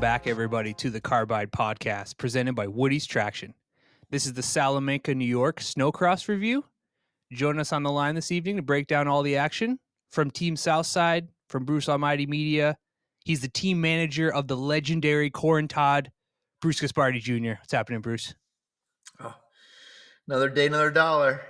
[0.00, 3.52] Welcome back, everybody, to the Carbide Podcast presented by Woody's Traction.
[4.08, 6.64] This is the Salamanca, New York Snocross review.
[7.30, 9.78] Join us on the line this evening to break down all the action
[10.08, 12.78] from Team Southside, from Bruce Almighty Media.
[13.26, 16.10] He's the team manager of the legendary Corin Todd,
[16.62, 17.60] Bruce Gaspardi Jr.
[17.60, 18.32] What's happening, Bruce?
[19.22, 19.34] Oh,
[20.26, 21.42] another day, another dollar.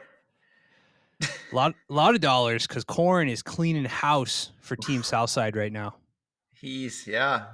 [1.23, 5.73] A lot, a lot of dollars because Corin is cleaning house for Team Southside right
[5.73, 5.95] now.
[6.53, 7.45] He's yeah.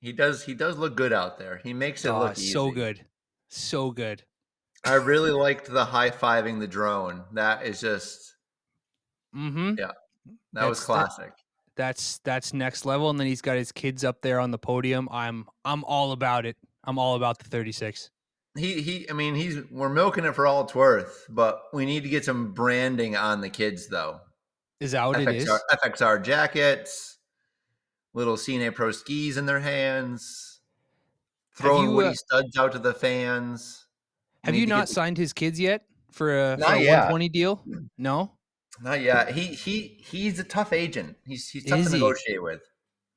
[0.00, 1.60] He does he does look good out there.
[1.62, 2.52] He makes it Oh, look easy.
[2.52, 3.04] so good,
[3.48, 4.22] so good.
[4.84, 7.24] I really liked the high fiving the drone.
[7.32, 8.34] That is just
[9.34, 9.74] Mm-hmm.
[9.78, 9.90] Yeah,
[10.54, 11.32] that was That's- that- classic.
[11.76, 13.10] That's that's next level.
[13.10, 15.08] And then he's got his kids up there on the podium.
[15.12, 16.56] I'm I'm all about it.
[16.84, 18.08] I'm all about the 36.
[18.56, 19.10] He he.
[19.10, 22.24] I mean, he's we're milking it for all it's worth, but we need to get
[22.24, 24.20] some branding on the kids though.
[24.80, 25.46] Is that what it is?
[25.46, 27.15] FXR, FXR jackets,
[28.16, 30.60] little C&A Pro skis in their hands,
[31.54, 33.84] throwing you, Woody uh, studs out to the fans.
[34.42, 37.62] Have you not the- signed his kids yet for a, for a 120 deal?
[37.98, 38.32] No.
[38.82, 39.30] Not yet.
[39.32, 41.16] He he he's a tough agent.
[41.26, 41.98] He's he's tough Is to he?
[41.98, 42.60] negotiate with.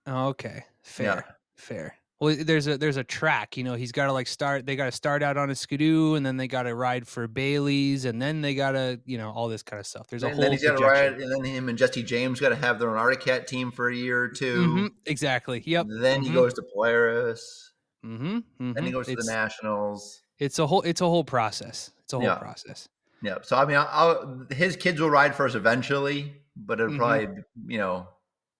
[0.08, 0.64] Oh, okay.
[0.84, 1.06] Fair.
[1.28, 1.34] Yeah.
[1.58, 1.96] Fair.
[2.20, 3.56] Well, there's a there's a track.
[3.56, 4.66] You know, he's got to like start.
[4.66, 7.28] They got to start out on a Ski-Doo, and then they got to ride for
[7.30, 10.08] Bailey's, and then they got to you know all this kind of stuff.
[10.08, 10.42] There's a and whole.
[10.44, 12.90] then he's got to ride, and then him and Jesse James got to have their
[12.90, 15.64] own Arctic Cat team for a year or 2 Mhm, Exactly.
[15.66, 15.86] Yep.
[15.90, 16.34] Then he Mhm.
[16.34, 17.72] goes to Polaris.
[18.06, 18.74] Mm-hmm.
[18.74, 20.22] Then he goes to it's, the Nationals.
[20.40, 20.82] It's a whole.
[20.82, 21.92] It's a whole process.
[22.04, 22.36] It's a whole Yeah.
[22.36, 22.90] process.
[23.22, 23.36] Yeah.
[23.44, 26.98] So I mean, I'll, I'll, his kids will ride first eventually, but it'll Mhm.
[26.98, 27.28] probably
[27.68, 28.08] you know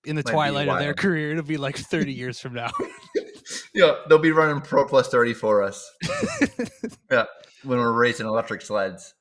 [0.06, 2.72] In the twilight of their career, it'll be like 30 years from now.
[3.74, 5.90] yeah they'll be running Pro Plus thirty for us.
[7.12, 7.26] yeah,
[7.64, 9.14] when we're racing electric sleds.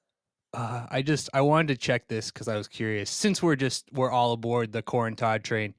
[0.54, 3.10] Uh, I just I wanted to check this because I was curious.
[3.10, 5.74] Since we're just we're all aboard the Corin Todd train,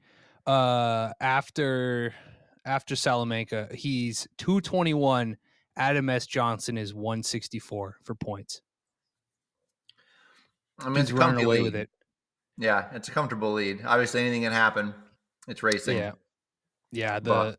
[0.46, 2.14] uh, after
[2.64, 5.36] after Salamanca, he's two twenty one.
[5.76, 6.26] Adam S.
[6.26, 8.60] Johnson is one sixty four for points.
[10.78, 11.62] I mean, He's running away lead.
[11.64, 11.90] with it.
[12.58, 13.80] Yeah, it's a comfortable lead.
[13.84, 14.94] Obviously, anything can happen.
[15.48, 15.98] It's racing.
[15.98, 16.12] Yeah,
[16.92, 17.18] yeah.
[17.20, 17.58] The But-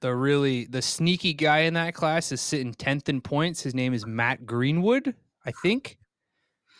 [0.00, 3.62] the really the sneaky guy in that class is sitting tenth in points.
[3.62, 5.14] His name is Matt Greenwood,
[5.44, 5.98] I think.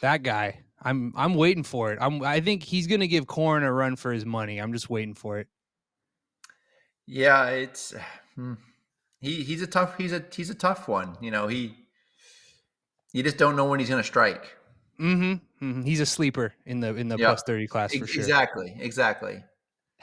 [0.00, 0.60] That guy.
[0.82, 1.99] I'm I'm waiting for it.
[2.00, 4.59] I'm I think he's gonna give Corin a run for his money.
[4.59, 5.49] I'm just waiting for it.
[7.06, 7.94] Yeah, it's
[8.34, 8.54] hmm.
[9.21, 11.16] he he's a tough he's a he's a tough one.
[11.21, 11.75] You know, he
[13.12, 14.54] you just don't know when he's going to strike.
[15.00, 17.28] Mm-hmm, hmm He's a sleeper in the in the Yeah.
[17.28, 18.22] plus thirty class for Ex- sure.
[18.22, 19.43] Exactly, exactly.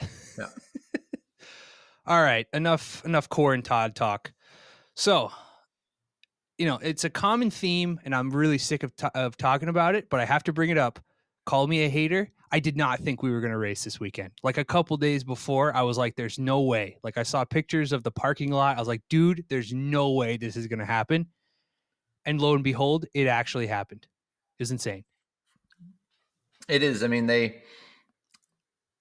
[2.06, 4.32] All right, enough enough Corin Todd talk.
[4.94, 5.32] So,
[6.58, 9.94] you know, it's a common theme, and I'm really sick of ta- of talking about
[9.94, 11.00] it, but I have to bring it up.
[11.46, 12.30] Call me a hater.
[12.52, 14.32] I did not think we were going to race this weekend.
[14.42, 17.90] Like a couple days before, I was like, "There's no way." Like I saw pictures
[17.92, 18.76] of the parking lot.
[18.76, 21.26] I was like, "Dude, there's no way this is going to happen."
[22.26, 24.06] And lo and behold, it actually happened.
[24.58, 25.04] It was insane.
[26.68, 27.02] It is.
[27.02, 27.62] I mean, they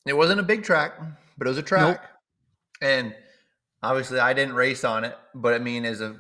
[0.06, 1.00] it wasn't a big track,
[1.38, 2.13] but it was a track.
[2.84, 3.16] And
[3.82, 6.18] obviously I didn't race on it, but I mean as a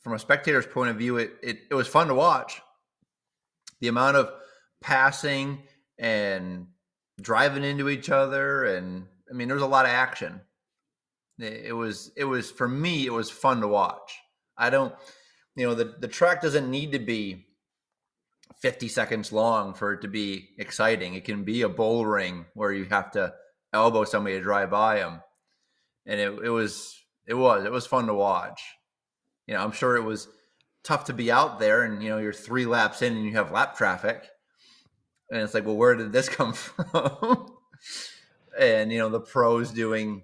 [0.00, 2.60] from a spectator's point of view, it it, it was fun to watch.
[3.80, 4.30] The amount of
[4.80, 5.62] passing
[5.98, 6.66] and
[7.20, 10.40] driving into each other and I mean there was a lot of action.
[11.38, 14.18] It, it was it was for me it was fun to watch.
[14.56, 14.94] I don't
[15.54, 17.46] you know the the track doesn't need to be
[18.60, 21.14] 50 seconds long for it to be exciting.
[21.14, 23.34] It can be a bull ring where you have to
[23.72, 25.20] elbow somebody to drive by them.
[26.06, 28.62] And it, it was, it was, it was fun to watch.
[29.46, 30.28] You know, I'm sure it was
[30.82, 33.52] tough to be out there and, you know, you're three laps in and you have
[33.52, 34.28] lap traffic.
[35.30, 37.52] And it's like, well, where did this come from?
[38.58, 40.22] and, you know, the pros doing,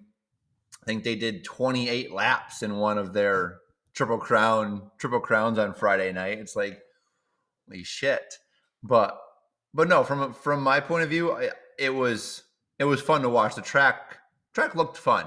[0.82, 3.58] I think they did 28 laps in one of their
[3.94, 6.38] triple crown, triple crowns on Friday night.
[6.38, 6.80] It's like,
[7.68, 8.34] holy shit
[8.82, 9.18] but
[9.74, 12.42] but no from from my point of view I, it was
[12.78, 14.18] it was fun to watch the track
[14.54, 15.26] track looked fun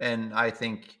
[0.00, 0.98] and i think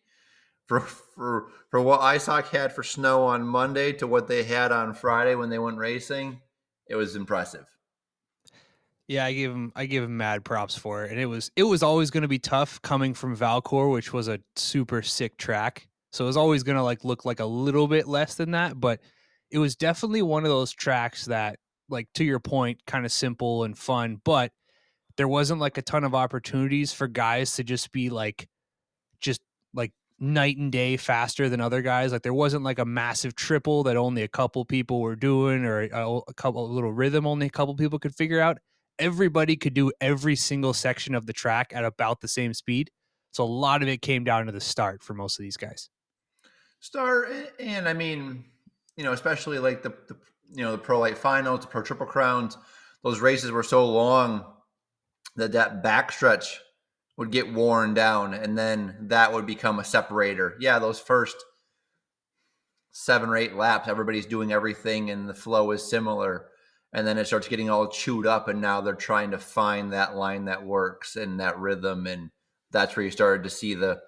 [0.66, 0.80] for
[1.14, 5.34] for for what isoc had for snow on monday to what they had on friday
[5.34, 6.40] when they went racing
[6.88, 7.66] it was impressive
[9.06, 11.10] Yeah, I give him I give him mad props for it.
[11.10, 14.28] And it was it was always going to be tough coming from Valcor, which was
[14.28, 15.88] a super sick track.
[16.12, 18.80] So it was always going to like look like a little bit less than that,
[18.80, 19.00] but
[19.50, 21.58] it was definitely one of those tracks that
[21.88, 24.52] like to your point kind of simple and fun, but
[25.16, 28.48] there wasn't like a ton of opportunities for guys to just be like
[29.74, 32.12] like night and day faster than other guys.
[32.12, 35.82] Like there wasn't like a massive triple that only a couple people were doing or
[35.82, 38.58] a, a couple a little rhythm only a couple people could figure out
[38.98, 42.90] everybody could do every single section of the track at about the same speed.
[43.32, 45.90] So a lot of it came down to the start for most of these guys.
[46.80, 47.28] Start
[47.58, 48.44] and I mean,
[48.96, 50.16] you know, especially like the, the
[50.52, 52.56] you know the pro light finals, the pro triple crowns,
[53.02, 54.44] those races were so long
[55.36, 56.58] that that backstretch
[57.16, 60.56] would get worn down, and then that would become a separator.
[60.58, 61.36] Yeah, those first
[62.90, 66.46] seven or eight laps, everybody's doing everything, and the flow is similar
[66.94, 70.16] and then it starts getting all chewed up and now they're trying to find that
[70.16, 72.30] line that works and that rhythm and
[72.70, 74.00] that's where you started to see the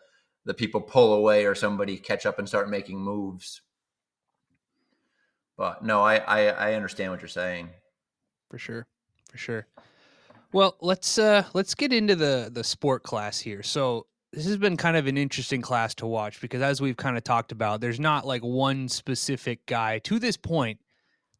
[0.44, 3.60] the people pull away or somebody catch up and start making moves.
[5.56, 7.70] But no i i, I understand what you're saying.
[8.48, 8.86] For sure
[9.30, 9.66] for sure
[10.56, 14.74] well let's uh let's get into the the sport class here so this has been
[14.74, 18.00] kind of an interesting class to watch because as we've kind of talked about there's
[18.00, 20.80] not like one specific guy to this point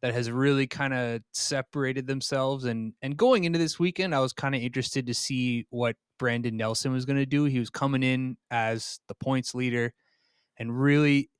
[0.03, 4.33] that has really kind of separated themselves and and going into this weekend I was
[4.33, 7.45] kind of interested to see what Brandon Nelson was going to do.
[7.45, 9.95] He was coming in as the points leader
[10.57, 11.31] and really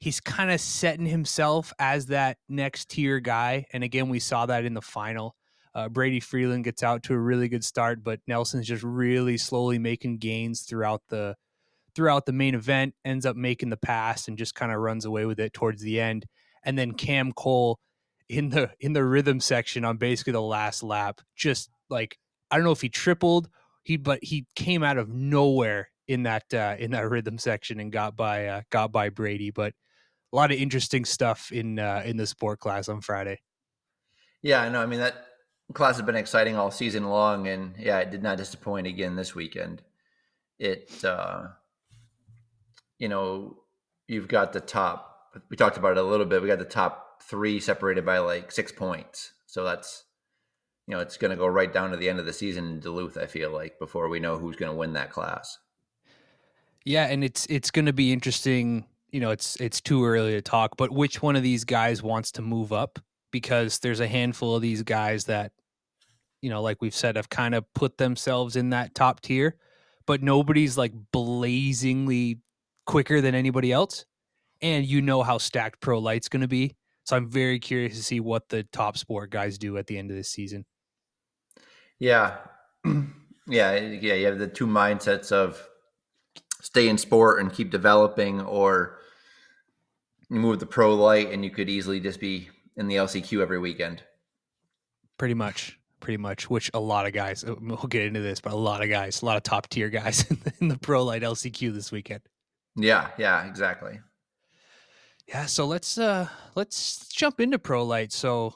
[0.00, 4.64] he's kind of setting himself as that next tier guy and again we saw that
[4.64, 5.36] in the final.
[5.78, 9.78] Uh, Brady Freeland gets out to a really good start, but Nelson's just really slowly
[9.78, 11.36] making gains throughout the
[11.94, 12.96] throughout the main event.
[13.04, 16.00] Ends up making the pass and just kind of runs away with it towards the
[16.00, 16.26] end.
[16.64, 17.78] And then Cam Cole
[18.28, 21.20] in the in the rhythm section on basically the last lap.
[21.36, 22.18] Just like
[22.50, 23.48] I don't know if he tripled,
[23.84, 27.92] he but he came out of nowhere in that uh, in that rhythm section and
[27.92, 29.52] got by uh, got by Brady.
[29.52, 29.74] But
[30.32, 33.38] a lot of interesting stuff in uh, in the sport class on Friday.
[34.42, 34.82] Yeah, I know.
[34.82, 35.27] I mean that
[35.74, 39.34] class has been exciting all season long, and yeah, it did not disappoint again this
[39.34, 39.82] weekend.
[40.58, 41.48] It, uh,
[42.98, 43.58] you know,
[44.06, 45.04] you've got the top.
[45.50, 46.42] We talked about it a little bit.
[46.42, 49.32] We got the top three separated by like six points.
[49.46, 50.04] So that's
[50.88, 52.80] you know, it's going to go right down to the end of the season in
[52.80, 53.18] Duluth.
[53.18, 55.58] I feel like before we know who's going to win that class.
[56.86, 58.86] Yeah, and it's it's going to be interesting.
[59.10, 62.32] You know, it's it's too early to talk, but which one of these guys wants
[62.32, 62.98] to move up?
[63.30, 65.52] Because there's a handful of these guys that,
[66.40, 69.56] you know, like we've said, have kind of put themselves in that top tier,
[70.06, 72.40] but nobody's like blazingly
[72.86, 74.04] quicker than anybody else.
[74.62, 76.74] And you know how stacked Pro Light's going to be.
[77.04, 80.10] So I'm very curious to see what the top sport guys do at the end
[80.10, 80.64] of this season.
[81.98, 82.36] Yeah.
[82.84, 83.74] yeah.
[83.76, 84.14] Yeah.
[84.14, 85.62] You have the two mindsets of
[86.60, 88.98] stay in sport and keep developing, or
[90.28, 92.48] you move the pro light and you could easily just be
[92.78, 94.02] in the LCQ every weekend.
[95.18, 95.78] Pretty much.
[96.00, 98.84] Pretty much, which a lot of guys, uh, we'll get into this, but a lot
[98.84, 101.74] of guys, a lot of top tier guys in the, in the pro light LCQ
[101.74, 102.20] this weekend.
[102.76, 103.10] Yeah.
[103.18, 103.44] Yeah.
[103.46, 103.98] Exactly.
[105.26, 108.12] Yeah, so let's uh let's jump into pro light.
[108.12, 108.54] So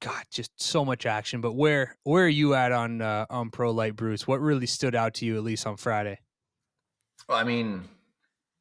[0.00, 1.40] God, just so much action.
[1.40, 4.26] But where where are you at on uh, on pro light, Bruce?
[4.26, 6.18] What really stood out to you at least on Friday?
[7.28, 7.84] Well, I mean,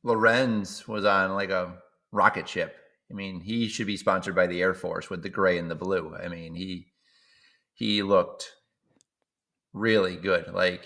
[0.03, 1.73] Lorenz was on like a
[2.11, 2.75] rocket ship.
[3.09, 5.75] I mean, he should be sponsored by the Air Force with the gray and the
[5.75, 6.15] blue.
[6.15, 6.87] I mean, he
[7.73, 8.51] he looked
[9.73, 10.53] really good.
[10.53, 10.85] Like,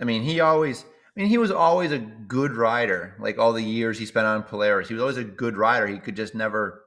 [0.00, 0.84] I mean, he always
[1.16, 3.16] I mean, he was always a good rider.
[3.18, 5.86] Like all the years he spent on Polaris, he was always a good rider.
[5.86, 6.84] He could just never,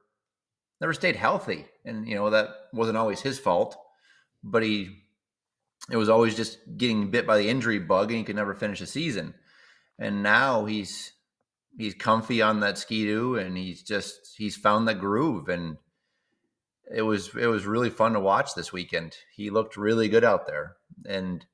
[0.80, 3.76] never stayed healthy, and you know that wasn't always his fault.
[4.42, 4.90] But he,
[5.90, 8.80] it was always just getting bit by the injury bug, and he could never finish
[8.80, 9.34] a season.
[9.98, 11.12] And now he's
[11.78, 15.76] he's comfy on that Ski-Doo, and he's just he's found the groove, and
[16.94, 19.16] it was it was really fun to watch this weekend.
[19.34, 20.76] He looked really good out there,
[21.06, 21.44] and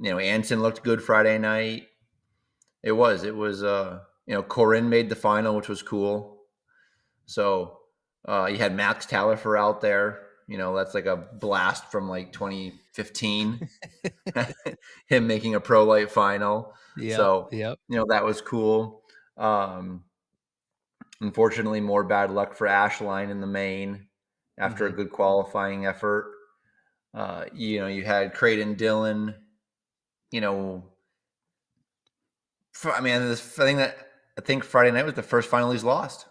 [0.00, 1.88] you know, Anson looked good Friday night.
[2.82, 6.38] It was, it was, uh, you know, Corin made the final, which was cool.
[7.26, 7.78] So
[8.26, 10.22] uh, you had Max Tallifer out there.
[10.48, 13.68] You know, that's like a blast from like 2015.
[15.06, 16.72] Him making a pro light final.
[16.96, 17.16] Yeah.
[17.16, 17.78] So, yep.
[17.88, 18.99] you know, that was cool.
[19.40, 20.04] Um,
[21.20, 24.06] unfortunately, more bad luck for Ashline in the main
[24.58, 24.94] after mm-hmm.
[24.94, 26.32] a good qualifying effort.
[27.12, 29.34] Uh, you know, you had Creighton Dillon
[30.30, 30.84] you know,
[32.84, 33.96] I mean, this thing that
[34.38, 36.26] I think Friday night was the first final he's lost.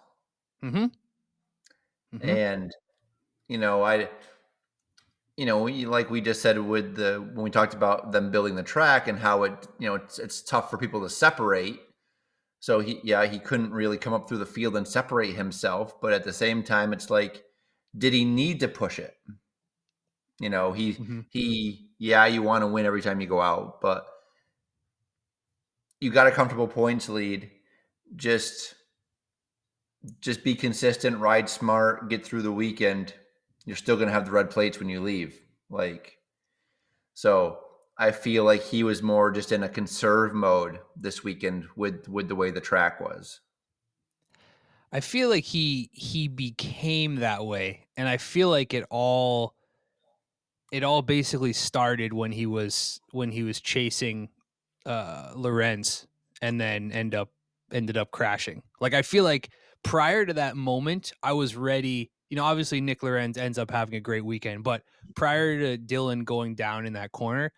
[0.63, 0.85] Mm-hmm.
[2.15, 2.29] Mm-hmm.
[2.29, 2.75] And
[3.47, 4.09] you know, I,
[5.37, 8.63] you know, like we just said with the when we talked about them building the
[8.63, 11.79] track and how it, you know, it's it's tough for people to separate.
[12.59, 15.99] So he, yeah, he couldn't really come up through the field and separate himself.
[16.01, 17.43] But at the same time, it's like,
[17.97, 19.15] did he need to push it?
[20.39, 21.21] You know, he mm-hmm.
[21.31, 24.05] he yeah, you want to win every time you go out, but
[25.99, 27.51] you got a comfortable points lead.
[28.15, 28.75] Just
[30.21, 33.13] just be consistent, ride smart, get through the weekend.
[33.65, 35.39] You're still going to have the red plates when you leave.
[35.69, 36.17] Like
[37.13, 37.59] so
[38.01, 42.29] I feel like he was more just in a conserve mode this weekend with with
[42.29, 43.41] the way the track was.
[44.91, 49.53] I feel like he he became that way, and I feel like it all
[50.71, 54.29] it all basically started when he was when he was chasing
[54.85, 56.07] uh Lorenz
[56.41, 57.31] and then end up
[57.69, 58.63] ended up crashing.
[58.79, 59.49] Like I feel like
[59.83, 62.11] prior to that moment, I was ready.
[62.29, 64.83] You know, obviously Nick Lorenz ends up having a great weekend, but
[65.15, 67.51] prior to Dillon going down in that corner,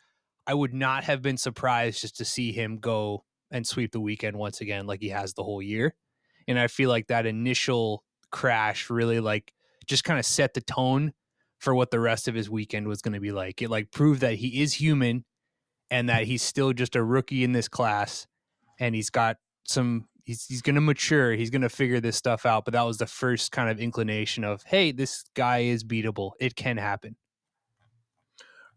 [0.51, 4.35] I would not have been surprised just to see him go and sweep the weekend
[4.35, 5.95] once again, like he has the whole year.
[6.45, 8.03] And I feel like that initial
[8.33, 9.53] crash really like
[9.87, 11.13] just kind of set the tone
[11.59, 13.61] for what the rest of his weekend was going to be like.
[13.61, 15.23] It like proved that he is human
[15.89, 18.27] and that he's still just a rookie in this class
[18.77, 22.45] and he's got some he's he's going to mature, he's going to figure this stuff
[22.45, 26.31] out, but that was the first kind of inclination of, hey, this guy is beatable.
[26.41, 27.15] It can happen.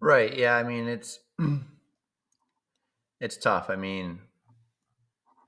[0.05, 0.37] Right.
[0.37, 1.19] Yeah, I mean, it's
[3.23, 3.71] it's tough.
[3.71, 4.19] I mean,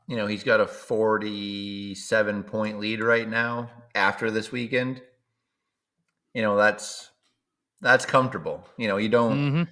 [0.09, 5.03] you know, he's got a 47 point lead right now after this weekend.
[6.33, 7.11] You know, that's
[7.83, 8.67] that's comfortable.
[8.79, 9.63] You know, you don't mm-hmm.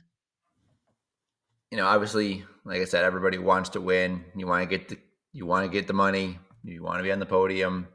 [1.70, 4.22] you know, obviously, like I said, everybody wants to win.
[4.36, 4.98] You want to get the
[5.32, 7.88] you want to get the money, you want to be on the podium,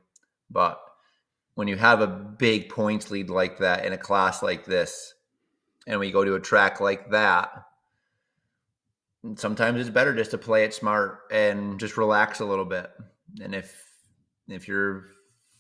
[0.50, 0.82] but
[1.54, 5.14] when you have a big points lead like that in a class like this,
[5.90, 7.52] and we go to a track like that,
[9.36, 12.92] sometimes it's better just to play it smart and just relax a little bit.
[13.42, 13.76] And if
[14.48, 15.08] if you're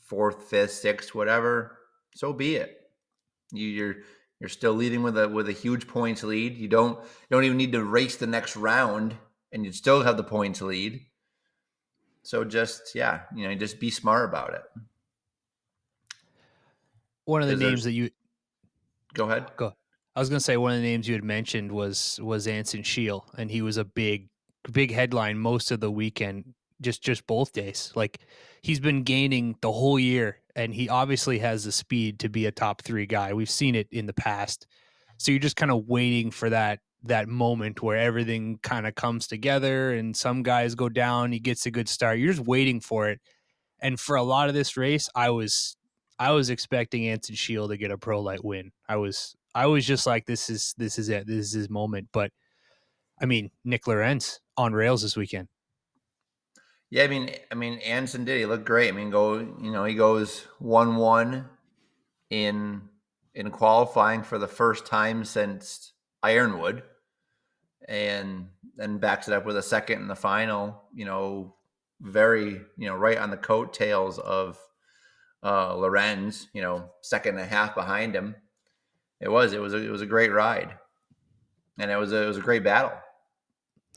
[0.06, 1.80] fourth, fifth, sixth, whatever,
[2.16, 2.78] so be it.
[3.52, 3.96] You, you're
[4.40, 6.58] you're still leading with a with a huge points lead.
[6.58, 9.16] You don't you don't even need to race the next round,
[9.52, 11.02] and you still have the points lead.
[12.22, 14.62] So just yeah, you know, just be smart about it.
[17.26, 18.12] One of the names that you
[19.16, 19.48] go ahead.
[19.58, 19.74] Go.
[20.20, 22.84] I was going to say one of the names you had mentioned was was Anson
[22.84, 24.28] Shiel, and he was a big
[24.70, 27.94] big headline most of the weekend, just just both days.
[27.96, 28.20] Like
[28.62, 32.52] he's been gaining the whole year, and he obviously has the speed to be a
[32.52, 33.32] top three guy.
[33.32, 34.68] We've seen it in the past,
[35.16, 39.26] so you're just kind of waiting for that that moment where everything kind of comes
[39.26, 42.20] together, and some guys go down, he gets a good start.
[42.20, 43.22] You're just waiting for it,
[43.80, 45.78] and for a lot of this race, I was
[46.20, 48.74] I was expecting Anson Shiel to get a pro light win.
[48.90, 52.10] I was I was just like, this is this is it, this is his moment.
[52.12, 52.32] But
[53.22, 55.48] I mean, Nick Lorenz on rails this weekend.
[56.90, 58.40] Yeah, I mean, I mean, Anson did.
[58.40, 58.90] He looked great.
[58.90, 61.48] I mean, go, you know, he goes one one
[62.30, 62.82] in
[63.36, 66.84] in qualifying for the first time since Ironwood,
[67.88, 70.84] and then backs it up with a second in the final.
[70.94, 71.56] You know,
[72.02, 74.60] very, you know, right on the coattails of
[75.44, 76.48] uh Lorenz.
[76.54, 78.36] You know, second and a half behind him
[79.20, 79.54] it was.
[79.54, 79.74] It was.
[79.74, 80.72] A, it was a great ride,
[81.78, 82.12] and it was.
[82.14, 82.94] A, it was a great battle.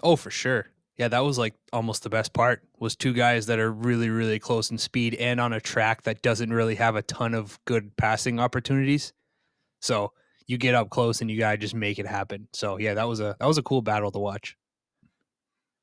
[0.03, 0.67] Oh, for sure.
[0.97, 2.63] Yeah, that was like almost the best part.
[2.79, 6.23] Was two guys that are really, really close in speed and on a track that
[6.23, 9.13] doesn't really have a ton of good passing opportunities.
[9.81, 10.13] So
[10.47, 12.49] you get up close and you gotta just make it happen.
[12.53, 14.57] So yeah, that was a that was a cool battle to watch.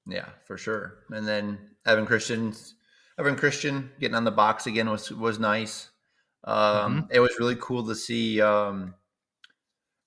[0.08, 1.00] Yeah, for sure.
[1.10, 2.76] And then Evan Christian's
[3.18, 5.90] Evan Christian getting on the box again was was nice.
[6.44, 7.12] Um, mm-hmm.
[7.12, 8.94] It was really cool to see um,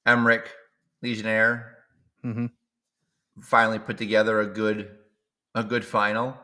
[0.06, 0.50] Emmerich
[1.02, 1.78] Legionnaire
[2.25, 2.47] mm-hmm.
[3.40, 4.90] finally put together a good
[5.54, 6.37] a good final.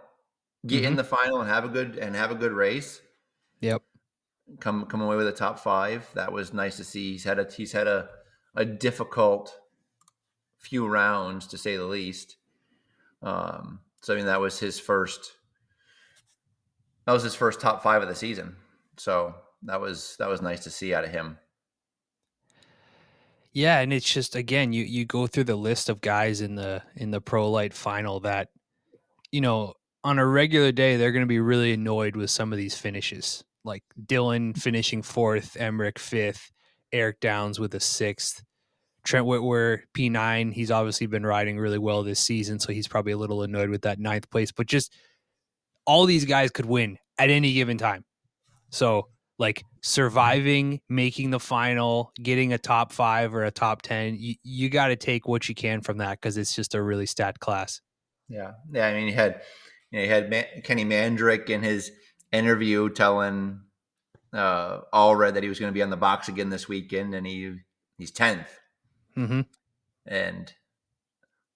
[0.67, 0.87] Get mm-hmm.
[0.87, 3.01] in the final and have a good and have a good race.
[3.61, 3.83] Yep.
[4.61, 6.09] Come come away with a top five.
[6.15, 7.13] That was nice to see.
[7.13, 8.09] He's had a he's had a
[8.55, 9.55] a difficult
[10.57, 12.37] few rounds to say the least.
[13.23, 15.33] Um, so I mean that was his first
[17.07, 18.57] that was his first top five of the season.
[18.97, 21.39] So that was that was nice to see out of him.
[23.59, 26.81] Yeah, and it's just again, you you go through the list of guys in the
[26.95, 28.51] in the pro light final that
[29.33, 29.75] you know,
[30.05, 33.43] on a regular day they're going to be really annoyed with some of these finishes.
[33.65, 36.53] Like Dillon finishing 4th, Emmerich 5th,
[36.93, 38.45] Eric Downs with a 6th.
[39.03, 43.19] Trent Whitwer P9, he's obviously been riding really well this season, so he's probably a
[43.19, 44.95] little annoyed with that ninth place, but just
[45.85, 48.05] all these guys could win at any given time.
[48.71, 49.09] So
[49.39, 54.69] like surviving, making the final, getting a top five or a top 10, you, you
[54.69, 57.81] got to take what you can from that because it's just a really stat class.
[58.29, 58.53] Yeah.
[58.73, 58.87] Yeah.
[58.89, 59.43] I mean, you had,
[59.91, 61.93] you know, you had Man- Kenny Mandrick in his
[62.33, 63.61] interview telling
[64.33, 67.27] uh, Allred that he was going to be on the box again this weekend and
[67.27, 67.55] he
[67.97, 68.47] he's 10th.
[69.17, 69.43] Mm-hmm.
[70.07, 70.53] And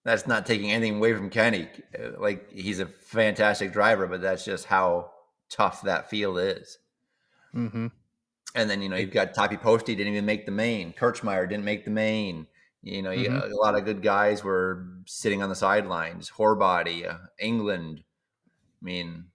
[0.05, 1.69] that's not taking anything away from Kenny.
[2.17, 5.11] Like he's a fantastic driver, but that's just how
[5.51, 6.79] tough that field is.
[7.55, 7.89] Mm-hmm.
[8.55, 10.93] And then you know you've got Tapi Posty didn't even make the main.
[10.93, 12.47] Kirchmeier didn't make the main.
[12.83, 13.53] You know, mm-hmm.
[13.53, 16.31] a lot of good guys were sitting on the sidelines.
[16.31, 18.03] Horbody, uh, England.
[18.83, 19.27] I mean,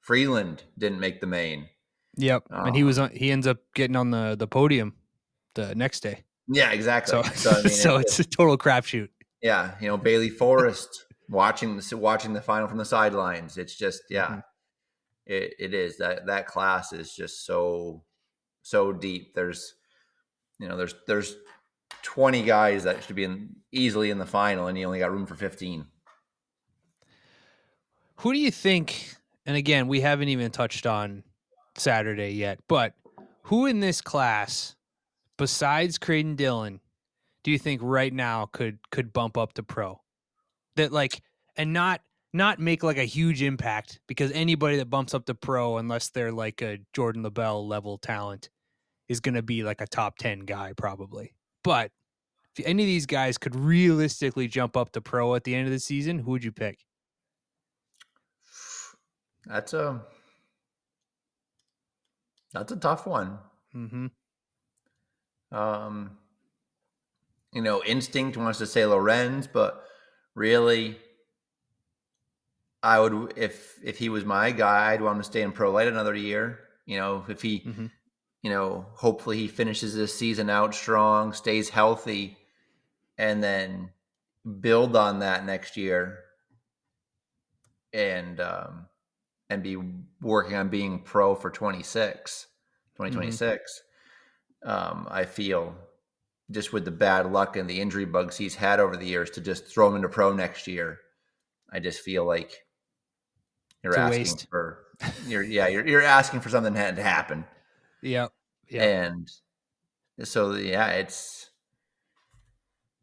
[0.00, 1.68] Freeland didn't make the main.
[2.16, 3.10] Yep, and he was on.
[3.10, 4.94] He ends up getting on the the podium
[5.54, 6.24] the next day.
[6.48, 7.22] Yeah, exactly.
[7.22, 9.08] So, so, I mean, so it's, it's, a total crapshoot.
[9.42, 13.56] Yeah, you know Bailey Forrest watching the watching the final from the sidelines.
[13.58, 14.40] It's just yeah, mm-hmm.
[15.26, 18.02] It, it is that that class is just so
[18.62, 19.34] so deep.
[19.34, 19.74] There's
[20.58, 21.36] you know there's there's
[22.02, 25.26] 20 guys that should be in easily in the final, and you only got room
[25.26, 25.86] for 15.
[28.16, 29.14] Who do you think?
[29.46, 31.24] And again, we haven't even touched on
[31.76, 32.94] Saturday yet, but
[33.42, 34.76] who in this class,
[35.36, 36.80] besides Creighton Dillon,
[37.42, 40.00] do you think right now could could bump up to pro?
[40.76, 41.22] That like
[41.56, 42.00] and not
[42.32, 46.32] not make like a huge impact because anybody that bumps up to pro, unless they're
[46.32, 48.50] like a Jordan LaBelle level talent,
[49.08, 51.34] is going to be like a top 10 guy probably.
[51.62, 51.90] But
[52.56, 55.72] if any of these guys could realistically jump up to pro at the end of
[55.72, 56.80] the season, who would you pick?
[59.46, 60.00] That's a
[62.52, 63.38] that's a tough one.
[63.74, 64.06] Mm-hmm.
[65.56, 66.18] Um,
[67.52, 69.84] you know, instinct wants to say Lorenz, but
[70.34, 70.98] really,
[72.82, 75.70] I would if if he was my guy, I'd want him to stay in pro
[75.70, 76.60] light another year.
[76.84, 77.86] You know, if he, mm-hmm.
[78.42, 82.36] you know, hopefully he finishes this season out strong, stays healthy,
[83.16, 83.90] and then
[84.60, 86.18] build on that next year,
[87.92, 88.86] and um,
[89.48, 89.76] and be
[90.20, 92.46] working on being pro for 26,
[92.96, 93.82] 2026.
[94.64, 94.70] Mm-hmm.
[94.70, 95.74] Um, I feel
[96.50, 99.40] just with the bad luck and the injury bugs he's had over the years to
[99.40, 100.98] just throw him into pro next year.
[101.72, 102.64] I just feel like
[103.82, 104.46] you're asking waste.
[104.50, 104.84] for
[105.26, 107.44] you're yeah, you're you're asking for something to happen.
[108.02, 108.28] Yeah.
[108.68, 108.82] Yeah.
[108.82, 109.30] And
[110.24, 111.50] so yeah, it's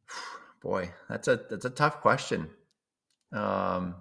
[0.62, 2.50] boy, that's a that's a tough question.
[3.32, 3.96] Um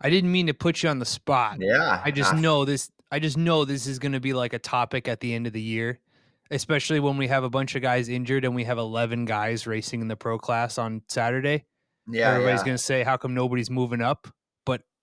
[0.00, 1.56] I didn't mean to put you on the spot.
[1.60, 2.00] Yeah.
[2.04, 5.08] I just know this I just know this is going to be like a topic
[5.08, 5.98] at the end of the year,
[6.50, 10.02] especially when we have a bunch of guys injured and we have 11 guys racing
[10.02, 11.64] in the pro class on Saturday.
[12.06, 12.32] Yeah.
[12.32, 12.66] Everybody's yeah.
[12.66, 14.28] going to say how come nobody's moving up?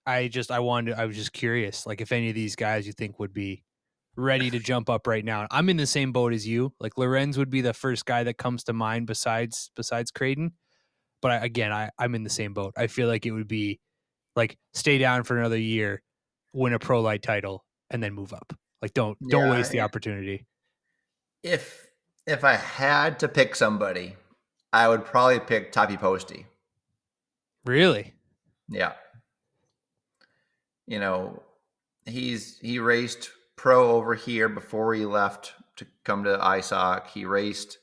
[0.06, 2.92] I just I wanted I was just curious like if any of these guys you
[2.92, 3.64] think would be
[4.16, 5.46] ready to jump up right now.
[5.50, 6.72] I'm in the same boat as you.
[6.80, 10.52] Like Lorenz would be the first guy that comes to mind besides besides Creighton.
[11.22, 12.74] But I, again, I I'm in the same boat.
[12.76, 13.80] I feel like it would be
[14.34, 16.02] like stay down for another year,
[16.52, 18.52] win a pro light title, and then move up.
[18.82, 20.46] Like don't don't yeah, waste the opportunity.
[21.42, 21.86] If
[22.26, 24.16] if I had to pick somebody,
[24.72, 26.46] I would probably pick Tapi Posty.
[27.64, 28.14] Really?
[28.68, 28.92] Yeah.
[30.86, 31.42] You know,
[32.04, 37.08] he's he raced pro over here before he left to come to ISOC.
[37.08, 37.78] He raced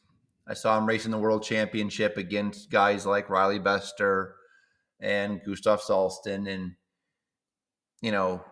[0.47, 4.35] I saw him racing the world championship against guys like Riley Bester,
[4.99, 6.51] and Gustav Salston.
[6.51, 6.73] And,
[8.01, 8.43] you know,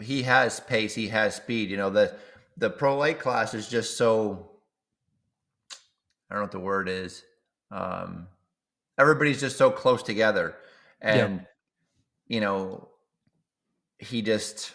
[0.00, 1.70] he has pace, he has speed.
[1.70, 2.16] You know, the
[2.56, 4.50] the pro light class is just so
[6.30, 7.22] I don't know what the word is.
[7.70, 8.28] Um,
[8.98, 10.56] everybody's just so close together.
[11.00, 11.46] And, yeah.
[12.28, 12.88] you know,
[13.98, 14.72] he just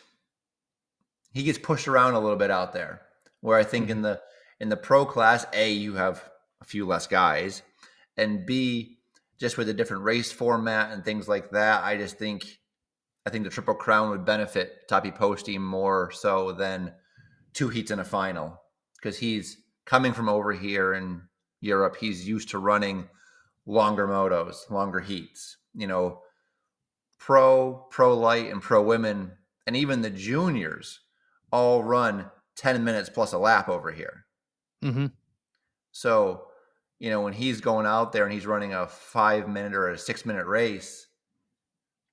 [1.34, 3.02] he gets pushed around a little bit out there.
[3.42, 4.04] Where I think in mm-hmm.
[4.04, 4.22] the
[4.60, 6.24] in the pro class, A, you have
[6.62, 7.64] a few less guys,
[8.18, 9.00] and B,
[9.40, 12.44] just with a different race format and things like that, I just think
[13.26, 16.94] I think the Triple Crown would benefit Tapi Posty more so than
[17.54, 18.60] two heats in a final
[18.96, 21.22] because he's coming from over here in
[21.60, 21.98] Europe.
[22.00, 23.08] He's used to running
[23.66, 25.58] longer motos, longer heats.
[25.74, 26.22] You know,
[27.22, 29.32] pro, pro light, and pro women,
[29.66, 31.00] and even the juniors
[31.52, 34.26] all run 10 minutes plus a lap over here.
[34.84, 35.08] Mm-hmm.
[35.92, 36.48] So
[37.02, 39.98] you know, when he's going out there and he's running a five minute or a
[39.98, 41.08] six minute race,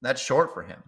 [0.01, 0.83] that's short for him.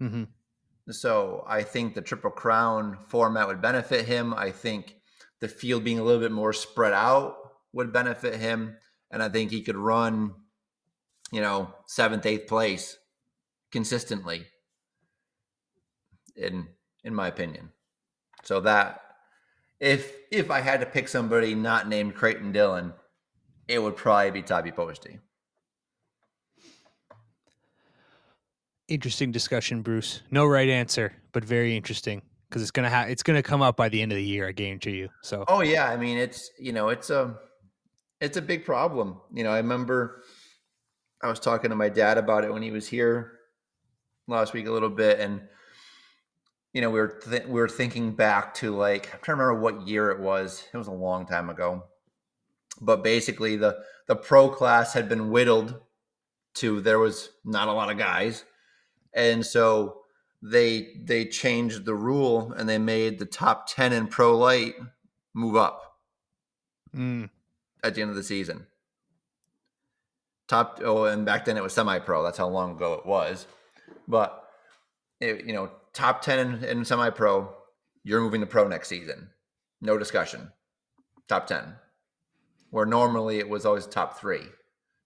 [0.00, 0.92] Mm-hmm.
[0.92, 4.34] So I think the Triple Crown format would benefit him.
[4.34, 4.94] I think
[5.40, 7.36] the field being a little bit more spread out
[7.72, 8.76] would benefit him.
[9.10, 10.34] And I think he could run,
[11.32, 12.96] you know, seventh, eighth place
[13.74, 14.46] consistently,
[16.36, 16.68] in
[17.02, 17.70] in my opinion.
[18.44, 19.00] So that
[19.80, 22.92] if if I had to pick somebody not named Creighton Dillon,
[23.66, 25.18] it would probably be Tapi Posty.
[28.86, 30.22] Interesting discussion, Bruce.
[30.30, 33.88] No right answer, but very interesting because it's gonna ha- it's gonna come up by
[33.88, 34.46] the end of the year.
[34.46, 35.08] I guarantee you.
[35.22, 35.44] So.
[35.48, 37.34] Oh yeah, I mean it's you know it's a
[38.20, 39.20] it's a big problem.
[39.32, 40.22] You know, I remember
[41.20, 43.33] I was talking to my dad about it when he was here
[44.26, 45.40] last week a little bit, and
[46.72, 49.60] you know we were th- we were thinking back to like I'm trying to remember
[49.62, 50.66] what year it was.
[50.72, 51.84] It was a long time ago
[52.80, 55.80] but basically the the pro class had been whittled
[56.54, 58.44] to there was not a lot of guys,
[59.12, 60.00] and so
[60.42, 64.74] they they changed the rule and they made the top ten in pro light
[65.34, 65.82] move up
[66.94, 67.28] Mm.
[67.82, 68.66] at the end of the season.
[70.46, 72.22] Top oh, and back then it was semi-pro.
[72.22, 73.46] That's how long ago it was.
[74.08, 74.44] But
[75.20, 77.52] it, you know, top ten in, in semi-pro,
[78.02, 79.30] you're moving to pro next season.
[79.80, 80.50] No discussion.
[81.28, 81.74] Top ten.
[82.70, 84.42] Where normally it was always top three.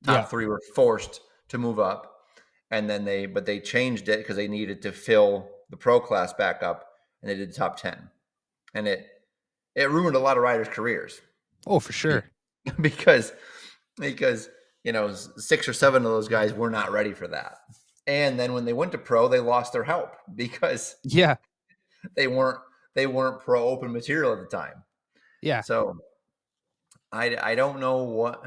[0.04, 0.24] Top Yeah.
[0.24, 2.22] three were forced to move up,
[2.70, 6.32] and then they but they changed it because they needed to fill the pro class
[6.32, 6.84] back up,
[7.22, 8.10] and they did top ten,
[8.74, 9.06] and it
[9.74, 11.20] it ruined a lot of riders' careers
[11.66, 12.24] Oh, for sure.
[12.80, 13.32] because
[13.98, 14.48] because
[14.84, 17.58] you know six or seven of those guys were not ready for that
[18.08, 21.36] and then when they went to pro they lost their help because Yeah.
[22.16, 22.58] they weren't
[22.94, 24.82] they weren't pro open material at the time
[25.42, 25.60] Yeah.
[25.60, 25.98] so
[27.12, 28.42] i i don't know what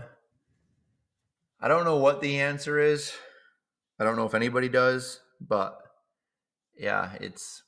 [1.62, 3.14] i don't know what the answer is
[4.00, 5.78] i don't know if anybody does but
[6.78, 7.64] yeah it's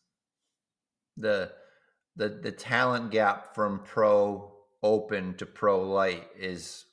[1.17, 1.51] the
[2.15, 4.51] the the talent gap from pro
[4.81, 6.85] open to pro light is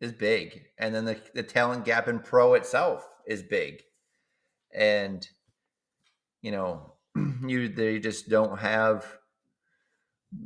[0.00, 3.82] is big and then the, the talent gap in pro itself is big
[4.74, 5.28] and
[6.42, 6.92] you know
[7.46, 9.18] you they just don't have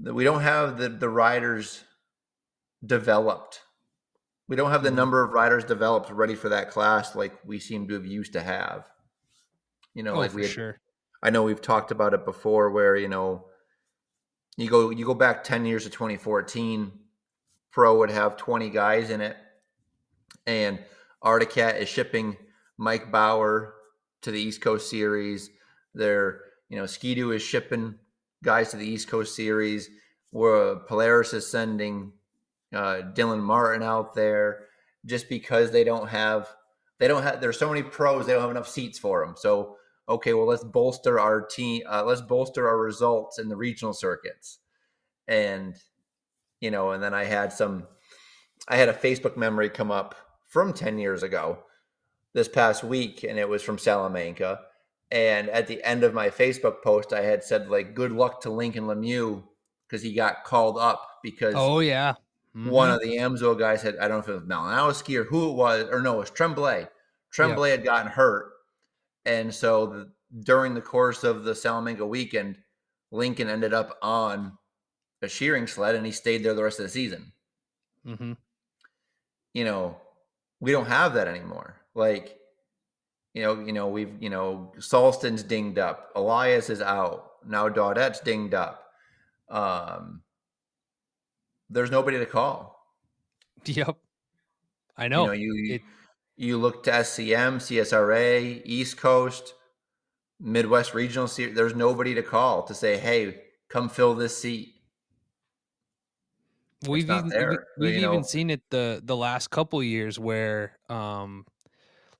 [0.02, 1.84] we don't have the the riders
[2.84, 3.60] developed
[4.48, 4.96] we don't have the Mhm.
[4.96, 8.40] number of riders developed ready for that class like we seem to have used to
[8.40, 8.88] have
[9.94, 10.80] you know oh, like we had, sure.
[11.22, 13.46] I know we've talked about it before where, you know,
[14.58, 16.92] you go you go back 10 years to 2014,
[17.72, 19.34] Pro would have 20 guys in it.
[20.46, 20.84] And
[21.22, 22.36] Arctic Cat is shipping
[22.76, 23.74] Mike Bauer
[24.24, 25.50] to the East Coast series.
[25.94, 27.94] They're, you know, Ski-Doo is shipping
[28.42, 29.88] guys to the East Coast series.
[30.30, 32.12] Where Polaris is sending
[32.74, 34.66] uh, Dylan Martin out there
[35.06, 36.48] just because they don't have
[36.98, 39.36] they don't have there's so many pros they don't have enough seats for them.
[39.38, 39.76] So
[40.08, 41.82] okay, well, let's bolster our team.
[41.88, 44.58] Uh, let's bolster our results in the regional circuits.
[45.26, 45.76] And,
[46.60, 47.86] you know, and then I had some,
[48.68, 50.14] I had a Facebook memory come up
[50.46, 51.58] from 10 years ago
[52.34, 54.60] this past week, and it was from Salamanca.
[55.10, 58.50] And at the end of my Facebook post, I had said, like, good luck to
[58.50, 59.44] Lincoln Lemieux
[59.86, 62.14] because he got called up because Oh, yeah.
[62.52, 62.94] one Mhm.
[62.94, 65.54] of the Amsoil guys had, I don't know if it was Malinowski or who it
[65.54, 66.88] was, or no, it was Tremblay.
[67.30, 68.52] Tremblay had gotten hurt.
[69.24, 72.58] And so the, during the course of the Salamanca weekend,
[73.12, 74.58] Lincoln ended up on
[75.22, 77.32] a Scheuring sled and he stayed there the rest of the season.
[78.04, 78.36] Mhm.
[79.52, 80.00] You know,
[80.60, 81.76] we don't have that anymore.
[81.94, 82.38] Like,
[83.32, 88.20] you know, you know, we've, you know, Salston's dinged up, Elias is out, now Daudette's
[88.20, 88.84] dinged up.
[89.48, 90.22] Um,
[91.70, 92.74] there's nobody to call.
[93.66, 93.96] Yep.
[94.96, 95.26] I you know.
[95.26, 95.82] know you it-
[96.36, 99.54] you look to SCM, CSRA, East Coast,
[100.40, 101.54] Midwest Regional Series.
[101.54, 104.74] There's nobody to call to say, "Hey, come fill this seat."
[106.88, 107.30] we've even
[107.78, 111.46] we've you even seen it the the last couple years where um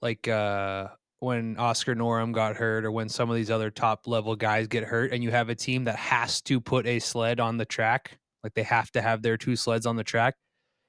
[0.04, 0.86] like uh
[1.18, 4.84] when Oscar Norum got hurt or when some of these other top level guys get
[4.84, 8.18] hurt and you have a team that has to put a sled on the track
[8.44, 10.36] like they have to have their two sleds on the track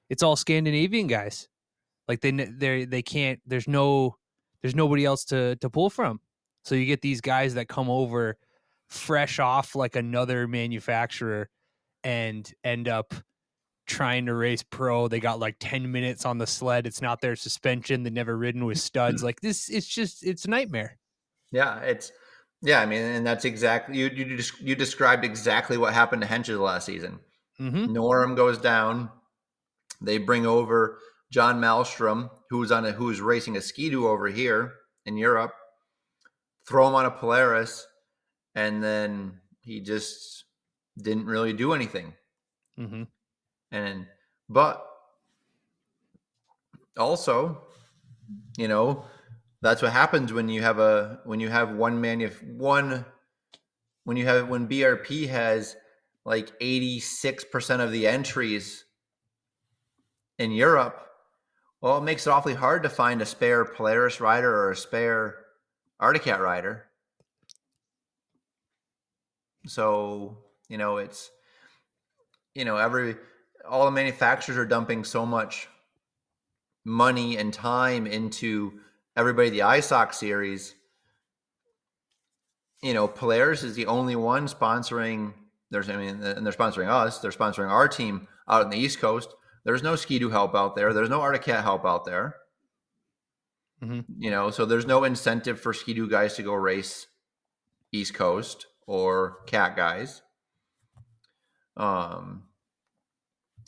[0.08, 1.48] it's all Scandinavian guys.
[2.08, 4.16] Like they they they can't there's no
[4.62, 6.20] there's nobody else to to pull from.
[6.64, 8.36] So you get these guys that come over
[8.88, 11.48] fresh off like another manufacturer
[12.04, 13.14] and end up
[13.86, 15.08] trying to race pro.
[15.08, 16.86] They got like 10 minutes on the sled.
[16.86, 18.02] It's not their suspension.
[18.02, 19.22] They've never ridden with studs.
[19.22, 20.98] Like this, it's just, it's a nightmare.
[21.52, 22.12] Yeah, it's
[22.62, 22.80] yeah.
[22.80, 24.08] I mean, and that's exactly you.
[24.08, 27.20] You just you described exactly what happened to Hentges last season.
[27.60, 27.92] Mm-hmm.
[27.92, 29.10] Norm goes down.
[30.00, 30.98] They bring over
[31.30, 34.74] John Malmstrom, who's on a who's racing a Ski-Doo over here
[35.06, 35.52] in Europe.
[36.68, 37.86] Throw him on a Polaris,
[38.54, 40.44] and then he just
[40.98, 42.12] didn't really do anything.
[42.78, 43.04] Mm-hmm.
[43.72, 44.06] And
[44.48, 44.86] but
[46.96, 47.62] also,
[48.56, 49.04] you know,
[49.62, 53.04] that's what happens when you have a when you have one manuf one
[54.04, 55.76] when you have when BRP has
[56.24, 58.84] like 86% of the entries
[60.38, 61.06] in Europe,
[61.80, 65.36] well, it makes it awfully hard to find a spare Polaris rider or a spare
[65.98, 66.86] Arctic Cat rider.
[69.66, 71.30] So, you know, it's
[72.54, 73.16] you know, every
[73.68, 75.68] all the manufacturers are dumping so much
[76.84, 78.80] money and time into
[79.16, 80.74] everybody the ISOC series.
[82.82, 85.32] You know, Polaris is the only one sponsoring.
[85.70, 87.18] There's, I mean, and they're sponsoring us.
[87.18, 89.34] They're sponsoring our team out on the East Coast.
[89.64, 90.92] There's no Ski-Doo help out there.
[90.92, 92.36] There's no Arctic Cat help out there.
[93.82, 94.04] Mhm.
[94.18, 97.08] You know, so there's no incentive for Ski-Doo guys to go race
[97.92, 100.22] East Coast or Cat guys.
[101.76, 102.44] Um,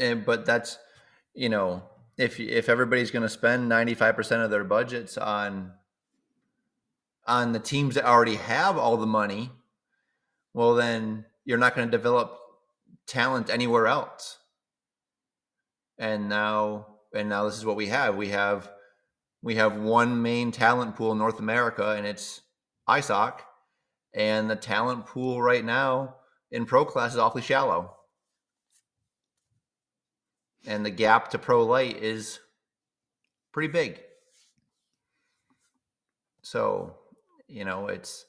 [0.01, 0.79] and but that's
[1.35, 1.83] you know
[2.17, 5.73] if if everybody's going to spend 95% of their budgets on
[7.27, 9.51] on the teams that already have all the money
[10.55, 12.39] well then you're not going to develop
[13.09, 14.39] talent anywhere else.
[15.99, 18.17] And now and now this is what we have.
[18.17, 18.71] We have
[19.43, 22.41] we have one main talent pool in north america and it's
[22.89, 23.35] isoc
[24.13, 26.17] and the talent pool right now
[26.51, 27.95] in pro class is awfully shallow
[30.67, 32.41] and the gap to pro light is
[33.53, 34.01] pretty big.
[36.43, 36.97] So,
[37.47, 38.25] you know, it's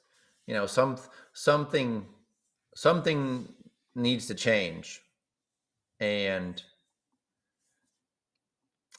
[0.46, 0.96] you know, some
[1.32, 2.06] something
[2.74, 3.48] something
[3.94, 5.00] needs to change.
[6.00, 6.62] And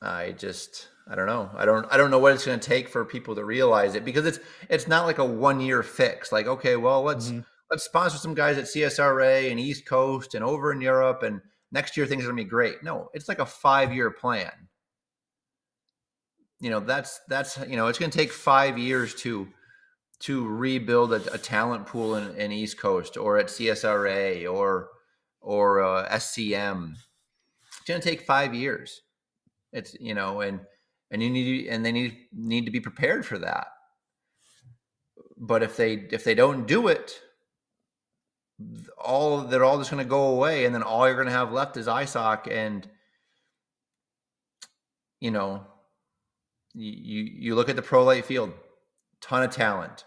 [0.02, 1.50] I just I don't know.
[1.56, 4.06] I don't I don't know what it's going to take for people to realize it
[4.06, 4.40] because it's
[4.70, 6.32] it's not like a one year fix.
[6.32, 7.42] Like okay, well, let's mm-hmm.
[7.70, 11.42] let's sponsor some guys at CSRA and East Coast and over in Europe and
[11.72, 12.84] next year things are going to be great.
[12.84, 14.52] No, it's like a five year plan.
[16.60, 19.48] You know, that's that's you know, it's going to take five years to
[20.20, 24.90] to rebuild a, a talent pool in, in, East Coast or at CSRA or
[25.42, 26.94] or uh, SCM.
[27.78, 29.02] It's going to take five years.
[29.74, 30.60] It's you know, and
[31.10, 33.68] and you need and they need need to be prepared for that.
[35.38, 37.20] But if they if they don't do it,
[38.98, 41.52] all they're all just going to go away, and then all you're going to have
[41.52, 42.88] left is ISOC, and
[45.20, 45.66] you know,
[46.74, 48.52] you you look at the pro light field,
[49.22, 50.06] ton of talent,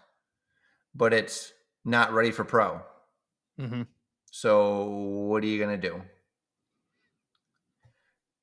[0.94, 1.52] but it's
[1.84, 2.80] not ready for pro.
[3.60, 3.82] Mm-hmm.
[4.30, 6.02] So what are you going to do?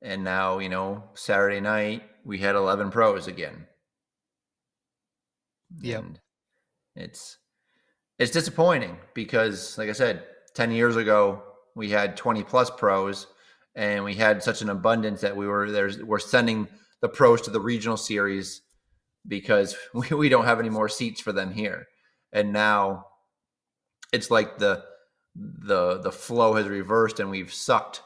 [0.02, 3.68] And now, you know, Saturday night we had 11 pros again.
[5.80, 6.02] Yeah.
[6.96, 7.38] It's
[8.22, 11.42] it's disappointing because, like I said, 10 years ago,
[11.74, 13.26] we had 20 plus pros
[13.74, 16.68] and we had such an abundance that we were there's we're sending
[17.02, 18.62] the pros to the regional series
[19.28, 21.88] because we, we don't have any more seats for them here.
[22.32, 23.08] And now
[24.14, 24.84] it's like the
[25.34, 28.04] the the flow has reversed and we've sucked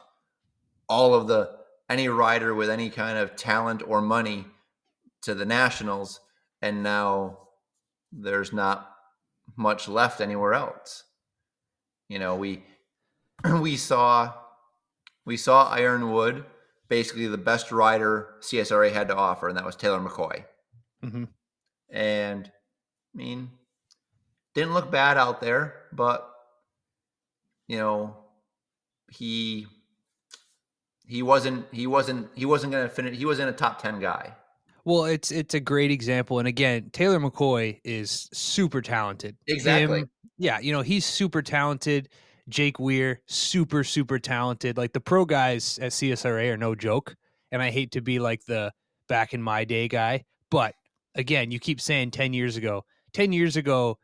[0.88, 1.50] all of the
[1.90, 4.46] any rider with any kind of talent or money
[5.22, 6.20] to the nationals
[6.62, 7.36] and now
[8.12, 8.95] there's not
[9.54, 11.04] much left anywhere else.
[12.08, 12.64] You know, we
[13.60, 14.32] we saw
[15.24, 16.44] we saw Ironwood
[16.88, 20.44] basically the best rider CSRA had to offer, and that was Taylor McCoy.
[21.04, 21.24] Mm-hmm.
[21.90, 23.50] And I mean,
[24.54, 26.30] didn't look bad out there, but
[27.66, 28.16] you know,
[29.10, 29.66] he
[31.06, 33.16] he wasn't he wasn't he wasn't going to finish.
[33.16, 34.34] He wasn't a top ten guy.
[34.86, 39.36] Well, it's it's a great example, and again, Taylor McCoy is super talented.
[39.48, 40.02] Exactly.
[40.02, 42.08] Him, yeah, you know he's super talented.
[42.48, 44.76] Jake Weir, super super talented.
[44.76, 47.16] Like the pro guys at CSRA are no joke,
[47.50, 48.72] and I hate to be like the
[49.08, 50.76] back in my day guy, but
[51.16, 52.84] again, you keep saying ten years ago.
[53.12, 53.98] Ten years ago,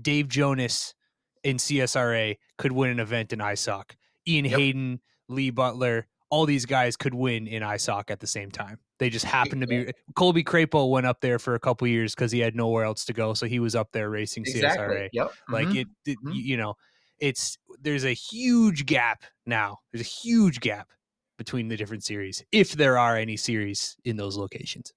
[0.00, 0.94] Dave Jonas
[1.42, 3.96] in CSRA could win an event in ISOC.
[4.28, 4.60] Ian yep.
[4.60, 8.78] Hayden, Lee Butler, all these guys could win in ISOC at the same time.
[9.00, 9.90] They just happened to be.
[10.14, 13.14] Colby Crapo went up there for a couple years because he had nowhere else to
[13.14, 14.84] go, so he was up there racing exactly.
[14.84, 15.08] CSRA.
[15.14, 15.32] Yep.
[15.48, 15.76] Like mm-hmm.
[15.78, 16.32] it, it mm-hmm.
[16.32, 16.74] you know,
[17.18, 19.78] it's there's a huge gap now.
[19.90, 20.90] There's a huge gap
[21.38, 24.92] between the different series, if there are any series in those locations.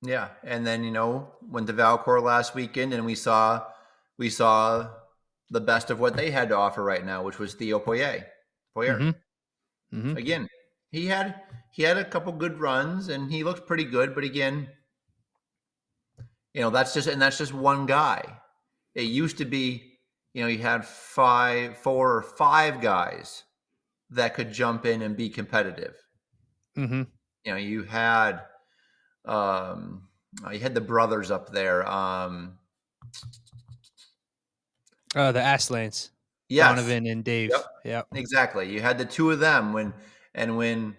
[0.00, 3.66] Yeah, and then you know went to Valcor last weekend, and we saw
[4.16, 4.88] we saw
[5.50, 8.26] the best of what they had to offer right now, which was Theo Poirier.
[8.72, 8.98] Poirier.
[8.98, 9.98] Mm-hmm.
[9.98, 10.16] Mm-hmm.
[10.16, 10.48] Again,
[10.92, 14.68] he had he had a couple good runs and he looked pretty good, but again,
[16.52, 18.22] you know, that's just and that's just one guy.
[18.94, 19.98] It used to be,
[20.34, 23.44] you know, you had five, four or five guys
[24.10, 25.94] that could jump in and be competitive.
[26.76, 27.02] Mm-hmm.
[27.44, 28.42] You know, you had
[29.24, 30.08] um
[30.52, 31.88] you had the brothers up there.
[31.88, 32.58] Um
[35.14, 36.10] Oh, the Astlans.
[36.48, 36.68] Yes.
[36.68, 37.50] Donovan and Dave.
[37.50, 37.64] Yep.
[37.84, 38.06] yep.
[38.14, 38.70] Exactly.
[38.70, 39.94] You had the two of them when
[40.34, 40.96] and when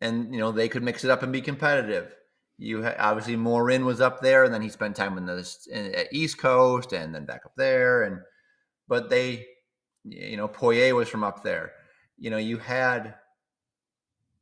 [0.00, 2.14] and you know they could mix it up and be competitive.
[2.58, 5.94] You ha- obviously Morin was up there, and then he spent time in the in,
[5.94, 8.20] at East Coast, and then back up there, and
[8.88, 9.46] but they,
[10.04, 11.72] you know, Poirier was from up there.
[12.16, 13.14] You know, you had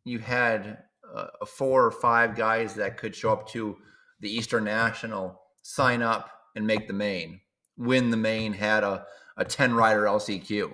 [0.05, 0.79] you had
[1.15, 3.77] uh, four or five guys that could show up to
[4.21, 7.41] the Eastern National, sign up, and make the main.
[7.77, 9.05] Win the main had a
[9.37, 10.73] a ten rider LCQ.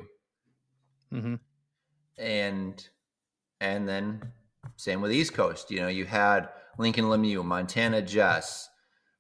[1.13, 1.35] Mm-hmm
[2.19, 2.89] and
[3.61, 4.23] and then
[4.77, 5.71] Same with East Coast.
[5.71, 6.49] You know, you had
[6.79, 8.69] Lincoln Lemieux, Montana Jess,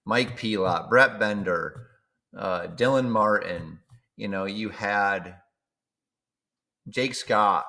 [0.05, 1.89] Mike Pelot, Brett Bender,
[2.37, 3.79] uh, Dylan Martin.
[4.17, 5.37] You know, you had
[6.89, 7.67] Jake Scott.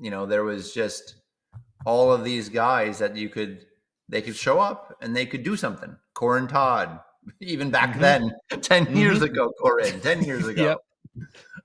[0.00, 1.16] You know, there was just
[1.84, 3.66] all of these guys that you could
[4.08, 5.96] they could show up and they could do something.
[6.14, 7.00] Corin Todd,
[7.40, 8.00] even back mm-hmm.
[8.00, 8.96] then, 10 mm-hmm.
[8.96, 10.62] years ago, Corin, 10 years ago.
[10.62, 10.78] yep.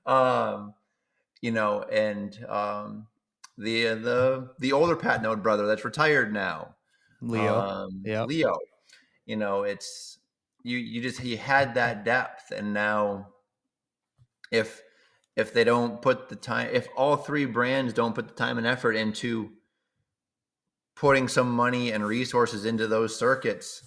[0.06, 0.74] Um,
[1.42, 3.08] you know, and um,
[3.58, 6.76] the the the older Patnode brother that's retired now,
[7.22, 7.60] Leo.
[7.60, 8.58] Um, yeah, Leo.
[9.26, 10.20] You know, it's
[10.64, 10.78] you.
[10.78, 13.28] You just he had that depth, and now
[14.52, 14.82] if
[15.36, 18.66] if they don't put the time, if all three brands don't put the time and
[18.66, 19.52] effort into
[20.96, 23.84] putting some money and resources into those circuits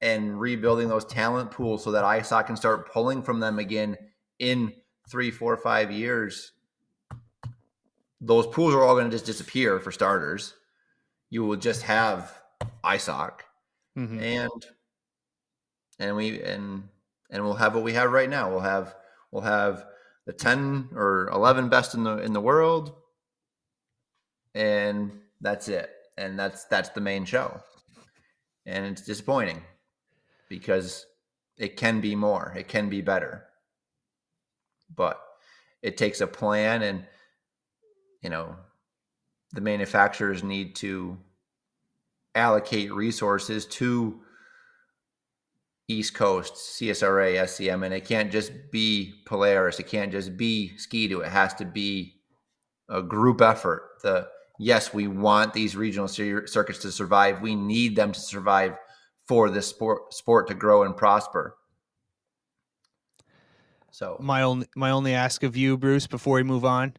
[0.00, 3.96] and rebuilding those talent pools so that ISOC can start pulling from them again
[4.38, 4.72] in
[5.08, 6.52] three, four, five years,
[8.20, 10.54] those pools are all going to just disappear for starters.
[11.30, 12.32] You will just have
[12.84, 13.32] ISOC,
[13.98, 14.20] mm-hmm.
[14.20, 14.66] and
[15.98, 16.84] and we and
[17.30, 18.50] and we'll have what we have right now.
[18.50, 18.94] We'll have
[19.30, 19.84] we'll have
[20.26, 22.94] the ten or eleven best in the in the world,
[24.54, 25.10] and
[25.40, 25.90] that's it.
[26.18, 27.58] And that's that's the main show,
[28.66, 29.62] and it's disappointing
[30.48, 31.06] because
[31.56, 32.52] it can be more.
[32.56, 33.46] It can be better
[34.94, 35.20] but
[35.82, 37.04] it takes a plan and
[38.22, 38.56] you know
[39.52, 41.18] the manufacturers need to
[42.34, 44.20] allocate resources to
[45.88, 49.78] East Coast, CSRA, SCM, and it can't just be Polaris.
[49.78, 51.20] It can't just be Ski-Doo.
[51.20, 52.14] It has to be
[52.88, 53.82] a group effort.
[54.02, 54.28] The
[54.58, 57.42] yes, we want these regional circuits to survive.
[57.42, 58.76] We need them to survive
[59.26, 61.56] for this sport sport to grow and prosper.
[63.92, 66.94] So my only my only ask of you, Bruce, before we move on,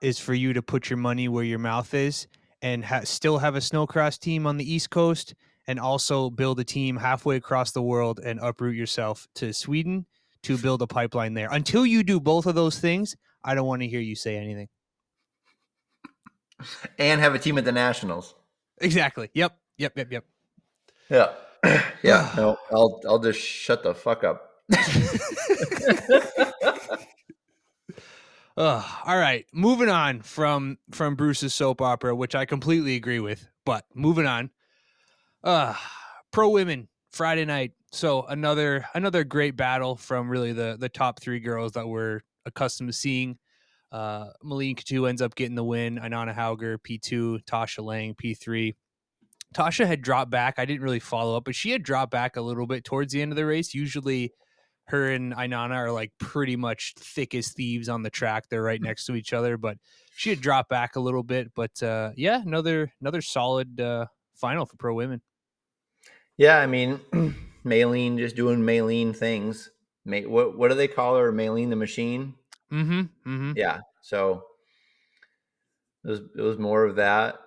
[0.00, 2.28] is for you to put your money where your mouth is
[2.62, 5.34] and ha- still have a snocross team on the East Coast,
[5.66, 10.06] and also build a team halfway across the world and uproot yourself to Sweden
[10.42, 11.48] to build a pipeline there.
[11.50, 14.68] Until you do both of those things, I don't want to hear you say anything.
[16.98, 18.34] And have a team at the Nationals.
[18.78, 19.28] Exactly.
[19.34, 19.58] Yep.
[19.78, 19.98] Yep.
[19.98, 20.12] Yep.
[20.12, 20.24] Yep.
[21.10, 21.32] Yeah.
[22.02, 22.32] yeah.
[22.36, 24.55] no, I'll I'll just shut the fuck up.
[28.58, 33.46] All right, moving on from from Bruce's soap opera, which I completely agree with.
[33.64, 34.50] But moving on,
[35.44, 35.74] uh,
[36.32, 37.72] pro women Friday night.
[37.92, 42.88] So another another great battle from really the the top three girls that we're accustomed
[42.88, 43.38] to seeing.
[43.92, 45.96] Uh, Malene Coutu ends up getting the win.
[45.98, 48.74] Anana Hauger P two, Tasha Lang P three.
[49.54, 50.54] Tasha had dropped back.
[50.58, 53.22] I didn't really follow up, but she had dropped back a little bit towards the
[53.22, 53.72] end of the race.
[53.74, 54.32] Usually
[54.88, 58.44] her and Inanna are like pretty much thick as thieves on the track.
[58.48, 58.84] They're right mm.
[58.84, 59.78] next to each other, but
[60.16, 61.52] she had dropped back a little bit.
[61.54, 65.20] But uh, yeah, another another solid uh, final for pro women.
[66.36, 67.00] Yeah, I mean,
[67.64, 69.70] Maylene just doing Maylene things.
[70.04, 71.32] May, what what do they call her?
[71.32, 72.34] Maylene the machine.
[72.72, 73.00] Mm-hmm.
[73.00, 73.52] mm-hmm.
[73.56, 73.80] Yeah.
[74.02, 74.44] So
[76.04, 77.40] it was it was more of that.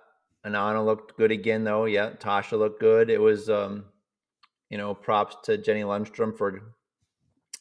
[0.46, 1.84] Inanna looked good again, though.
[1.84, 3.10] Yeah, Tasha looked good.
[3.10, 3.84] It was, um,
[4.70, 6.72] you know, props to Jenny Lundstrom for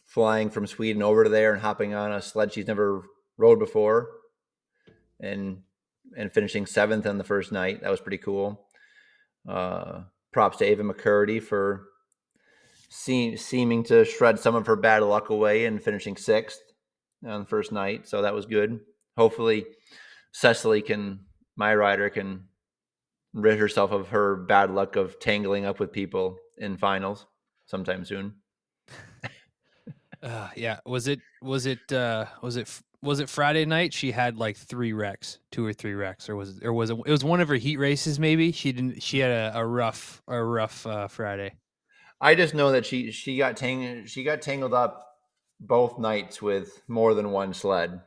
[0.10, 3.04] flying from Sweden over to there and hopping on a sled she's never
[3.38, 4.10] rode before,
[5.22, 5.62] and
[6.18, 7.82] and finishing seventh on the first night.
[7.82, 8.68] That was pretty cool.
[9.48, 10.02] Uh,
[10.34, 11.86] props to Ava McCurdy for
[12.90, 16.60] seem, seeming to shred some of her bad luck away and finishing sixth
[17.26, 18.08] on the first night.
[18.08, 18.80] So that was good.
[19.18, 19.66] Hopefully,
[20.32, 21.22] Cecily can,
[21.56, 22.46] my rider, can
[23.34, 27.28] rid herself of her bad luck of tangling up with people in finals
[27.68, 28.34] sometime soon.
[30.22, 30.80] Uh, yeah.
[30.86, 32.70] Was it was it uh was it
[33.02, 33.94] was it Friday night?
[33.94, 36.98] She had like three wrecks, two or three wrecks, or was it, or was it?
[37.06, 38.20] It was one of her heat races.
[38.20, 39.02] Maybe she didn't.
[39.02, 41.56] She had a, a rough a rough uh, Friday.
[42.20, 45.06] I just know that she she got tang she got tangled up
[45.60, 48.02] both nights with more than one sled.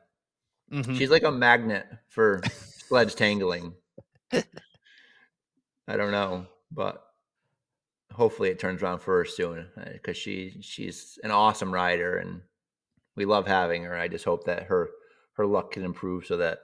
[0.71, 0.97] Mm-hmm.
[0.97, 2.43] She's like a magnet for
[2.89, 3.75] sledge tangling.
[4.33, 7.03] I don't know, but
[8.15, 12.43] hopefully it turns around for her soon because uh, she she's an awesome rider and
[13.17, 13.97] we love having her.
[13.97, 14.91] I just hope that her
[15.35, 16.59] her luck can improve so that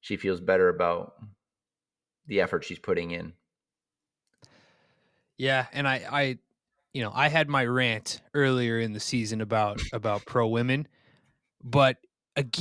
[0.00, 1.14] she feels better about
[2.26, 3.32] the effort she's putting in.
[5.36, 6.38] Yeah, and I I
[6.92, 10.88] you know, I had my rant earlier in the season about about pro women,
[11.62, 11.96] but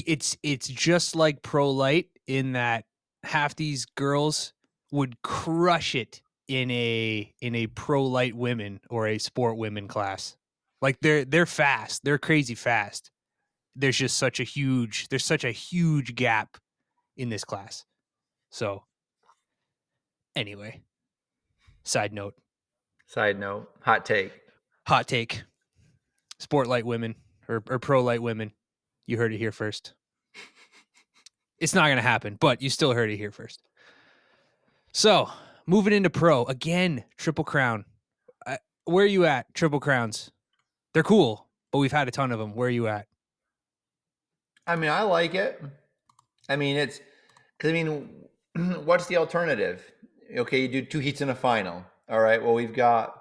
[0.06, 2.86] it's it's just like pro light in that
[3.24, 4.54] half these girls
[4.92, 10.36] would crush it in a in a pro light women or a sport women class.
[10.82, 12.04] Like they're they're fast.
[12.04, 13.12] They're crazy fast.
[13.76, 16.58] There's just such a huge there's such a huge gap
[17.16, 17.86] in this class.
[18.52, 18.84] So
[20.36, 20.82] Anyway,
[21.84, 22.36] side note,
[23.08, 24.32] Side note, hot take.
[24.86, 25.42] hot take:
[26.38, 27.16] sport light women
[27.48, 28.52] or, or pro light women.
[29.08, 29.94] You heard it here first.
[31.60, 33.64] It's not going to happen, but you still heard it here first.
[34.94, 35.28] So,
[35.68, 37.86] moving into pro again, triple crown.
[38.46, 39.54] Uh, where are you at?
[39.54, 40.32] Triple crowns.
[40.94, 42.56] They're cool, but we've had a ton of them.
[42.56, 43.08] Where are you at?
[44.66, 45.62] I mean, I like it.
[46.50, 47.00] I mean, it's
[47.58, 48.10] because I mean,
[48.86, 49.84] what's the alternative?
[50.36, 51.86] Okay, you do two heats in a final.
[52.10, 52.42] All right.
[52.42, 53.14] Well, we've got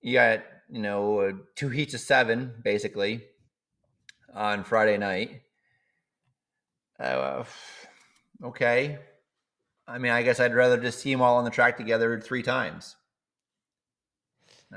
[0.00, 0.40] you got
[0.70, 3.24] you know uh, two heats of seven basically
[4.34, 5.42] on Friday night.
[7.00, 7.44] Uh,
[8.44, 8.98] okay.
[9.88, 12.42] I mean, I guess I'd rather just see them all on the track together three
[12.42, 12.96] times.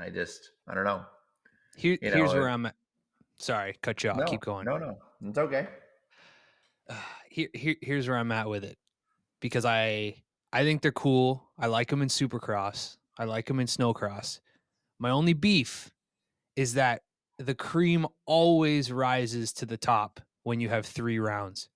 [0.00, 1.04] I just, I don't know.
[1.76, 2.74] Here, You here's know, where I'm at.
[3.38, 4.16] Sorry, cut you off.
[4.16, 4.64] no, Keep going.
[4.64, 5.68] No, no, it's okay.
[6.88, 6.94] uh,
[7.30, 8.78] here, here here's where I'm at with it
[9.40, 11.44] because I I think they're cool.
[11.58, 12.96] I like them in Supercross.
[13.18, 14.40] I like them in Snocross.
[14.98, 15.90] My only beef
[16.56, 17.02] is that
[17.38, 21.68] the cream always rises to the top when you have three rounds.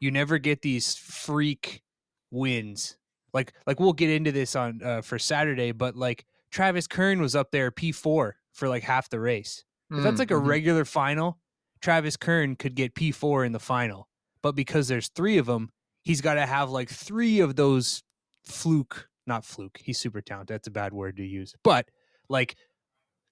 [0.00, 1.82] You never get these freak
[2.30, 2.96] wins.
[3.32, 7.36] Like like we'll get into this on uh, for Saturday, but like Travis Kern was
[7.36, 9.64] up there P4 for like half the race.
[9.90, 10.46] If that's like a Mhm.
[10.46, 11.38] regular final,
[11.80, 14.08] Travis Kern could get P4 in the final.
[14.42, 15.70] But because there's three of them,
[16.02, 18.02] he's got to have like three of those
[18.44, 19.78] fluke, not fluke.
[19.82, 20.54] He's super talented.
[20.54, 21.54] That's a bad word to use.
[21.62, 21.88] But
[22.28, 22.56] like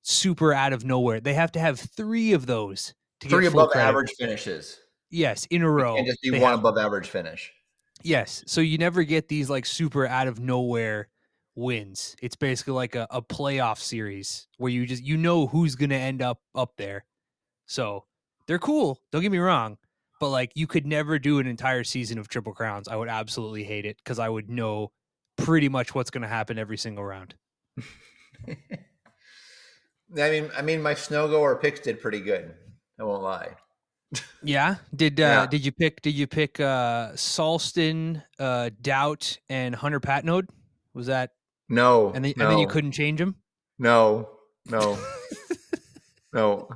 [0.03, 1.21] super out of nowhere.
[1.21, 4.79] They have to have three of those to three above average finishes.
[5.11, 5.97] Yes, in a row.
[5.97, 7.53] and just do they one have- above average finish.
[8.03, 8.45] Yes.
[8.47, 11.09] So you never get these like super out of nowhere
[11.55, 12.15] wins.
[12.23, 16.23] It's basically like a, a playoff series where you just you know who's gonna end
[16.23, 17.05] up up there.
[17.67, 18.05] So
[18.47, 19.01] they're cool.
[19.11, 19.79] Don't get me wrong.
[20.21, 22.89] But like you could never do an entire season of triple crowns.
[22.89, 24.93] I would absolutely hate it because I would know
[25.37, 27.35] pretty much what's gonna happen every single round.
[30.17, 32.55] I mean, I mean, my snowgoer picks did pretty good.
[32.99, 33.57] I won't lie.
[34.43, 34.77] Yeah.
[34.95, 35.47] Did uh Yeah.
[35.47, 40.49] did you pick did you pick uh Salston, uh Doubt, and Hunter Patnode?
[40.95, 41.33] Was that
[41.69, 43.37] No, and then no, and then you couldn't change them?
[43.79, 44.31] No,
[44.71, 44.99] no,
[46.33, 46.69] no.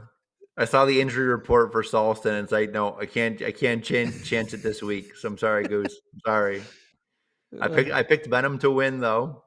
[0.56, 3.82] I saw the injury report for Salston, and it's like, no, I can't, I can't
[3.82, 5.16] chance, chance it this week.
[5.16, 5.98] So I'm sorry, Goose.
[6.12, 6.62] I'm sorry.
[7.58, 9.44] I picked, I picked Benham to win though.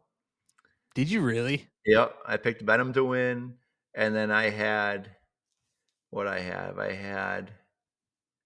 [0.96, 1.70] Did you really?
[1.86, 3.54] Yep, I picked Benham to win,
[3.94, 5.10] and then I had
[6.10, 6.80] what I have.
[6.80, 7.52] I had,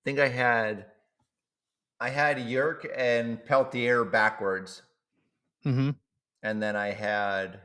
[0.07, 0.85] think I had,
[1.99, 4.81] I had Yerk and Pelletier backwards,
[5.65, 5.89] Mm-hmm.
[6.43, 7.59] and then I had,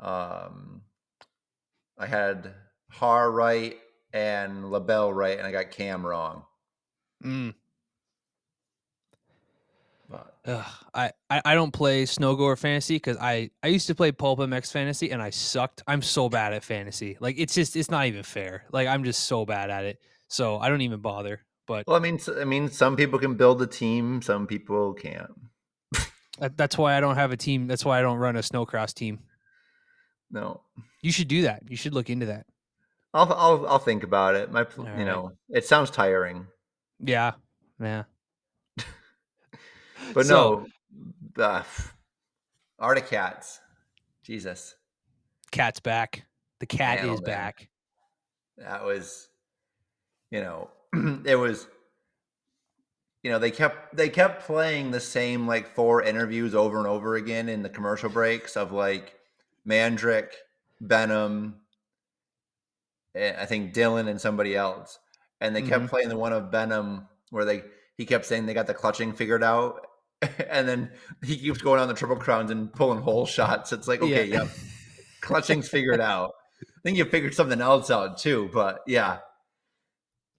[0.00, 0.80] um,
[1.96, 2.52] I had
[2.90, 3.76] Har right
[4.12, 6.42] and LaBelle right, and I got Cam wrong.
[7.24, 7.54] Mm.
[10.10, 14.10] But Ugh, I, I I don't play snowgoer fantasy because I I used to play
[14.10, 15.84] Pulp MX fantasy and I sucked.
[15.86, 17.16] I'm so bad at fantasy.
[17.20, 18.64] Like it's just it's not even fair.
[18.72, 20.00] Like I'm just so bad at it.
[20.26, 21.42] So I don't even bother.
[21.70, 25.30] But well, I mean, I mean, some people can build a team, some people can't.
[26.56, 27.68] that's why I don't have a team.
[27.68, 29.20] That's why I don't run a snocross team.
[30.32, 30.62] No,
[31.00, 31.62] You should do that.
[31.68, 32.46] You should look into that.
[33.14, 34.50] I'll, I'll, I'll think about it.
[34.50, 35.04] My, All you right.
[35.04, 36.48] know, it sounds tiring,
[36.98, 37.34] Yeah.
[37.80, 38.02] Yeah.
[40.12, 40.66] but So-
[41.36, 41.62] no, uh,
[42.80, 43.60] Arctic Cats,
[44.24, 44.74] Jesus,
[45.52, 46.24] Cat's back.
[46.58, 47.26] The cat oh is man.
[47.26, 47.68] back.
[48.58, 49.28] that was,
[50.32, 50.68] you know,
[51.24, 51.66] it was.
[53.22, 57.16] You know, they kept they kept playing the same like four interviews over and over
[57.16, 59.14] again in the commercial breaks of like
[59.68, 60.28] Mandrick,
[60.80, 61.56] Benham,
[63.14, 64.98] and I think Dylan and somebody else,
[65.40, 65.88] and they kept Mhm.
[65.90, 67.62] playing the one of Benham where they
[67.98, 69.86] he kept saying they got the clutching figured out,
[70.48, 70.90] and then
[71.22, 73.70] he keeps going on the triple crowns and pulling hole shots.
[73.72, 74.44] It's like okay, Yeah.
[74.44, 74.48] yep,
[75.20, 76.32] clutching's figured out.
[76.62, 79.18] I think you figured something else out too, but yeah,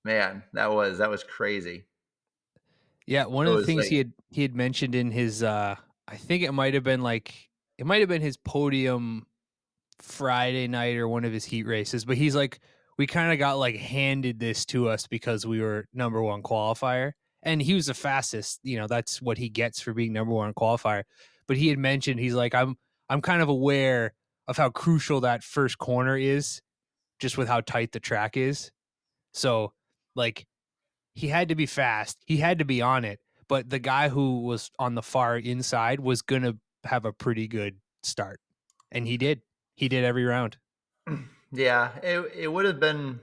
[0.03, 1.85] man, that was that was crazy.
[3.07, 5.75] Yeah, one of the things he had he had mentioned in his uh
[6.07, 9.25] I think it might have been like it might have been his podium
[9.99, 12.59] Friday night or one of his heat races, but he's like
[12.97, 17.13] we kind of got like handed this to us because we were number 1 qualifier
[17.41, 20.53] and he was the fastest, you know, that's what he gets for being number 1
[20.53, 21.03] qualifier.
[21.47, 22.77] But he had mentioned he's like I'm
[23.09, 24.13] I'm kind of aware
[24.47, 26.61] of how crucial that first corner is
[27.19, 28.71] just with how tight the track is.
[29.33, 29.73] So,
[30.15, 30.45] like
[31.13, 32.17] he had to be fast.
[32.25, 33.19] He had to be on it.
[33.47, 37.47] But the guy who was on the far inside was going to have a pretty
[37.47, 38.39] good start.
[38.91, 39.41] And he did.
[39.75, 40.57] He did every round.
[41.53, 43.19] Yeah, it it would have been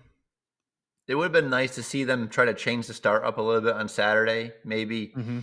[1.07, 3.41] it would have been nice to see them try to change the start up a
[3.41, 4.53] little bit on Saturday.
[4.67, 5.39] Maybe Mm-hmm.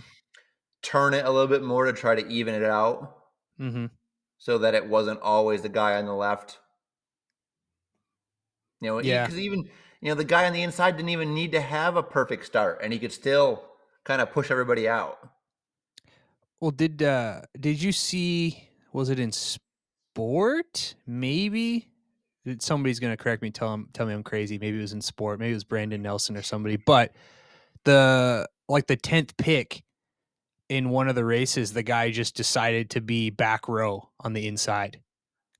[0.82, 3.16] turn it a little bit more to try to even it out.
[3.60, 3.86] Mm-hmm.
[4.38, 6.58] so that it wasn't always the guy on the left.
[8.80, 9.24] You know, Yeah.
[9.26, 9.68] because even
[10.06, 12.78] you know the guy on the inside didn't even need to have a perfect start,
[12.80, 13.64] and he could still
[14.04, 15.18] kind of push everybody out.
[16.60, 18.68] Well, did uh did you see?
[18.92, 20.94] Was it in sport?
[21.08, 21.88] Maybe
[22.60, 23.50] somebody's gonna correct me.
[23.50, 24.58] Tell him, tell me I'm crazy.
[24.58, 25.40] Maybe it was in sport.
[25.40, 26.76] Maybe it was Brandon Nelson or somebody.
[26.76, 27.12] But
[27.82, 29.82] the like the tenth pick
[30.68, 34.46] in one of the races, the guy just decided to be back row on the
[34.46, 35.00] inside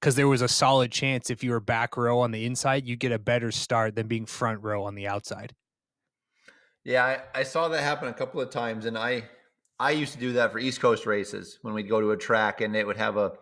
[0.00, 3.00] because there was a solid chance if you were back row on the inside, you'd
[3.00, 5.54] get a better start than being front row on the outside.
[6.84, 9.28] Yeah, I, I saw that happen a couple of times, and I
[9.78, 12.60] I used to do that for East Coast races when we'd go to a track
[12.60, 13.32] and it would have a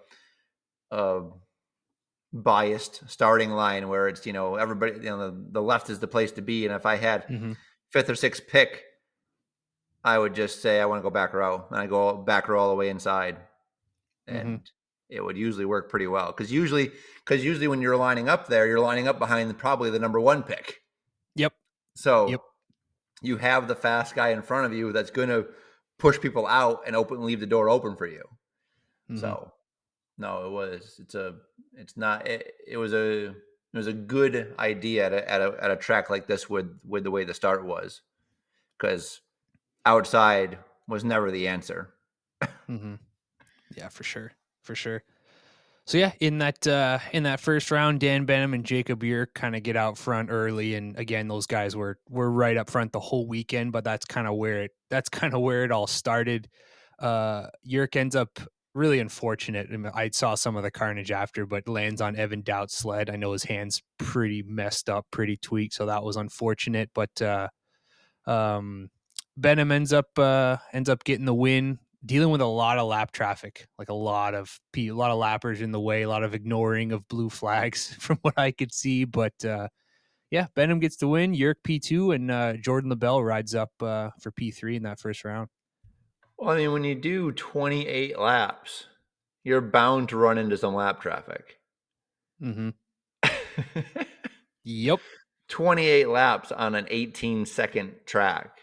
[0.90, 1.22] a
[2.32, 6.08] biased starting line where it's you know everybody you know the, the left is the
[6.08, 7.52] place to be, and if I had Mm-hmm.
[7.90, 8.82] fifth or sixth pick,
[10.02, 12.60] I would just say I want to go back row, and I go back row
[12.60, 13.38] all the way inside,
[14.26, 14.60] and
[15.08, 16.90] it would usually work pretty well because usually
[17.24, 20.20] because usually when you're lining up there, you're lining up behind the, probably the number
[20.20, 20.80] one pick.
[21.36, 21.52] Yep.
[21.94, 22.40] So Yep.
[23.22, 25.46] you have the fast guy in front of you that's going to
[25.98, 28.24] push people out and open leave the door open for you.
[29.10, 29.20] Mhm.
[29.20, 29.52] So
[30.18, 31.36] no, it was it's a
[31.74, 33.34] it's not it, it was a it
[33.76, 37.04] was a good idea at a, at a at a track like this with with
[37.04, 38.02] the way the start was
[38.78, 39.20] because
[39.86, 41.94] outside was never the answer.
[42.68, 42.94] Mm-hmm.
[43.76, 44.32] Yeah, for sure,
[44.64, 45.02] for sure.
[45.86, 49.54] So yeah, in that uh, in that first round, Dan Benham and Jacob Yerk kind
[49.54, 53.00] of get out front early, and again, those guys were were right up front the
[53.00, 53.72] whole weekend.
[53.72, 56.48] But that's kind of where it that's kind of where it all started.
[56.98, 58.40] Uh, Yerk ends up
[58.74, 59.68] really unfortunate.
[59.94, 63.10] I saw some of the carnage after, but lands on Evan Doubt's sled.
[63.10, 66.90] I know his hands pretty messed up, pretty tweaked, so that was unfortunate.
[66.94, 67.48] But uh,
[68.26, 68.90] um,
[69.36, 73.12] Benham ends up uh, ends up getting the win, dealing with a lot of lap
[73.12, 76.34] traffic, like a lot of a lot of lappers in the way, a lot of
[76.34, 79.04] ignoring of blue flags from what I could see.
[79.04, 79.68] But uh,
[80.30, 81.34] yeah, Benham gets the win.
[81.34, 85.00] Yerk P two and uh, Jordan LaBelle rides up uh, for P three in that
[85.00, 85.48] first round.
[86.38, 88.86] Well, I mean, when you do 28 laps,
[89.44, 91.60] you're bound to run into some lap traffic.
[92.42, 92.70] Mm-hmm.
[94.64, 95.00] Yep.
[95.48, 98.58] 28 laps on an 18 second track,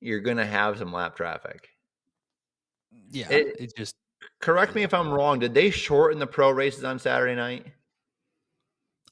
[0.00, 1.68] you're going to have some lap traffic.
[3.10, 3.30] Yeah.
[3.30, 3.94] It- It, just
[4.40, 5.38] Correct me if I'm wrong.
[5.38, 7.66] Did they shorten the pro races on Saturday night?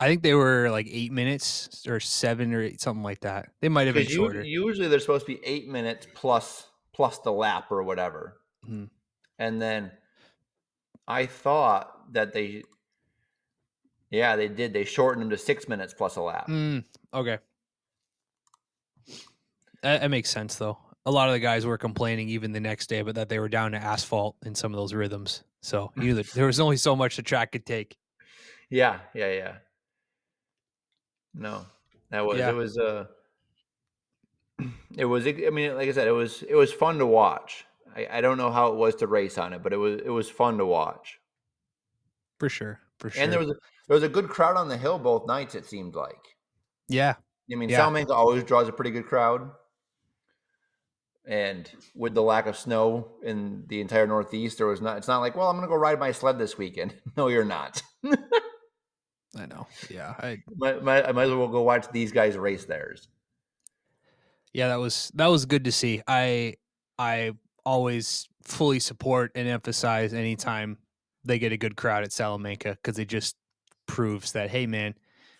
[0.01, 3.51] I think they were like eight minutes or seven or eight, something like that.
[3.61, 4.43] They might have been shorter.
[4.43, 8.41] usually they're supposed to be eight minutes plus plus the lap or whatever.
[8.69, 8.91] Mhm.
[9.39, 9.93] And then
[11.07, 12.63] I thought that they,
[14.11, 14.73] yeah, they did.
[14.73, 16.49] They shortened them to six minutes plus a lap.
[16.49, 17.39] Mm, okay.
[19.83, 20.79] That, that makes sense, though.
[21.05, 23.49] A lot of the guys were complaining even the next day, but that they were
[23.49, 25.43] down to asphalt in some of those rhythms.
[25.61, 27.97] So you there was only so much the track could take.
[28.71, 29.55] Yeah, yeah, yeah.
[31.35, 31.67] No,
[32.11, 32.51] that was Yeah.
[32.51, 33.07] it was uh
[34.97, 37.65] it was I mean, like I said, it was it was fun to watch.
[37.95, 40.11] I, I don't know how it was to race on it, but it was it
[40.11, 41.19] was fun to watch.
[42.39, 42.81] For sure.
[42.99, 43.23] For sure.
[43.23, 43.55] And there was a,
[43.89, 45.55] there was a good crowd on the hill both nights.
[45.55, 46.37] It seemed like.
[46.89, 47.15] yeah.
[47.51, 47.79] I mean, Yeah.
[47.79, 49.51] Salamanca always draws a pretty good crowd,
[51.27, 54.97] and with the lack of snow in the entire Northeast, there was not.
[54.99, 56.95] It's not like, well, I'm going to go ride my sled this weekend.
[57.17, 57.83] no, you're not.
[58.05, 59.67] I know.
[59.89, 60.15] Yeah.
[60.19, 63.09] I, might, might, I might as well go watch these guys race theirs.
[64.53, 66.03] yeah, that was that was good to see.
[66.07, 66.55] I
[66.99, 67.33] I
[67.65, 70.77] always fully support and emphasize anytime
[71.25, 73.37] they get a good crowd at Salamanca because it just
[73.87, 74.95] proves that hey man,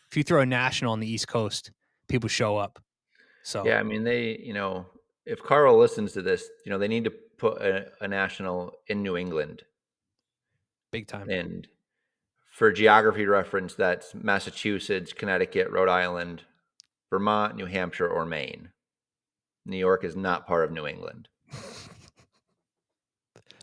[0.09, 1.73] if you throw a national on the East Coast,
[2.09, 2.79] people show up.
[3.43, 4.87] So Yeah, I mean, they, you know,
[5.27, 9.03] if Carl listens to this, you know, they need to put a, a national in
[9.03, 9.63] New England.
[10.91, 11.29] big time.
[11.31, 11.67] And
[12.51, 16.43] for geography reference, that's Massachusetts, Connecticut, Rhode Island,
[17.11, 18.71] Vermont, New Hampshire, or Maine.
[19.65, 21.29] New York is not part of New England.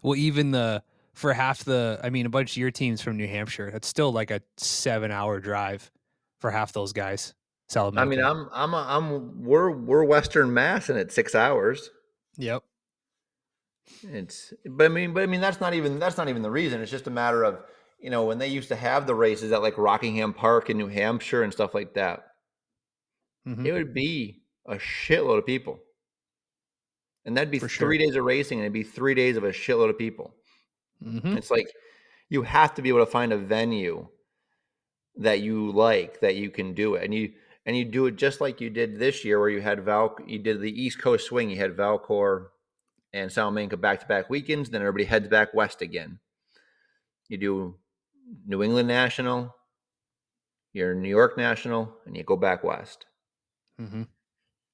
[0.01, 0.81] Well, even the
[1.13, 3.69] for half the, I mean, a bunch of your teams from New Hampshire.
[3.71, 5.91] That's still like a seven-hour drive
[6.39, 7.33] for half those guys.
[7.69, 8.01] Salamanca.
[8.01, 11.89] I mean, I'm, I'm, a, I'm, we're, we're Western Mass, and it's six hours.
[12.37, 12.63] Yep.
[14.03, 16.81] It's, but I mean, but I mean, that's not even, that's not even the reason.
[16.81, 17.59] It's just a matter of,
[17.99, 20.87] you know, when they used to have the races at like Rockingham Park in New
[20.87, 22.25] Hampshire and stuff like that.
[23.47, 23.65] Mhm.
[23.65, 25.79] it would be a shitload of people.
[27.25, 28.05] And that'd be For three sure.
[28.07, 30.35] days of racing and it'd be three days of a shitload of people.
[31.03, 31.37] Mhm.
[31.37, 31.67] It's like
[32.29, 34.07] you have to be able to find a venue
[35.15, 37.03] that you like that you can do it.
[37.05, 37.33] And you
[37.65, 40.39] and you do it just like you did this year where you had Val you
[40.39, 42.51] did the East Coast swing, you had Valcourt
[43.13, 46.19] and Salamanca back to back weekends, then everybody heads back west again.
[47.27, 47.75] you do
[48.45, 49.55] New England National,
[50.73, 53.05] your New York National, and you go back west.
[53.79, 54.03] Mm-hmm.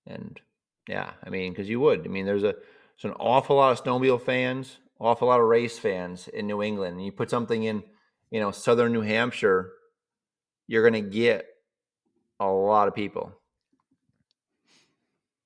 [0.08, 0.42] And
[0.88, 2.06] yeah, I mean, because you would.
[2.06, 2.54] I mean, there's a
[3.02, 6.98] there's an awful lot of snowmobile fans, awful lot of race fans in New England.
[6.98, 7.84] And you put something in,
[8.32, 9.72] you know, southern New Hampshire,
[10.68, 11.46] you're going to get
[12.40, 13.32] a lot of people.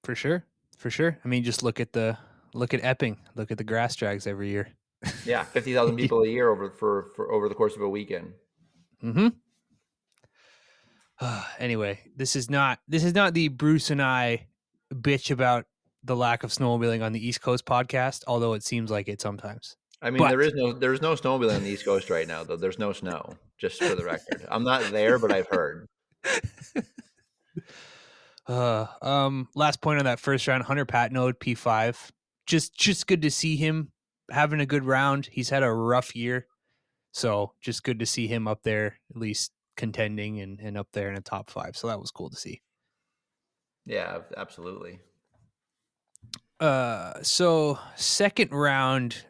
[0.04, 0.46] For sure,
[0.78, 1.18] for sure.
[1.24, 2.18] I mean, just look at the
[2.54, 4.70] look at Epping, look at the grass drags every year.
[5.26, 8.34] yeah, fifty thousand people a year over for for over the course of a weekend.
[9.02, 9.30] Hmm.
[11.60, 14.48] anyway, this is not this is not the Bruce and I
[14.94, 15.66] bitch about
[16.04, 19.76] the lack of snowmobiling on the East Coast podcast, although it seems like it sometimes.
[20.02, 22.44] I mean, but, there is no there's no snowmobiling on the East Coast right now,
[22.44, 22.56] though.
[22.56, 24.46] There's no snow, just for the record.
[24.50, 25.88] I'm not there, but I've heard.
[28.48, 32.12] Uh, um, last point on that first round, Hunter Patnode P five.
[32.48, 33.92] Just just good to see him
[34.32, 35.30] having a good round.
[35.32, 36.48] He's had a rough year,
[37.12, 41.12] so just good to see him up there at least contending and, and up there
[41.12, 41.78] in a top five.
[41.78, 42.62] So that was cool to see.
[43.86, 45.00] Yeah, absolutely.
[46.60, 49.26] Uh, so second round,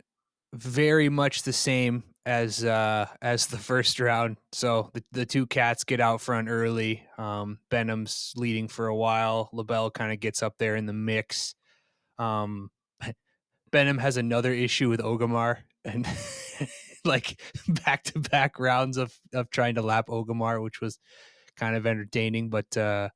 [0.54, 4.38] very much the same as uh as the first round.
[4.52, 7.04] So the, the two cats get out front early.
[7.18, 9.50] Um, Benham's leading for a while.
[9.54, 11.56] LaBelle kind of gets up there in the mix.
[12.18, 12.70] Um,
[13.72, 16.08] Benham has another issue with Ogimarh and
[17.06, 21.00] like back to back rounds of of trying to lap Ogimarh, which was
[21.58, 22.50] kind of entertaining.
[22.50, 23.10] But uh,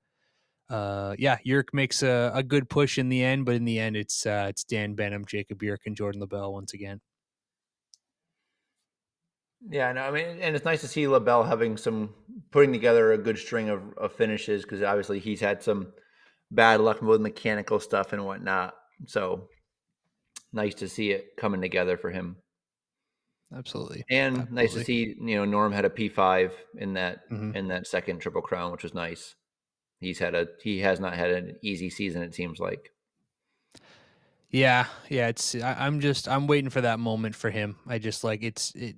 [0.69, 3.95] uh, yeah, Yerk makes a, a good push in the end, but in the end,
[3.95, 7.01] it's uh, it's Dan Benham, Jacob Yerk, and Jordan LaBelle once again.
[9.69, 12.13] Yeah, no, I mean, and it's nice to see LaBelle having some
[12.51, 15.93] putting together a good string of, of finishes because obviously he's had some
[16.51, 18.73] bad luck with mechanical stuff and whatnot.
[19.07, 19.47] So
[20.51, 22.37] nice to see it coming together for him.
[23.55, 24.55] Absolutely, and Absolutely.
[24.55, 27.55] nice to see you know Norm had a P five in that mm-hmm.
[27.55, 29.35] in that second triple crown, which was nice.
[29.99, 32.23] He's had a he has not had an easy season.
[32.23, 32.89] It seems like.
[34.49, 35.27] Yeah, yeah.
[35.29, 37.77] It's I, am just I'm waiting for that moment for him.
[37.87, 38.95] I just like it's it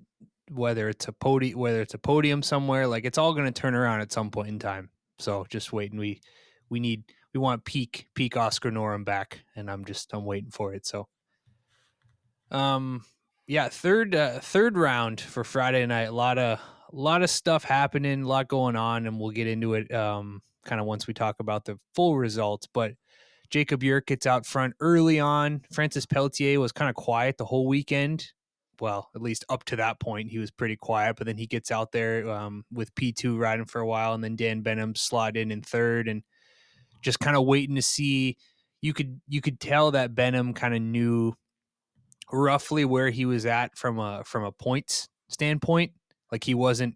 [0.51, 3.73] whether it's a podium whether it's a podium somewhere like it's all going to turn
[3.73, 4.89] around at some point in time.
[5.19, 5.97] So just waiting.
[5.99, 6.21] We
[6.69, 10.73] we need we want peak peak Oscar Norm back, and I'm just I'm waiting for
[10.73, 10.85] it.
[10.85, 11.07] So
[12.51, 13.03] um,
[13.47, 16.03] yeah, third uh, third round for Friday night.
[16.03, 19.47] A lot of a lot of stuff happening, a lot going on, and we'll get
[19.47, 22.67] into it um, kind of once we talk about the full results.
[22.71, 22.93] But
[23.49, 25.61] Jacob Yerk gets out front early on.
[25.71, 28.27] Francis Pelletier was kind of quiet the whole weekend.
[28.79, 31.15] Well, at least up to that point, he was pretty quiet.
[31.17, 34.23] But then he gets out there um, with P two riding for a while, and
[34.23, 36.23] then Dan Benham slot in in third, and
[37.01, 38.37] just kind of waiting to see.
[38.81, 41.33] You could you could tell that Benham kind of knew
[42.31, 45.93] roughly where he was at from a from a points standpoint.
[46.31, 46.95] Like he wasn't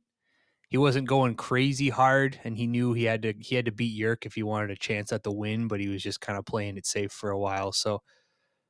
[0.70, 3.96] he wasn't going crazy hard, and he knew he had to he had to beat
[3.96, 6.46] Yerk if he wanted a chance at the win, but he was just kind of
[6.46, 7.72] playing it safe for a while.
[7.72, 8.02] So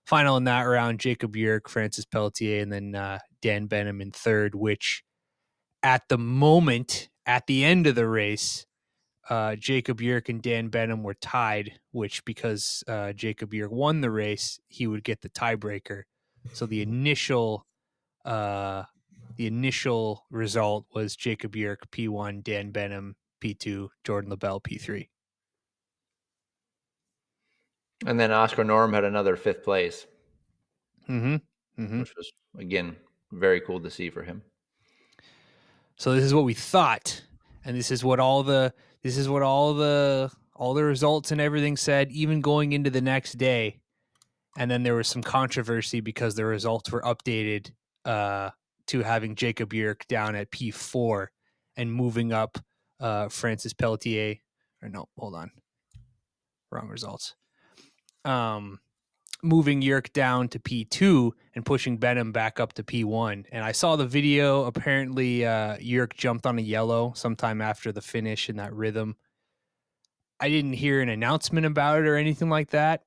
[0.10, 4.56] final in that round, Jacob Yerk, Francis Pelletier, and then uh, Dan Benham in third,
[4.56, 5.04] which
[5.84, 8.66] at the moment at the end of the race.
[9.30, 14.10] Uh, Jacob Yerk and Dan Benham were tied, which because uh, Jacob Yerk won the
[14.10, 16.02] race, he would get the tiebreaker.
[16.54, 17.68] So the initial
[18.26, 18.84] uh
[19.36, 25.08] the initial result was Jacob Yerk P1, Dan Benham P2, Jordan LaBelle P3.
[28.06, 30.08] And then Oscar Norm had another fifth place.
[31.10, 31.36] Mm-hmm.
[31.82, 32.00] mm-hmm.
[32.00, 32.96] Which was again
[33.32, 34.42] very cool to see for him.
[35.96, 37.24] So this is what we thought,
[37.66, 38.74] and this is what all the
[39.04, 43.02] this is what all the all the results and everything said, even going into the
[43.02, 43.80] next day
[44.58, 47.72] and then there was some controversy because the results were updated
[48.06, 48.50] uh,
[48.88, 51.28] to having Jacob Yerk down at P4
[51.78, 52.58] and moving up
[53.00, 54.36] uh, Francis Pelletier.
[54.82, 55.52] Or no, hold on,
[56.72, 57.36] wrong results.
[58.26, 58.80] Um,
[59.42, 63.46] moving Yerk down to P2 and pushing Benham back up to P1.
[63.52, 64.66] And I saw the video.
[64.66, 69.16] Apparently, uh, Yerk jumped on a yellow sometime after the finish in that rhythm.
[70.40, 73.04] I didn't hear an announcement about it or anything like that,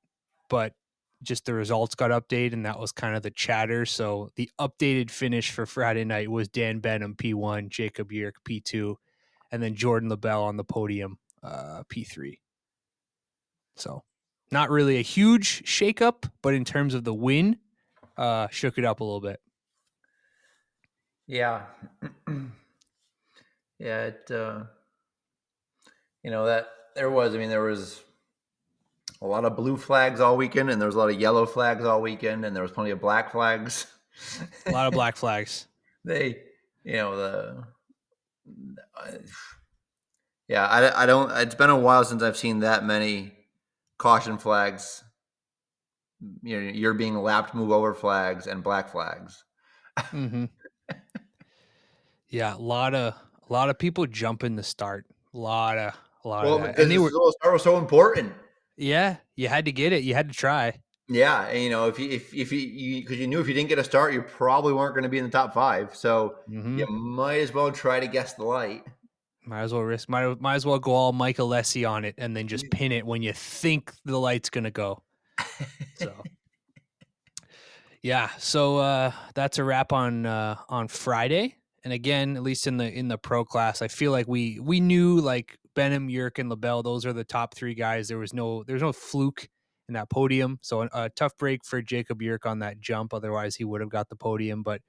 [0.49, 0.75] but
[1.23, 3.87] just the results got updated and that was kind of the chatter.
[3.87, 8.97] So the updated finish for Friday night was Dan Benham P1, Jacob Yerk P2,
[9.51, 12.39] and then Jordan LaBelle on the podium uh, P3.
[13.77, 14.03] So
[14.53, 17.57] not really a huge shakeup, but in terms of the win,
[18.17, 19.41] uh, shook it up a little bit.
[21.27, 21.63] Yeah.
[23.79, 24.65] yeah, it uh
[26.23, 28.03] you know that there was I mean there was
[29.23, 31.85] a lot of blue flags all weekend, and there was a lot of yellow flags
[31.85, 33.87] all weekend, and there was plenty of black flags.
[34.67, 35.67] a lot of black flags.
[36.05, 36.43] they
[36.85, 37.65] you know the.
[38.99, 39.13] Uh,
[40.49, 41.31] yeah, I, I don't.
[41.39, 43.33] It's been a while since I've seen that many
[44.03, 45.05] caution flags.
[46.43, 49.45] You know, you're being lapped, move over flags, and black flags.
[49.99, 50.47] Mm-hmm.
[52.29, 53.15] yeah, a lot of
[53.49, 55.07] a lot of people jumping the start.
[55.35, 55.95] A lot of
[56.25, 56.79] a lot well, of that.
[56.79, 58.33] And they were, start was so important.
[58.77, 60.03] Yeah, you had to get it.
[60.03, 60.81] You had to try.
[61.09, 63.55] Yeah, and, you know, if you if if you because you, you, knew if you
[63.55, 65.95] didn't get a start, you probably weren't going to be in the top five.
[65.95, 66.79] So mm-hmm.
[66.79, 68.85] you might as well try to guess the light.
[69.45, 70.09] Might as well risk.
[70.09, 73.05] Might might as well go all Mike Alessi on it, and then just pin it
[73.05, 75.03] when you think the light's going to go.
[75.97, 76.13] So.
[78.03, 81.57] yeah, so uh, that's a wrap on uh, on Friday.
[81.85, 84.79] And again, at least in the in the pro class, I feel like we we
[84.79, 86.85] knew like Benham, Yerk, and LaBelle.
[86.85, 88.07] Those are the top three guys.
[88.07, 89.49] There was no there's no fluke
[89.89, 90.59] in that podium.
[90.63, 93.13] So a, a tough break for Jacob Yerk on that jump.
[93.13, 94.63] Otherwise, he would have got the podium.
[94.63, 94.83] But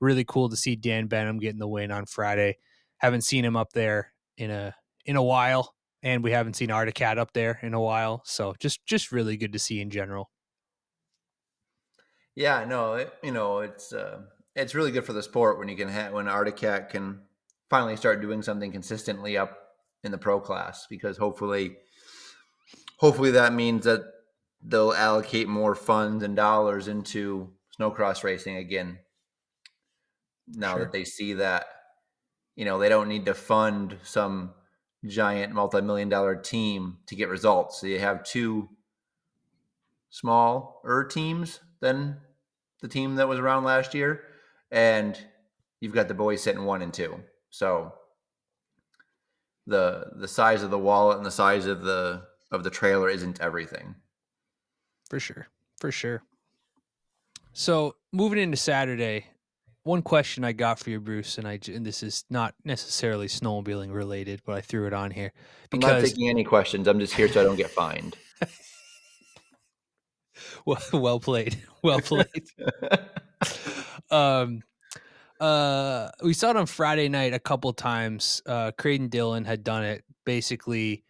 [0.00, 2.58] really cool to see Dan Benham getting the win on Friday.
[2.98, 4.74] Haven't seen him up there in a
[5.04, 8.22] in a while, and we haven't seen Arctic Cat up there in a while.
[8.24, 10.30] So just just really good to see in general.
[12.34, 14.22] Yeah, no, it, you know it's uh,
[14.56, 17.20] it's really good for the sport when you can have when Arctic Cat can
[17.70, 19.58] finally start doing something consistently up
[20.02, 21.76] in the pro class because hopefully
[22.98, 24.02] hopefully that means that
[24.62, 28.98] they'll allocate more funds and dollars into snocross racing again
[30.46, 30.84] now sure.
[30.84, 31.66] that they see that
[32.56, 34.52] you know they don't need to fund some
[35.06, 38.68] giant multi-million dollar team to get results so you have two
[40.10, 42.16] smaller teams than
[42.80, 44.22] the team that was around last year
[44.70, 45.18] and
[45.80, 47.92] you've got the boys sitting one and two so
[49.66, 53.40] the the size of the wallet and the size of the of the trailer isn't
[53.40, 53.94] everything.
[55.10, 55.48] For sure.
[55.80, 56.22] For sure.
[57.52, 59.26] So moving into Saturday,
[59.84, 63.92] one question I got for you, Bruce, and I and this is not necessarily snowmobiling
[63.92, 65.32] related, but I threw it on here
[65.70, 66.88] because I'm not taking any questions.
[66.88, 68.16] I'm just here so I don't get fined.
[70.66, 71.62] well, well played.
[71.82, 72.48] Well played.
[74.10, 74.62] um,
[75.38, 78.40] uh, we saw it on Friday night a couple times.
[78.46, 81.04] Uh, Creighton Dillon had done it, basically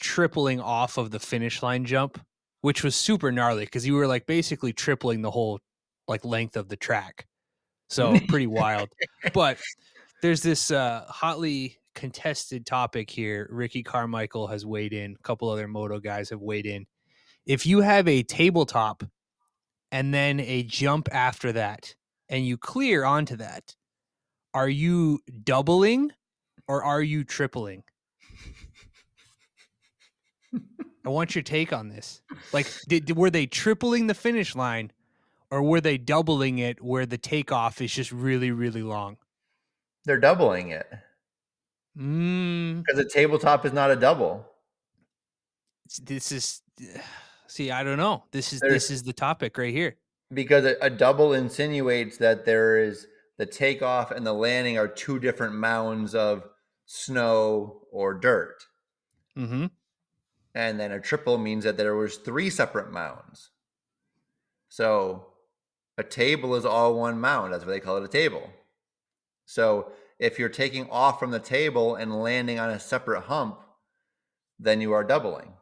[0.00, 2.20] tripling off of the finish line jump,
[2.62, 5.60] which was super gnarly because you were like basically tripling the whole
[6.08, 7.27] like length of the track.
[7.88, 8.88] So pretty wild.
[9.32, 9.58] But
[10.22, 13.48] there's this uh, hotly contested topic here.
[13.50, 15.16] Ricky Carmichael has weighed in.
[15.18, 16.86] A couple other moto guys have weighed in.
[17.46, 19.04] If you have a tabletop
[19.90, 21.94] and then a jump after that,
[22.28, 23.74] and you clear onto that,
[24.52, 26.12] are you doubling
[26.66, 27.84] or are you tripling?
[31.04, 32.20] I want your take on this.
[32.52, 34.92] Like, did were they tripling the finish line,
[35.50, 39.16] or were they doubling it where the takeoff is just really, really long?
[40.04, 40.86] They're doubling it
[41.98, 42.82] mm.
[42.84, 44.46] because a tabletop is not a double.
[46.02, 46.62] This is,
[47.46, 48.24] see, I don't know.
[48.30, 49.96] This is There's, this is the topic right here
[50.32, 53.06] because a, a, double insinuates that there is
[53.38, 56.44] the takeoff and the landing are two different mounds of
[56.86, 58.64] snow or dirt.
[59.36, 59.66] Mm-hmm.
[60.54, 63.50] And then a triple means that there was three separate mounds.
[64.68, 65.27] So
[65.98, 67.52] a table is all one mound.
[67.52, 68.48] That's why they call it a table.
[69.44, 73.58] So if you're taking off from the table and landing on a separate hump,
[74.58, 75.52] then you are doubling.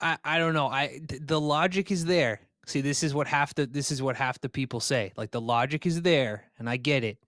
[0.00, 0.68] I, I don't know.
[0.68, 2.40] I th- the logic is there.
[2.66, 5.12] See, this is what half the this is what half the people say.
[5.16, 7.18] Like the logic is there, and I get it.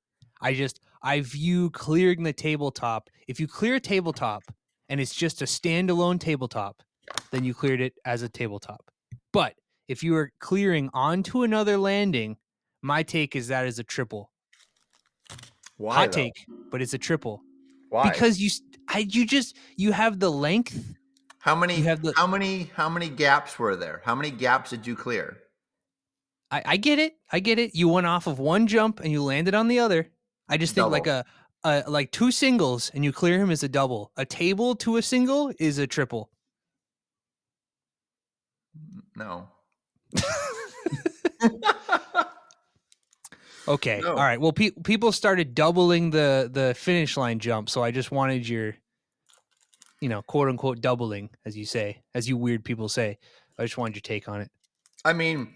[0.41, 3.09] I just I view clearing the tabletop.
[3.27, 4.43] If you clear a tabletop
[4.89, 6.83] and it's just a standalone tabletop,
[7.31, 8.91] then you cleared it as a tabletop.
[9.33, 9.55] But
[9.89, 12.37] if you are clearing onto another landing,
[12.83, 14.31] my take is that is a triple.
[15.77, 15.95] Why?
[15.95, 16.23] Hot though?
[16.23, 17.43] take, but it's a triple.
[17.89, 18.11] Why?
[18.11, 18.51] Because you
[18.89, 20.97] I you just you have the length
[21.39, 24.03] how many have the, how many how many gaps were there?
[24.05, 25.39] How many gaps did you clear?
[26.51, 27.15] I, I get it.
[27.31, 27.75] I get it.
[27.75, 30.11] You went off of one jump and you landed on the other.
[30.49, 30.93] I just think double.
[30.93, 31.25] like a,
[31.65, 34.13] a like two singles and you clear him is a double.
[34.17, 36.31] A table to a single is a triple.
[39.17, 39.49] No.
[43.69, 44.01] Okay.
[44.01, 44.11] No.
[44.11, 44.41] All right.
[44.41, 48.75] Well, pe- people started doubling the the finish line jump, so I just wanted your
[50.01, 53.19] you know, quote unquote doubling, as you say, as you weird people say.
[53.59, 54.51] I just wanted your take on it.
[55.05, 55.55] I mean,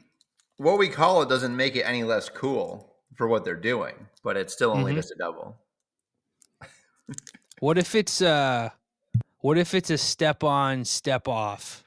[0.56, 3.94] what we call it doesn't make it any less cool for what they're doing,
[4.24, 4.98] but it's still only mm-hmm.
[4.98, 5.56] just a double.
[7.60, 8.70] what if it's uh
[9.38, 11.81] what if it's a step on, step off?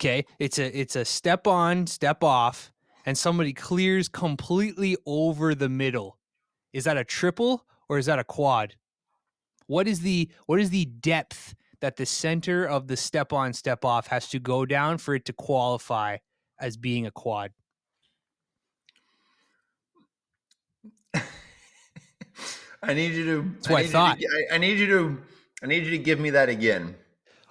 [0.00, 2.72] Okay, it's a it's a step on, step off,
[3.04, 6.16] and somebody clears completely over the middle.
[6.72, 8.76] Is that a triple or is that a quad?
[9.66, 13.84] What is the what is the depth that the center of the step on step
[13.84, 16.16] off has to go down for it to qualify
[16.58, 17.50] as being a quad?
[22.82, 23.42] I need you to.
[23.42, 24.18] That's what I, need thought.
[24.18, 25.18] To, I, I need you to.
[25.62, 26.94] I need you to give me that again.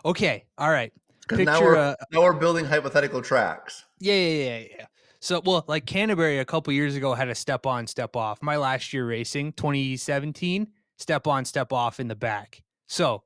[0.04, 0.46] Okay.
[0.58, 0.92] All right.
[1.30, 3.86] Because now we're uh, now we're building hypothetical tracks.
[4.00, 4.86] Yeah, yeah, yeah, yeah.
[5.22, 8.42] So, well, like Canterbury a couple years ago had a step on, step off.
[8.42, 10.68] My last year racing, 2017,
[10.98, 12.64] step on, step off in the back.
[12.88, 13.24] So,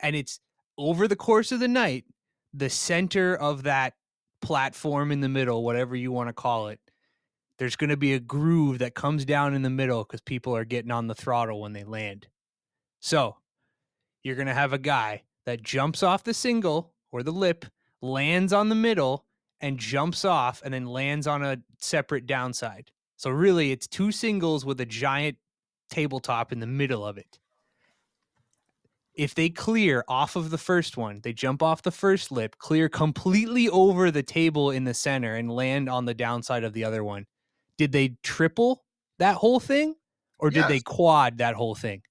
[0.00, 0.40] and it's
[0.76, 2.04] over the course of the night,
[2.52, 3.94] the center of that
[4.42, 6.80] platform in the middle, whatever you want to call it,
[7.58, 10.64] there's going to be a groove that comes down in the middle because people are
[10.64, 12.26] getting on the throttle when they land.
[12.98, 13.36] So,
[14.24, 17.64] you're going to have a guy that jumps off the single or the lip,
[18.00, 19.24] lands on the middle,
[19.60, 22.90] and jumps off and then lands on a separate downside.
[23.16, 25.36] So really it's two singles with a giant
[25.90, 27.38] tabletop in the middle of it.
[29.14, 32.88] If they clear off of the first one, they jump off the first lip, clear
[32.88, 37.04] completely over the table in the center and land on the downside of the other
[37.04, 37.26] one.
[37.76, 38.84] Did they triple
[39.18, 39.96] that whole thing
[40.38, 40.68] or did yes.
[40.68, 42.02] they quad that whole thing?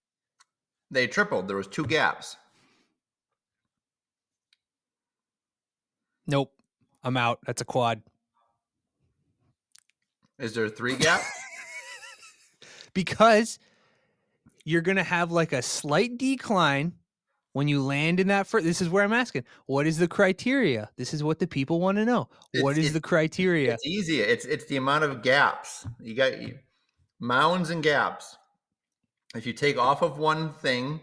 [0.92, 1.48] They tripled.
[1.48, 2.38] There was two gaps.
[6.30, 6.54] Nope.
[7.04, 7.40] I'm out.
[7.46, 8.02] That's a quad.
[10.38, 11.22] Is there a three gap?
[12.94, 13.60] because
[14.64, 16.94] you're going to have like a slight decline
[17.54, 18.66] when you land in that first.
[18.66, 19.44] This is where I'm asking.
[19.66, 20.90] What is the criteria?
[20.98, 22.30] This is what the people want to know.
[22.54, 23.74] It's, what is the criteria?
[23.74, 24.22] It's easy.
[24.22, 25.88] It's it's the amount of gaps.
[26.00, 26.60] You got you,
[27.20, 28.38] mounds and gaps.
[29.36, 31.02] If you take off of one thing,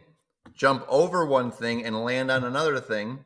[0.55, 3.25] jump over one thing, and land on another thing,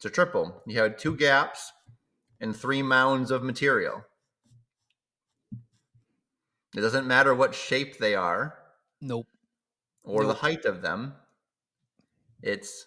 [0.00, 0.62] it's a triple.
[0.66, 1.74] You had two gaps
[2.40, 4.02] and three mounds of material.
[6.74, 8.56] It doesn't matter what shape they are.
[9.02, 9.26] Nope.
[10.02, 10.32] Or nope.
[10.32, 11.16] the height of them.
[12.42, 12.86] It's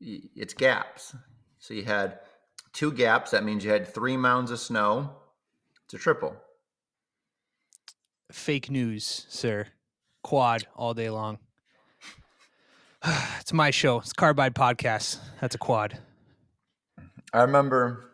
[0.00, 1.14] it's gaps.
[1.58, 2.20] So you had
[2.72, 3.32] two gaps.
[3.32, 5.10] That means you had three mounds of snow.
[5.84, 6.34] It's a triple.
[8.32, 9.66] Fake news, sir.
[10.22, 11.36] Quad all day long.
[13.40, 13.98] it's my show.
[13.98, 15.18] It's Carbide Podcast.
[15.42, 15.98] That's a quad.
[17.34, 18.04] I remember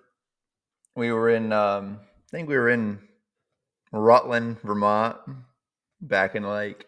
[0.97, 2.99] we were in, um, I think we were in
[3.93, 5.19] Rutland, Vermont,
[6.01, 6.87] back in like,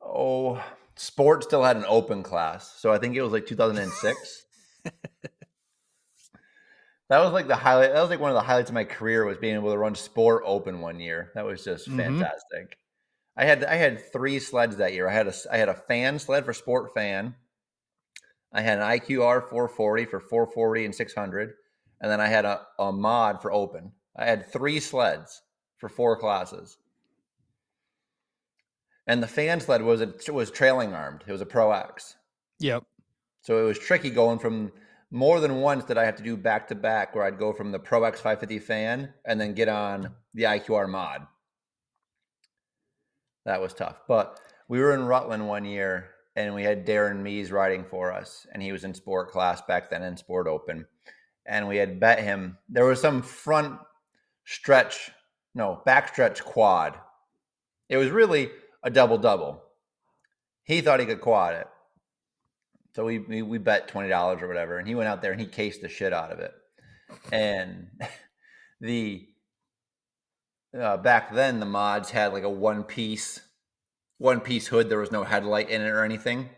[0.00, 0.64] oh,
[0.94, 2.72] sport still had an open class.
[2.78, 4.46] So I think it was like 2006.
[4.84, 4.92] that
[7.10, 7.92] was like the highlight.
[7.92, 9.96] That was like one of the highlights of my career was being able to run
[9.96, 11.32] sport open one year.
[11.34, 11.98] That was just mm-hmm.
[11.98, 12.78] fantastic.
[13.36, 15.08] I had I had three sleds that year.
[15.08, 17.34] I had a I had a fan sled for sport fan.
[18.54, 21.54] I had an IQR 440 for 440 and 600,
[22.00, 23.90] and then I had a, a mod for open.
[24.16, 25.42] I had three sleds
[25.76, 26.78] for four classes.
[29.08, 31.24] And the fan sled was a, was trailing armed.
[31.26, 32.16] It was a Pro X.
[32.60, 32.84] Yep.
[33.42, 34.72] So it was tricky going from
[35.10, 37.72] more than once that I have to do back to back where I'd go from
[37.72, 41.26] the Pro X 550 fan and then get on the IQR mod.
[43.44, 44.00] That was tough.
[44.08, 48.46] But we were in Rutland one year and we had Darren Mees riding for us,
[48.52, 50.86] and he was in sport class back then in Sport Open,
[51.46, 52.58] and we had bet him.
[52.68, 53.78] There was some front
[54.44, 55.10] stretch,
[55.54, 56.98] no back stretch quad.
[57.88, 58.50] It was really
[58.82, 59.62] a double double.
[60.64, 61.68] He thought he could quad it,
[62.94, 65.40] so we we, we bet twenty dollars or whatever, and he went out there and
[65.40, 66.52] he cased the shit out of it,
[67.30, 67.88] and
[68.80, 69.28] the
[70.78, 73.40] uh, back then the mods had like a one piece
[74.18, 74.88] one piece hood.
[74.88, 76.48] There was no headlight in it or anything.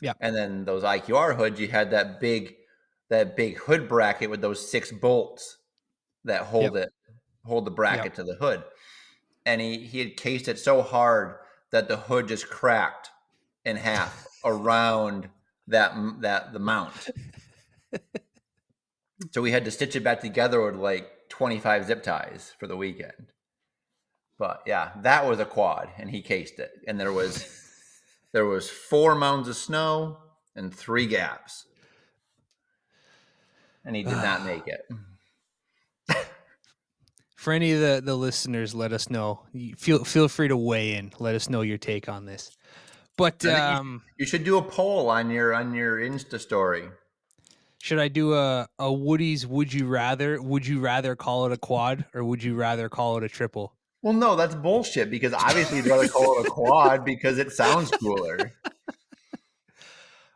[0.00, 0.12] Yeah.
[0.20, 2.54] And then those IQR hoods, you had that big
[3.08, 5.58] that big hood bracket with those six bolts
[6.24, 6.86] that hold yep.
[6.86, 6.92] it,
[7.44, 8.14] hold the bracket yep.
[8.14, 8.64] to the hood.
[9.44, 11.36] And he he had cased it so hard
[11.70, 13.10] that the hood just cracked
[13.64, 15.28] in half around
[15.68, 17.10] that that the mount.
[19.30, 22.76] so we had to stitch it back together with like 25 zip ties for the
[22.76, 23.32] weekend.
[24.38, 26.70] But yeah, that was a quad, and he cased it.
[26.86, 27.48] And there was
[28.32, 30.18] there was four mounds of snow
[30.54, 31.66] and three gaps,
[33.84, 34.86] and he did not make it.
[37.36, 39.40] For any of the, the listeners, let us know.
[39.78, 41.12] Feel feel free to weigh in.
[41.18, 42.50] Let us know your take on this.
[43.16, 46.88] But um, you, you should do a poll on your on your Insta story.
[47.78, 50.42] Should I do a a Woody's Would you rather?
[50.42, 53.72] Would you rather call it a quad or would you rather call it a triple?
[54.06, 57.90] Well, no, that's bullshit because obviously you'd rather call it a quad because it sounds
[57.90, 58.52] cooler.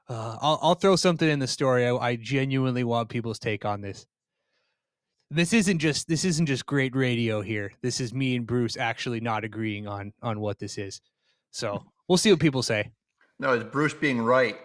[0.09, 1.87] Uh, I'll, I'll throw something in the story.
[1.87, 4.09] I, I genuinely want people's take on this.
[5.31, 7.71] this isn't just this isn't just great radio here.
[7.81, 11.01] This is me and Bruce actually not agreeing on on what this is.
[11.53, 12.91] So we'll see what people say.
[13.39, 14.57] No, it's Bruce being right.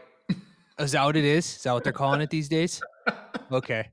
[0.80, 1.58] Is that what it is?
[1.58, 2.82] Is that what they're calling it these days?
[3.52, 3.92] Okay.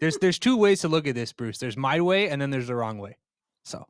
[0.00, 1.56] There's there's two ways to look at this, Bruce.
[1.56, 3.16] There's my way and then there's the wrong way.
[3.64, 3.86] So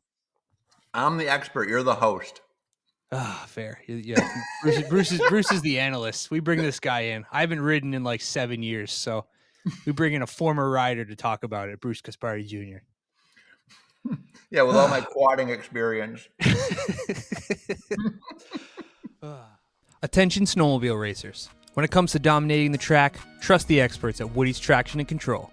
[0.95, 1.69] I'm the expert.
[1.69, 2.41] You're the host.
[3.11, 3.81] Ah, fair.
[3.87, 4.21] Yeah,
[4.63, 6.31] Bruce, Bruce is Bruce is the analyst.
[6.31, 7.25] We bring this guy in.
[7.33, 9.25] I haven't ridden in like seven years, so
[9.87, 12.79] we bring in a former rider to talk about it, Bruce Gaspardi Jr.
[14.51, 16.29] Yeah, with all my quadding experience.
[20.03, 21.49] Attention, snowmobile racers.
[21.75, 25.51] When it comes to dominating the track, trust the experts at Woody's Traction and Control.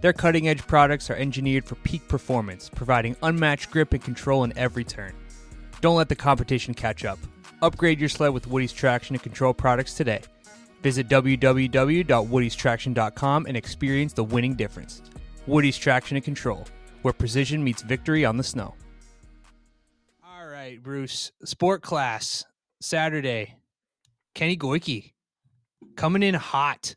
[0.00, 4.52] Their cutting edge products are engineered for peak performance, providing unmatched grip and control in
[4.56, 5.12] every turn.
[5.80, 7.18] Don't let the competition catch up.
[7.62, 10.20] Upgrade your sled with Woody's Traction and Control products today.
[10.82, 15.00] Visit www.woodystraction.com and experience the winning difference.
[15.46, 16.66] Woody's Traction and Control,
[17.02, 18.74] where precision meets victory on the snow.
[20.22, 21.32] All right, Bruce.
[21.44, 22.44] Sport class,
[22.80, 23.54] Saturday.
[24.34, 25.12] Kenny Goike
[25.96, 26.94] coming in hot,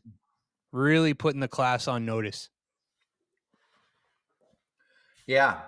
[0.72, 2.50] really putting the class on notice.
[5.30, 5.60] Yeah.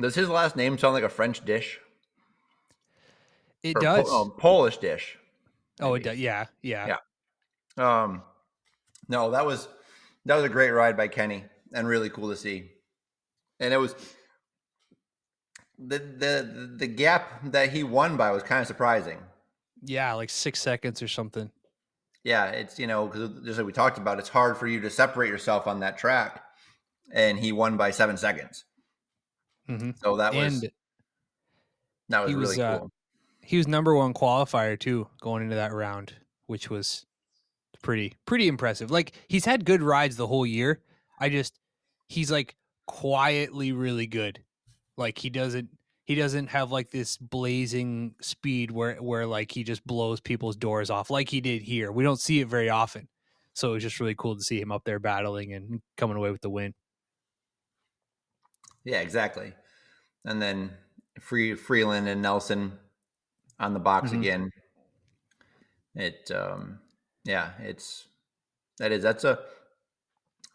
[0.00, 1.78] Does his last name sound like a French dish?
[3.62, 4.10] It Or does.
[4.10, 5.16] Po- um, Polish dish.
[5.80, 6.18] oh, it does.
[6.18, 6.96] Yeah, yeah,
[7.76, 8.02] Yeah.
[8.02, 8.22] Um,
[9.08, 9.68] no, that was
[10.24, 12.72] that was a great ride by Kenny and really cool to see.
[13.60, 13.94] And it was
[15.78, 19.18] the the the gap that he won by was kind of surprising.
[19.84, 21.52] yeah, like six seconds or something.
[22.24, 24.90] Yeah, it's you know because just like we talked about, it's hard for you to
[24.90, 26.42] separate yourself on that track,
[27.12, 28.64] and he won by seven seconds.
[29.66, 30.70] hmm So that was And
[32.08, 32.90] that was really was, uh, cool.
[33.42, 36.14] he was number one qualifier too going into that round,
[36.46, 37.06] which was
[37.82, 38.90] pretty pretty impressive.
[38.90, 40.82] Like he's had good rides the whole year.
[41.20, 41.60] I just
[42.08, 42.56] he's like
[42.86, 44.44] quietly really good.
[44.96, 45.70] Like he doesn't
[46.10, 50.90] he doesn't have like this blazing speed where where like he just blows people's doors
[50.90, 51.92] off like he did here.
[51.92, 53.08] We don't see it very often.
[53.54, 56.32] So it was just really cool to see him up there battling and coming away
[56.32, 56.74] with the win.
[58.84, 59.54] Yeah, exactly.
[60.24, 60.76] And then
[61.20, 62.78] Free Freeland and Nelson
[63.60, 64.14] on the box Mhm.
[64.14, 64.50] again.
[65.94, 66.80] It um
[67.24, 68.08] yeah, it's
[68.78, 69.44] that is that's a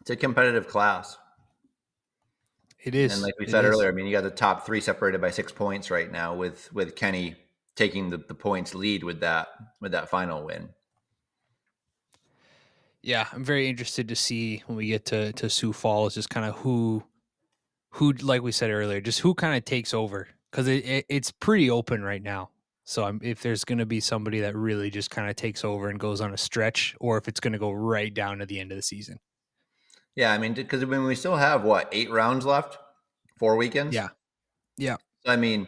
[0.01, 1.17] it's a competitive class.
[2.85, 3.11] It is.
[3.13, 5.51] And like we said earlier, I mean you got the top three separated by six
[5.51, 7.35] points right now with with Kenny
[7.75, 9.49] taking the, the points lead with that
[9.81, 10.69] with that final win.
[13.05, 16.45] yeah, I'm very interested to see when we get to to Sioux Falls, just kind
[16.45, 17.03] of who,
[17.91, 21.31] who, like we said earlier, just who kind of takes over because it, it it's
[21.31, 22.49] pretty open right now.
[22.83, 25.87] So I'm, if there's going to be somebody that really just kind of takes over
[25.89, 28.59] and goes on a stretch, or if it's going to go right down to the
[28.59, 29.19] end of the season.
[30.15, 32.77] Yeah, I mean because when we still have what eight rounds left,
[33.37, 33.95] four weekends.
[33.95, 34.09] Yeah.
[34.77, 34.97] Yeah.
[35.25, 35.67] I mean,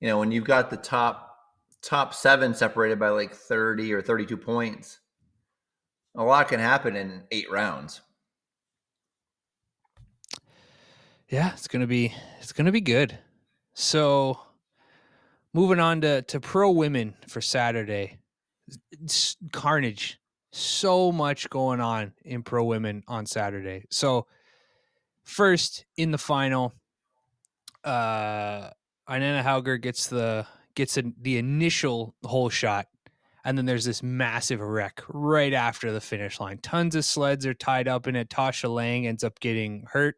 [0.00, 1.36] you know, when you've got the top
[1.82, 4.98] top seven separated by like thirty or thirty-two points,
[6.16, 8.00] a lot can happen in eight rounds.
[11.28, 13.18] Yeah, it's gonna be it's gonna be good.
[13.74, 14.40] So,
[15.52, 18.18] moving on to to pro women for Saturday,
[18.90, 20.18] it's carnage.
[20.56, 23.84] So much going on in pro women on Saturday.
[23.90, 24.26] So,
[25.24, 26.72] first in the final,
[27.84, 28.70] uh,
[29.08, 32.86] Inanna Hauger gets the gets a, the initial hole shot,
[33.44, 36.58] and then there's this massive wreck right after the finish line.
[36.58, 38.30] Tons of sleds are tied up in it.
[38.30, 40.16] Tasha Lang ends up getting hurt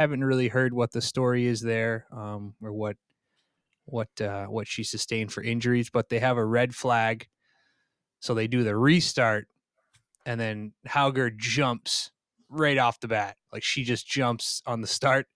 [0.00, 2.96] haven't really heard what the story is there um, or what
[3.84, 7.28] what uh, what she sustained for injuries, but they have a red flag,
[8.18, 9.46] so they do the restart,
[10.26, 12.10] and then Hauger jumps
[12.48, 15.26] right off the bat, like she just jumps on the start,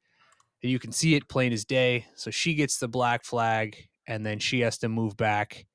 [0.62, 2.06] and you can see it plain as day.
[2.14, 5.66] So she gets the black flag, and then she has to move back,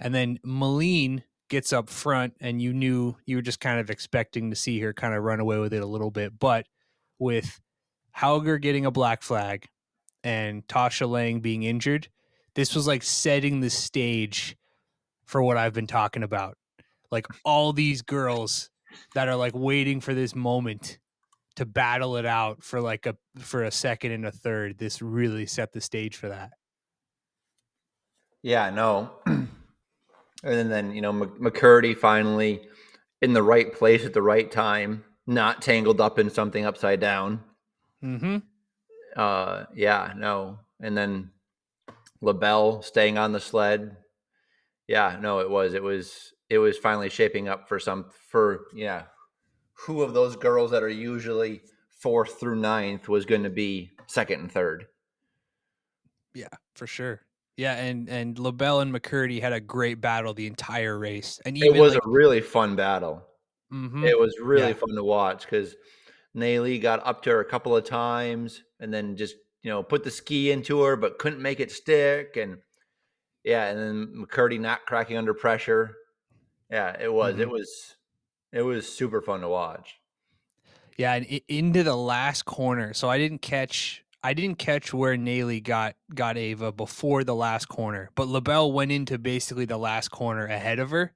[0.00, 4.50] and then Malene gets up front, and you knew you were just kind of expecting
[4.50, 6.66] to see her kind of run away with it a little bit, but
[7.18, 7.60] with
[8.16, 9.66] Hauger getting a black flag
[10.24, 12.08] and Tasha Lang being injured,
[12.54, 14.56] this was like setting the stage
[15.24, 16.56] for what I've been talking about.
[17.12, 18.70] Like all these girls
[19.14, 20.98] that are like waiting for this moment
[21.56, 24.78] to battle it out for like a for a second and a third.
[24.78, 26.50] This really set the stage for that.
[28.42, 29.10] Yeah, no.
[29.26, 29.48] and
[30.42, 32.62] then, you know, Mc- McCurdy finally
[33.20, 37.40] in the right place at the right time, not tangled up in something upside down.
[38.02, 38.38] Mm-hmm.
[39.16, 40.58] Uh, yeah, no.
[40.80, 41.30] And then
[42.20, 43.96] LaBelle staying on the sled.
[44.88, 49.04] Yeah, no, it was, it was, it was finally shaping up for some, for, yeah,
[49.72, 51.62] who of those girls that are usually
[51.98, 54.86] fourth through ninth was going to be second and third.
[56.34, 57.22] Yeah, for sure.
[57.56, 61.74] Yeah, and and LaBelle and McCurdy had a great battle the entire race, and it
[61.74, 63.22] was like, a really fun battle.
[63.72, 64.04] Mm-hmm.
[64.04, 64.72] It was really yeah.
[64.74, 65.76] fun to watch because
[66.36, 70.02] Nayli got up to her a couple of times and then just you know put
[70.02, 72.56] the ski into her, but couldn't make it stick, and
[73.44, 75.96] yeah, and then McCurdy not cracking under pressure.
[76.72, 77.34] Yeah, it was.
[77.34, 77.42] Mm-hmm.
[77.42, 77.96] It was.
[78.52, 80.00] It was super fun to watch.
[80.98, 82.92] Yeah, and into the last corner.
[82.92, 87.66] So I didn't catch I didn't catch where Nayli got got Ava before the last
[87.66, 91.12] corner, but LaBelle went into basically the last corner ahead of her.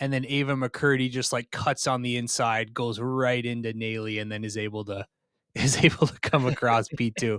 [0.00, 4.32] And then Ava McCurdy just like cuts on the inside, goes right into Nayli, and
[4.32, 5.06] then is able to
[5.54, 7.38] is able to come across P two.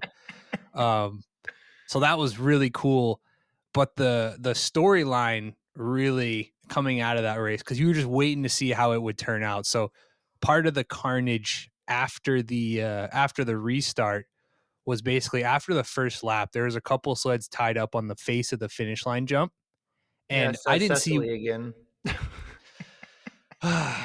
[0.74, 1.24] Um,
[1.88, 3.20] so that was really cool.
[3.74, 8.44] But the the storyline really coming out of that race because you were just waiting
[8.44, 9.66] to see how it would turn out.
[9.66, 9.92] So
[10.42, 14.26] part of the carnage after the uh, after the restart
[14.86, 18.16] was basically after the first lap, there was a couple sleds tied up on the
[18.16, 19.52] face of the finish line jump,
[20.30, 21.74] and yeah, I didn't Cecily see again.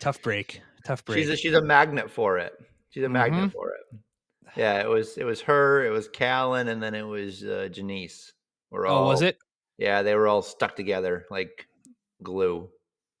[0.00, 1.18] tough break, tough break.
[1.18, 2.52] She's a, she's a magnet for it.
[2.90, 3.50] She's a magnet mm-hmm.
[3.50, 4.00] for it.
[4.56, 8.32] Yeah, it was it was her, it was Callan, and then it was uh, Janice.
[8.70, 9.38] We're all, oh, was it?
[9.78, 11.66] Yeah, they were all stuck together like
[12.22, 12.68] glue.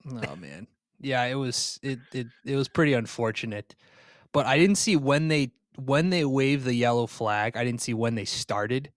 [0.06, 0.66] Oh man,
[1.00, 3.74] yeah, it was it it it was pretty unfortunate,
[4.32, 7.94] but I didn't see when they when they waved the yellow flag, I didn't see
[7.94, 8.90] when they started,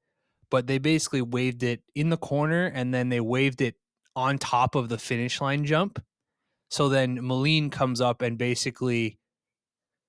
[0.50, 3.76] but they basically waved it in the corner and then they waved it
[4.16, 6.04] on top of the finish line jump.
[6.70, 9.20] So then Malene comes up and basically,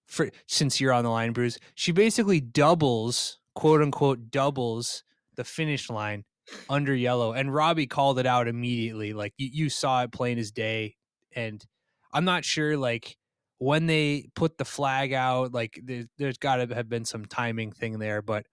[0.07, 5.05] for since you're on the line, Bruce, she basically doubles, quote unquote, doubles
[5.37, 6.25] the finish line
[6.69, 7.33] under yellow.
[7.33, 9.13] And Robbie called it out immediately.
[9.13, 10.97] Like you, you saw it plain as day.
[11.35, 11.65] And
[12.13, 13.17] I'm not sure, like,
[13.59, 17.71] when they put the flag out, like there, there's got to have been some timing
[17.71, 18.45] thing there, but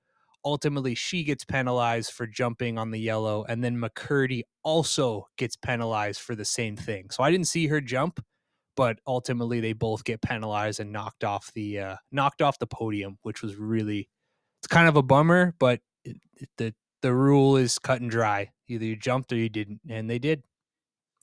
[0.46, 6.22] ultimately she gets penalized for jumping on the yellow, and then McCurdy also gets penalized
[6.22, 7.10] for the same thing.
[7.10, 8.24] So I didn't see her jump,
[8.78, 13.18] but ultimately they both get penalized and knocked off the uh, knocked off the podium,
[13.24, 14.10] which was really
[14.62, 18.52] it's kind of a bummer, but it, it, the the rule is cut and dry.
[18.68, 20.44] Either you jumped or you didn't, and they did.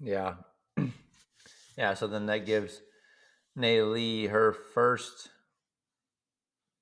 [0.01, 0.35] Yeah,
[1.79, 1.95] yeah.
[1.95, 2.83] So then that gives
[3.57, 5.29] Nayli her first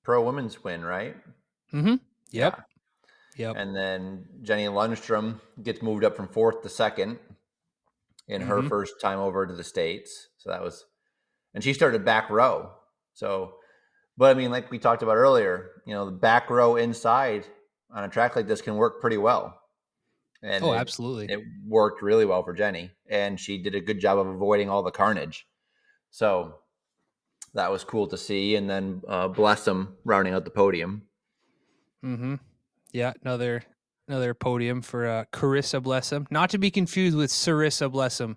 [0.03, 1.15] pro women's win, right?
[1.73, 1.95] Mm-hmm.
[2.31, 2.55] Yep.
[2.57, 2.63] Yeah.
[3.37, 3.55] Yep.
[3.57, 7.19] And then Jenny Lundstrom gets moved up from fourth to second
[8.27, 8.49] in mm-hmm.
[8.49, 10.29] her first time over to the States.
[10.37, 10.85] So that was,
[11.53, 12.71] and she started back row.
[13.13, 13.55] So,
[14.17, 17.45] but I mean, like we talked about earlier, you know, the back row inside
[17.95, 19.59] on a track like this can work pretty well.
[20.43, 21.33] And oh, it, absolutely.
[21.33, 24.83] It worked really well for Jenny, and she did a good job of avoiding all
[24.83, 25.47] the carnage.
[26.11, 26.55] So
[27.55, 28.55] that was cool to see.
[28.55, 31.03] And then uh, Blessum rounding out the podium.
[32.03, 32.35] Mm-hmm.
[32.91, 33.63] Yeah, another
[34.07, 38.35] another podium for uh, Carissa Blessum, not to be confused with Sarissa Blessum.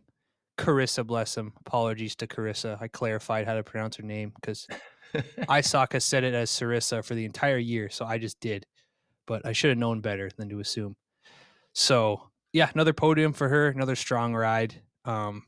[0.57, 1.53] Carissa Blessum.
[1.67, 2.81] Apologies to Carissa.
[2.81, 4.67] I clarified how to pronounce her name because
[5.15, 8.67] Isaka said it as Sarissa for the entire year, so I just did.
[9.29, 10.97] But I should have known better than to assume.
[11.73, 12.23] So
[12.53, 13.69] yeah, another podium for her.
[13.69, 14.83] Another strong ride.
[15.05, 15.45] Um,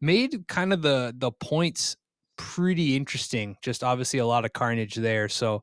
[0.00, 1.96] made kind of the the points
[2.36, 3.56] pretty interesting.
[3.62, 5.28] Just obviously a lot of carnage there.
[5.28, 5.62] So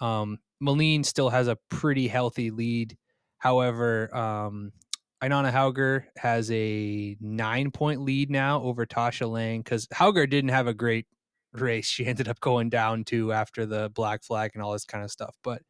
[0.00, 0.38] um,
[1.02, 2.96] still has a pretty healthy lead.
[3.38, 4.72] However, um,
[5.22, 10.66] Inanna Hauger has a nine point lead now over Tasha Lang because Hauger didn't have
[10.66, 11.06] a great
[11.52, 11.88] race.
[11.90, 15.10] She ended up going down to after the black flag and all this kind of
[15.10, 15.36] stuff.
[15.42, 15.62] But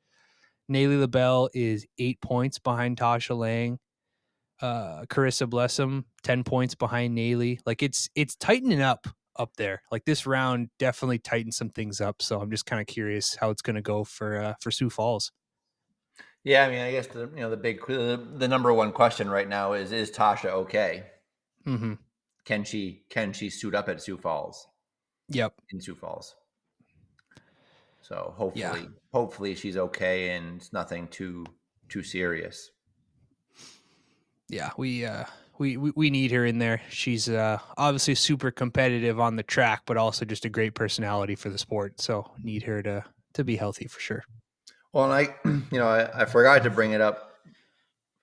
[0.71, 3.79] Nayli LaBelle is eight points behind Tasha Lang.
[4.63, 7.59] Uh, Carissa Blessum, 10 points behind Nayli.
[7.65, 9.83] Like it's it's tightening up up there.
[9.91, 12.23] Like this round definitely tightened some things up.
[12.23, 14.91] So I'm just kind of curious how it's going to go for uh, for Sioux
[14.91, 15.33] Falls.
[16.45, 19.49] Yeah, I mean, I guess the you know the big the number one question right
[19.49, 21.05] now is is Tasha okay?
[21.67, 21.95] Mm-hmm.
[22.45, 24.67] Can she can she suit up at Sioux Falls?
[25.29, 26.35] Yep, in Sioux Falls.
[28.11, 28.89] So hopefully, yeah.
[29.13, 31.47] hopefully she's okay and it's nothing too
[31.89, 32.71] too serious.
[34.49, 35.25] Yeah, we uh
[35.59, 36.81] we, we, we need her in there.
[36.89, 41.51] She's uh, obviously super competitive on the track, but also just a great personality for
[41.51, 42.01] the sport.
[42.01, 43.05] So need her to
[43.35, 44.25] to be healthy for sure.
[44.93, 45.37] Well, and I,
[45.71, 47.31] you know, I, I forgot to bring it up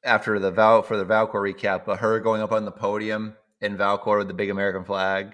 [0.03, 3.77] after the Val for the Valcourt recap, but her going up on the podium in
[3.77, 5.33] Valcourt with the big American flag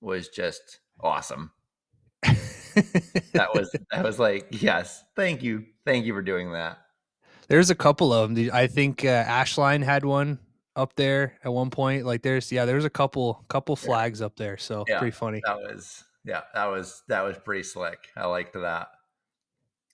[0.00, 1.50] was just awesome.
[3.32, 6.78] That was that was like yes, thank you, thank you for doing that.
[7.48, 8.50] There's a couple of them.
[8.52, 10.38] I think uh, Ashline had one
[10.76, 12.04] up there at one point.
[12.04, 14.26] Like there's yeah, there's a couple couple flags yeah.
[14.26, 15.40] up there, so yeah, pretty funny.
[15.44, 18.08] That was yeah, that was that was pretty slick.
[18.16, 18.88] I liked that.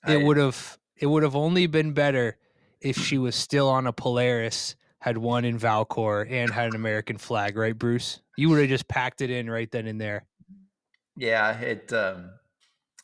[0.06, 2.36] It would have it would have only been better
[2.80, 7.18] if she was still on a Polaris, had won in Valcourt, and had an American
[7.18, 8.20] flag, right, Bruce?
[8.36, 10.26] You would have just packed it in right then and there.
[11.16, 12.30] Yeah, it um,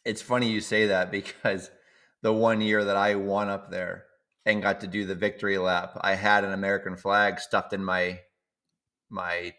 [0.05, 1.71] it's funny you say that because
[2.23, 4.05] the one year that I won up there
[4.47, 8.21] and got to do the victory lap, I had an American flag stuffed in my
[9.11, 9.55] my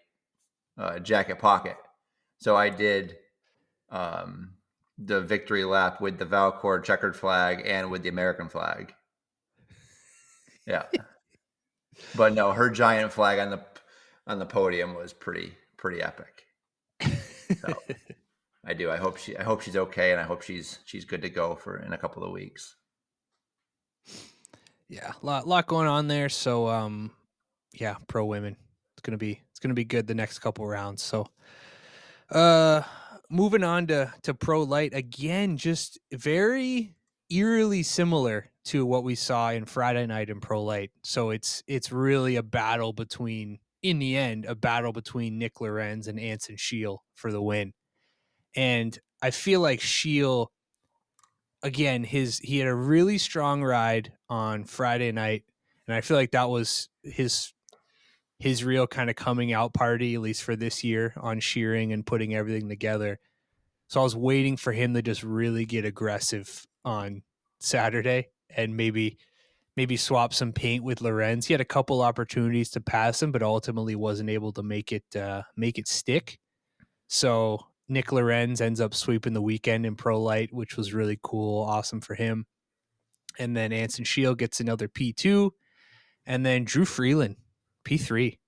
[0.77, 1.77] uh, jacket pocket.
[2.39, 3.15] So I did
[3.89, 4.55] um,
[4.97, 8.93] the victory lap with the Valcourt checkered flag and with the American flag.
[10.67, 10.85] Yeah.
[12.15, 13.63] but no, her giant flag on the
[14.25, 16.47] on the podium was pretty pretty epic.
[17.61, 17.75] So
[18.65, 18.89] I do.
[18.89, 21.55] I hope she I hope she's okay and I hope she's she's good to go
[21.55, 22.75] for in a couple of weeks.
[24.89, 26.29] Yeah, lot lot going on there.
[26.29, 27.11] So um
[27.73, 28.55] yeah, pro women.
[28.95, 31.03] It's gonna be it's gonna be good the next couple rounds.
[31.03, 31.27] So
[32.31, 32.81] uh
[33.29, 36.95] moving on to to pro light again, just very
[37.29, 40.91] eerily similar to what we saw in Friday night in pro light.
[41.03, 46.07] So it's it's really a battle between in the end a battle between Nick Lorenz
[46.07, 47.73] and Anson Shiel for the win.
[48.55, 50.51] And I feel like Shiel
[51.63, 55.43] again his he had a really strong ride on Friday night
[55.87, 57.53] and I feel like that was his
[58.39, 62.05] his real kind of coming out party, at least for this year, on Scheuring and
[62.05, 63.19] putting everything together.
[63.87, 67.21] So I was waiting for him to just really get aggressive on
[67.59, 69.17] Saturday and maybe
[69.77, 71.45] maybe swap some paint with Lorenz.
[71.47, 75.15] He had a couple opportunities to pass him, but ultimately wasn't able to make it
[75.15, 76.39] uh, make it stick.
[77.07, 81.63] So Nick Lorenz ends up sweeping the weekend in pro light, which was really cool,
[81.63, 82.45] awesome for him.
[83.37, 85.53] And then Anson Shiel gets another P two,
[86.25, 87.35] and then Drew Freeland
[87.83, 88.39] P three,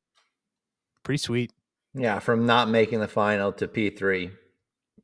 [1.04, 1.52] pretty sweet.
[1.98, 4.30] Yeah, from not making the final to P 3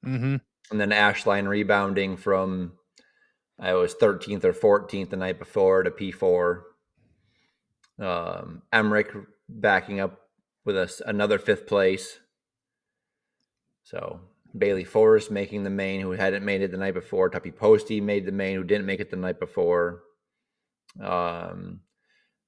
[0.05, 0.35] mm-hmm.
[0.71, 2.73] and then Ashline rebounding from
[3.59, 6.61] I was 13th or 14th the night before to P4.
[7.99, 9.11] Um, Emmerich
[9.49, 10.19] backing up
[10.65, 12.19] with us another fifth place.
[13.83, 14.19] So
[14.57, 17.29] Bailey Forrest making the main, who hadn't made it the night before.
[17.29, 20.03] Tuppy Posty made the main, who didn't make it the night before.
[21.01, 21.81] Um,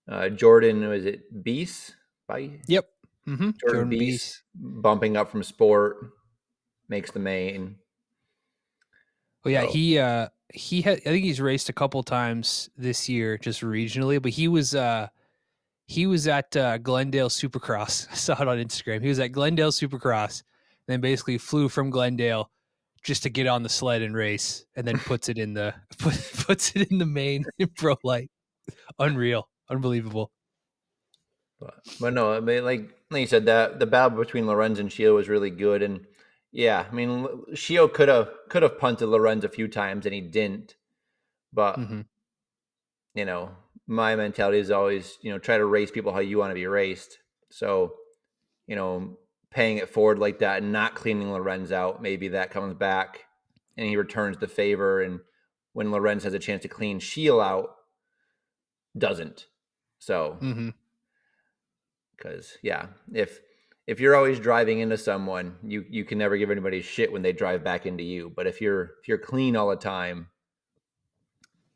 [0.07, 1.95] uh, Jordan was it Beast?
[2.27, 2.85] By yep,
[3.27, 3.51] mm-hmm.
[3.51, 5.97] Jordan, Jordan Beast, bumping up from sport
[6.89, 7.75] makes the main.
[9.43, 9.71] Well, yeah, so.
[9.71, 10.99] he uh, he had.
[10.99, 14.21] I think he's raced a couple times this year, just regionally.
[14.21, 15.07] But he was uh,
[15.85, 18.07] he was at uh, Glendale Supercross.
[18.11, 19.01] I saw it on Instagram.
[19.01, 20.43] He was at Glendale Supercross,
[20.87, 22.49] then basically flew from Glendale
[23.03, 26.13] just to get on the sled and race, and then puts it in the put,
[26.45, 28.31] puts it in the main in pro light.
[28.99, 30.31] Unreal, unbelievable.
[31.59, 34.91] But, but no, I mean, like like you said, that the battle between Lorenz and
[34.91, 36.05] Shiel was really good, and
[36.51, 40.21] yeah, I mean, Shiel could have could have punted Lorenz a few times and he
[40.21, 40.75] didn't.
[41.53, 42.01] But mm-hmm.
[43.13, 43.51] you know,
[43.87, 46.65] my mentality is always you know try to race people how you want to be
[46.65, 47.19] raced.
[47.51, 47.93] So
[48.67, 49.17] you know,
[49.49, 53.25] paying it forward like that and not cleaning Lorenz out, maybe that comes back
[53.77, 55.01] and he returns the favor.
[55.01, 55.19] And
[55.73, 57.75] when Lorenz has a chance to clean Shiel out,
[58.97, 59.47] doesn't.
[59.99, 60.37] So,
[62.15, 62.67] because mm-hmm.
[62.67, 63.39] yeah, if
[63.87, 67.33] if you're always driving into someone, you you can never give anybody shit when they
[67.33, 68.31] drive back into you.
[68.35, 70.27] But if you're if you're clean all the time,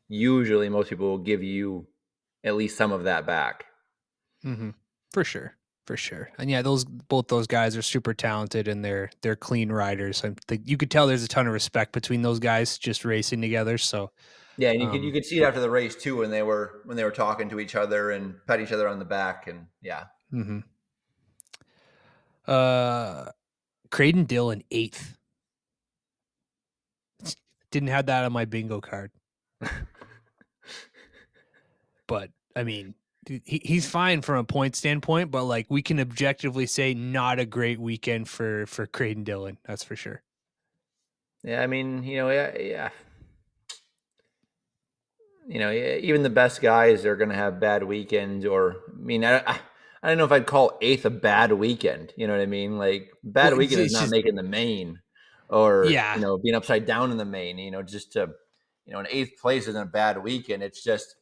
[0.08, 1.86] usually most people will give you
[2.44, 3.64] at least some of that back.
[4.44, 4.70] Mm-hmm.
[5.12, 5.56] For sure,
[5.86, 6.30] for sure.
[6.38, 10.24] And yeah, those both those guys are super talented and they're they're clean riders.
[10.24, 13.40] I think you could tell there's a ton of respect between those guys just racing
[13.40, 13.78] together.
[13.78, 14.10] So
[14.56, 16.42] yeah, and you um, could you could see it after the race too when they
[16.42, 19.46] were when they were talking to each other and pat each other on the back
[19.46, 20.04] and yeah.
[20.32, 20.60] Mm-hmm.
[22.46, 23.26] Uh,
[23.90, 25.16] Creighton Dillon eighth.
[27.70, 29.12] Didn't have that on my bingo card.
[32.06, 32.94] but I mean,
[33.26, 37.44] he, he's fine from a point standpoint, but like we can objectively say, not a
[37.44, 39.58] great weekend for for Creighton Dillon.
[39.64, 40.22] That's for sure.
[41.42, 42.90] Yeah, I mean, you know, yeah, yeah.
[45.48, 48.44] You know, even the best guys are going to have bad weekends.
[48.44, 49.38] Or, I mean, I,
[50.02, 52.12] I don't know if I'd call eighth a bad weekend.
[52.16, 52.78] You know what I mean?
[52.78, 55.00] Like bad well, weekend is not just, making the main,
[55.48, 57.58] or yeah, you know, being upside down in the main.
[57.58, 58.28] You know, just to
[58.86, 60.62] you know, an eighth place isn't a bad weekend.
[60.62, 61.14] It's just,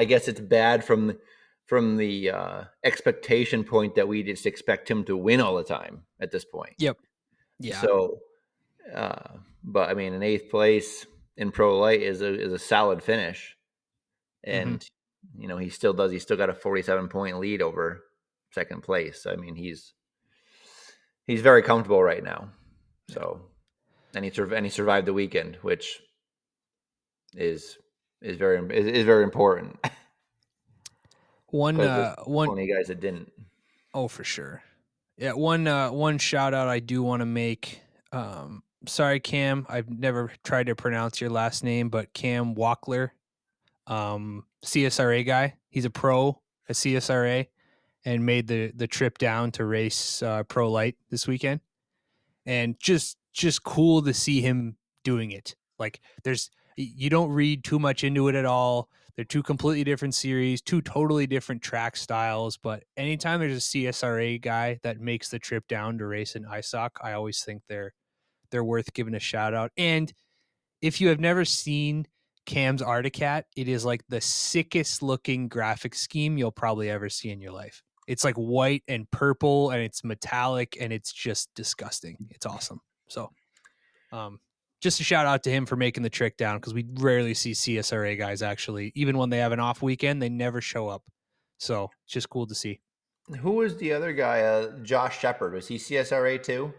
[0.00, 1.18] I guess it's bad from the,
[1.66, 6.02] from the uh, expectation point that we just expect him to win all the time
[6.20, 6.74] at this point.
[6.78, 6.98] Yep.
[7.58, 7.80] Yeah.
[7.80, 8.18] So,
[8.94, 9.28] uh,
[9.62, 11.06] but I mean, an eighth place
[11.36, 13.56] in pro light is a is a solid finish,
[14.44, 14.80] and.
[14.80, 14.94] Mm-hmm
[15.38, 16.12] you know, he still does.
[16.12, 18.02] He's still got a 47 point lead over
[18.52, 19.26] second place.
[19.26, 19.92] I mean, he's
[21.26, 22.50] he's very comfortable right now.
[23.08, 23.40] So,
[24.14, 26.00] and he and he survived the weekend, which
[27.34, 27.78] is
[28.22, 29.78] is very is, is very important.
[31.50, 33.32] One uh, one guys that didn't.
[33.92, 34.62] Oh, for sure.
[35.16, 37.80] Yeah, one uh, one shout out I do want to make.
[38.12, 39.66] Um, sorry, Cam.
[39.68, 43.10] I've never tried to pronounce your last name, but Cam Walkler,
[43.88, 45.56] um, CSRA guy.
[45.68, 47.48] He's a pro at CSRA,
[48.04, 51.60] and made the the trip down to race uh, Pro Light this weekend,
[52.46, 55.56] and just just cool to see him doing it.
[55.78, 56.50] Like, there's
[56.82, 58.88] you don't read too much into it at all.
[59.16, 62.56] They're two completely different series, two totally different track styles.
[62.56, 66.90] But anytime there's a CSRA guy that makes the trip down to race in ISOC,
[67.02, 67.92] I always think they're
[68.50, 69.72] they're worth giving a shout out.
[69.76, 70.12] And
[70.82, 72.06] if you have never seen
[72.46, 77.30] Cam's Arctic Cat, it is like the sickest looking graphic scheme you'll probably ever see
[77.30, 77.82] in your life.
[78.08, 82.16] It's like white and purple and it's metallic and it's just disgusting.
[82.30, 82.80] It's awesome.
[83.08, 83.30] So
[84.12, 84.40] um
[84.80, 87.52] just a shout out to him for making the trick down because we rarely see
[87.52, 91.02] CSRA guys actually, even when they have an off weekend, they never show up.
[91.58, 92.80] So it's just cool to see.
[93.40, 94.40] Who was the other guy?
[94.40, 95.52] Uh, Josh Shepard.
[95.52, 96.72] Was he CSRA too?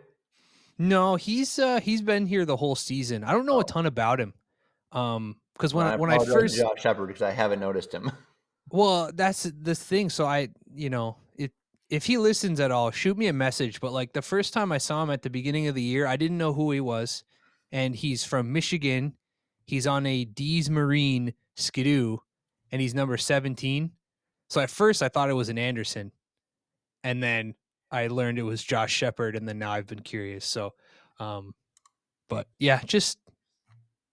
[0.78, 3.24] No, he's uh, he's been here the whole season.
[3.24, 3.62] I don't know oh.
[3.62, 4.34] a ton about him.
[4.92, 8.12] Um, because when I, when I first Josh Shepard because I haven't noticed him.
[8.72, 10.10] well, that's the thing.
[10.10, 11.52] So I, you know, if
[11.92, 13.80] if he listens at all, shoot me a message.
[13.80, 16.18] But like the first time I saw him at the beginning of the year, I
[16.18, 17.24] didn't know who he was
[17.72, 19.14] and he's from Michigan.
[19.66, 22.22] He's on a D's Marine Ski-Doo,
[22.72, 23.92] and he's number 17.
[24.50, 26.12] So at first I thought it was an Anderson,
[27.04, 27.56] and then
[27.92, 30.46] I learned it was Josh Shepard, and then now I've been curious.
[30.46, 30.74] So,
[31.20, 31.54] um,
[32.30, 33.18] but yeah, just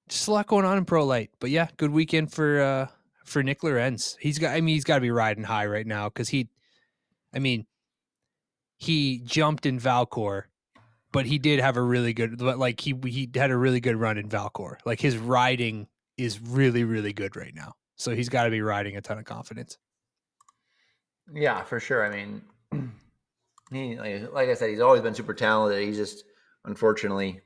[0.09, 1.31] just a lot going on in pro light.
[1.39, 2.87] But yeah, good weekend for uh
[3.25, 4.17] for Nick Lorenz.
[4.21, 6.49] He's got I mean he's got to be riding high right now because he,
[7.35, 7.67] I mean,
[8.79, 10.49] he jumped in Valcourt
[11.13, 14.19] but he did have a really good like he he had a really good run
[14.19, 14.81] in Valcourt.
[14.85, 17.75] Like his riding is really really good right now.
[17.97, 19.79] So he's got to be riding a ton of confidence.
[21.35, 22.07] Yeah, for sure.
[22.07, 22.43] I mean,
[23.73, 25.87] he like, like I said, he's always been super talented.
[25.87, 26.25] He's just
[26.65, 27.41] unfortunately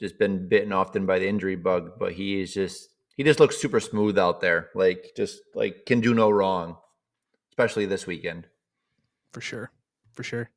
[0.00, 3.56] just been bitten often by the injury bug, but he is just he just looks
[3.56, 4.70] super smooth out there.
[4.74, 6.76] Like just like can do no wrong,
[7.50, 8.46] especially this weekend.
[9.32, 9.70] For sure.
[10.12, 10.50] For sure.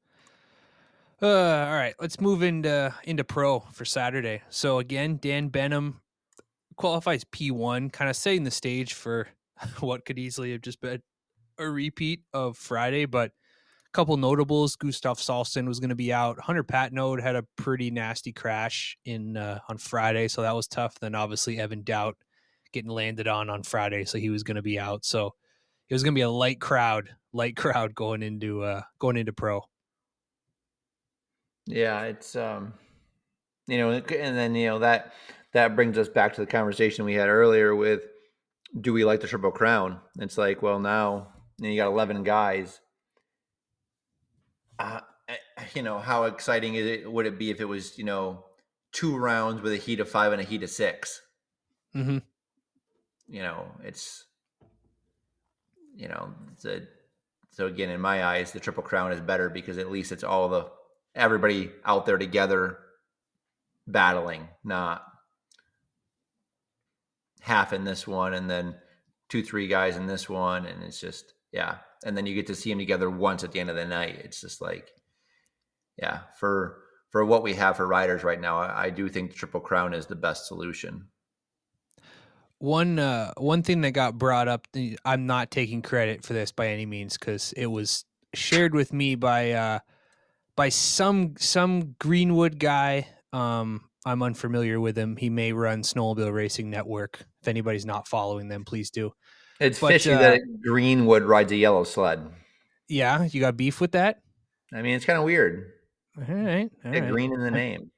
[1.22, 4.41] Uh, all right, let's move into into pro for Saturday.
[4.50, 6.00] So again, Dan Benham
[6.78, 9.28] qualifies P1, kind of setting the stage for
[9.82, 11.02] what could easily have just been
[11.58, 14.78] a repeat of Friday, but a couple notables.
[14.78, 16.40] Gustav Salston was going to be out.
[16.40, 20.96] Hunter Patnode had a pretty nasty crash in uh, on Friday, so that was tough.
[21.00, 22.16] Then obviously Evan Doubt
[22.72, 25.04] getting landed on on Friday, so he was going to be out.
[25.04, 25.34] So
[25.90, 29.34] it was going to be a light crowd, light crowd going into uh, going into
[29.34, 29.64] pro.
[31.70, 32.74] Yeah, it's um,
[33.68, 35.14] you know, and then you know that
[35.54, 38.02] that brings us back to the conversation we had earlier with
[38.82, 40.00] do we like the triple crown?
[40.20, 41.28] It's like, well, now
[41.60, 42.80] you got eleven guys.
[44.80, 45.02] Uh,
[45.76, 47.12] you know, how exciting is it?
[47.12, 48.46] Would it be if it was you know
[48.91, 51.22] two rounds with a heat of five and a heat of 6
[51.96, 52.18] mm-hmm.
[53.28, 54.26] You know, it's
[55.96, 56.82] you know, it's a,
[57.52, 60.50] so again, in my eyes, the triple crown is better because at least it's all
[60.50, 60.72] the
[61.15, 62.80] everybody out there together
[63.88, 65.03] battling, not
[67.41, 68.76] half in this one and then
[69.30, 70.65] two, three guys in this one.
[70.65, 71.77] And it's just, yeah.
[72.06, 74.22] And then you get to see them together once at the end of the night.
[74.23, 74.90] It's just like,
[75.98, 79.38] yeah, for for what we have for riders right now, I, I do think the
[79.38, 81.07] Triple Crown is the best solution.
[82.60, 84.68] One uh, one thing that got brought up,
[85.03, 89.15] I'm not taking credit for this by any means because it was shared with me
[89.15, 89.80] by uh,
[90.60, 93.07] by some some Greenwood guy.
[93.31, 95.15] Um, I'm unfamiliar with him.
[95.15, 97.22] He may run Snowmobile Racing Network.
[97.41, 99.14] If anybody's not following them, please do.
[99.61, 102.30] It's but, fishy uh, that Greenwood rides a yellow sled.
[102.90, 104.19] Yeah, you got beef with that?
[104.73, 105.72] I mean, it's kind of weird.
[106.18, 107.10] All right, all right.
[107.10, 107.90] green in the name.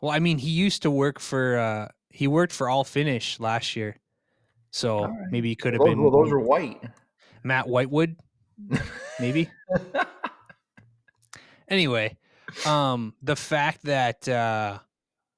[0.00, 3.76] Well, I mean, he used to work for uh he worked for All Finish last
[3.76, 4.00] year,
[4.72, 5.14] so right.
[5.30, 6.02] maybe he could have well, been.
[6.02, 6.82] Well, those are white.
[7.44, 8.16] Matt Whitewood,
[9.20, 9.48] maybe.
[11.70, 12.16] Anyway,
[12.66, 14.78] um, the fact that uh,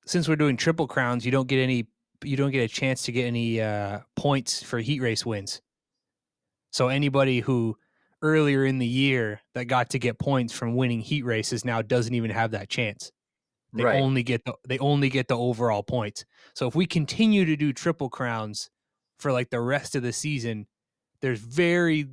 [0.07, 1.87] since we're doing triple crowns, you don't get any,
[2.25, 5.61] you don't get a chance to get any uh, points for heat race wins.
[6.71, 7.77] So anybody who
[8.23, 12.15] earlier in the year that got to get points from winning heat races now doesn't
[12.15, 13.13] even have that chance.
[13.75, 14.01] They right.
[14.01, 16.25] only get the they only get the overall points.
[16.55, 18.71] So if we continue to do triple crowns
[19.19, 20.67] for like the rest of the season,
[21.21, 22.07] there's very,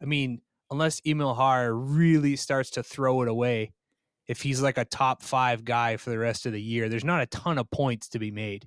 [0.00, 0.42] I mean,
[0.74, 3.72] unless Emil Haar really starts to throw it away,
[4.26, 7.22] if he's like a top five guy for the rest of the year, there's not
[7.22, 8.66] a ton of points to be made.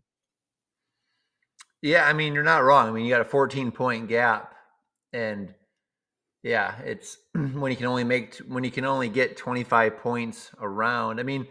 [1.81, 2.87] Yeah, I mean, you're not wrong.
[2.87, 4.55] I mean, you got a 14 point gap,
[5.11, 5.53] and
[6.43, 11.19] yeah, it's when you can only make when you can only get 25 points around.
[11.19, 11.45] I mean,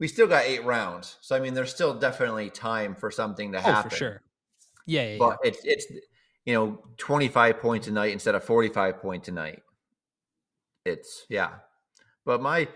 [0.00, 3.60] we still got eight rounds, so I mean, there's still definitely time for something to
[3.60, 3.86] happen.
[3.86, 4.22] Oh, for sure.
[4.86, 5.50] Yeah, yeah but yeah.
[5.50, 5.86] it's it's
[6.46, 9.62] you know 25 points a night instead of 45 points a night.
[10.84, 11.50] It's yeah,
[12.24, 12.68] but my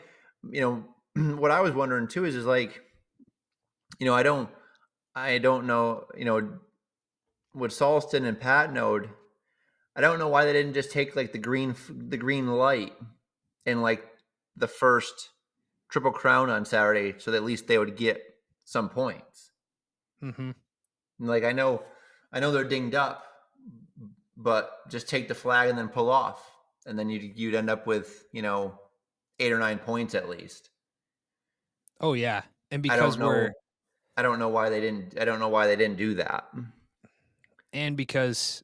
[0.50, 2.80] you know what I was wondering too is is like
[3.98, 4.48] you know I don't
[5.14, 6.58] I don't know you know
[7.54, 9.10] with Salston and Patnode,
[9.94, 12.92] I don't know why they didn't just take like the green the green light
[13.66, 14.04] in like
[14.56, 15.30] the first
[15.90, 18.22] triple crown on Saturday, so that at least they would get
[18.64, 19.50] some points.
[20.22, 20.52] Mm-hmm.
[21.20, 21.82] Like I know,
[22.32, 23.24] I know they're dinged up,
[24.36, 26.42] but just take the flag and then pull off,
[26.86, 28.78] and then you'd you'd end up with you know
[29.38, 30.70] eight or nine points at least.
[32.00, 33.52] Oh yeah, and because I we're,
[34.16, 35.18] I don't know why they didn't.
[35.20, 36.48] I don't know why they didn't do that
[37.72, 38.62] and because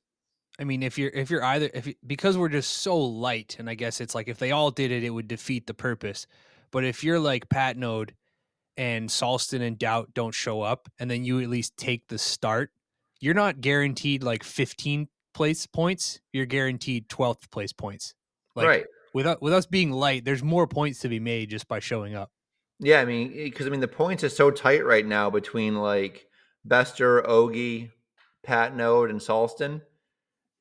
[0.60, 3.70] I mean, if you're if you're either if you, because we're just so light, and
[3.70, 6.26] I guess it's like if they all did it, it would defeat the purpose.
[6.70, 8.10] But if you're like Patnode
[8.76, 12.70] and Salston and Doubt don't show up, and then you at least take the start,
[13.20, 15.08] you're not guaranteed like 15
[15.38, 16.20] place points.
[16.32, 18.14] You're guaranteed 12th place points.
[18.56, 18.86] Like, right.
[19.14, 22.30] With with us being light, there's more points to be made just by showing up.
[22.80, 26.26] Yeah, I mean, because I mean the points are so tight right now between like
[26.64, 27.90] Bester, Ogie,
[28.46, 29.80] Patnode, and Salston.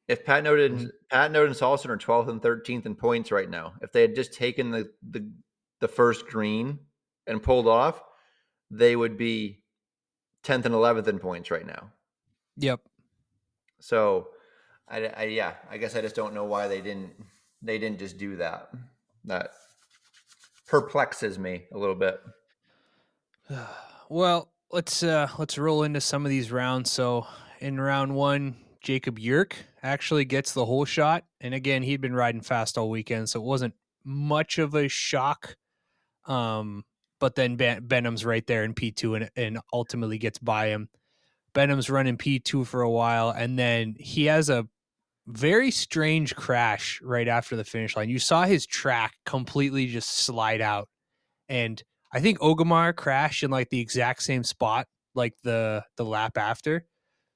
[0.07, 1.17] If Pat Patnode and mm-hmm.
[1.17, 4.33] Patnode and Salston are 12th and 13th in points right now, if they had just
[4.33, 5.29] taken the, the
[5.81, 6.79] the first green
[7.25, 8.01] and pulled off,
[8.71, 9.59] they would be
[10.45, 11.91] 10th and 11th in points right now.
[12.57, 12.79] Yep.
[13.79, 14.29] So,
[14.89, 17.11] I, I yeah, I guess I just don't know why they didn't
[17.61, 18.69] they didn't just do that.
[19.25, 19.51] That
[20.67, 22.19] perplexes me a little bit.
[24.09, 26.89] Well, let's uh let's roll into some of these rounds.
[26.89, 27.27] So
[27.59, 31.25] in round one, Jacob Yerk actually gets the hole shot.
[31.41, 33.73] And again, he'd been riding fast all weekend, so it wasn't
[34.05, 35.57] much of a shock.
[36.25, 36.85] Um,
[37.19, 40.87] but then ben- Benham's right there in P2 and, and ultimately gets by him.
[41.53, 44.67] Benham's running P2 for a while, and then he has a
[45.27, 48.09] very strange crash right after the finish line.
[48.09, 50.87] You saw his track completely just slide out.
[51.49, 51.81] And
[52.13, 56.85] I think Ogimarh crashed in like the exact same spot like the the lap after.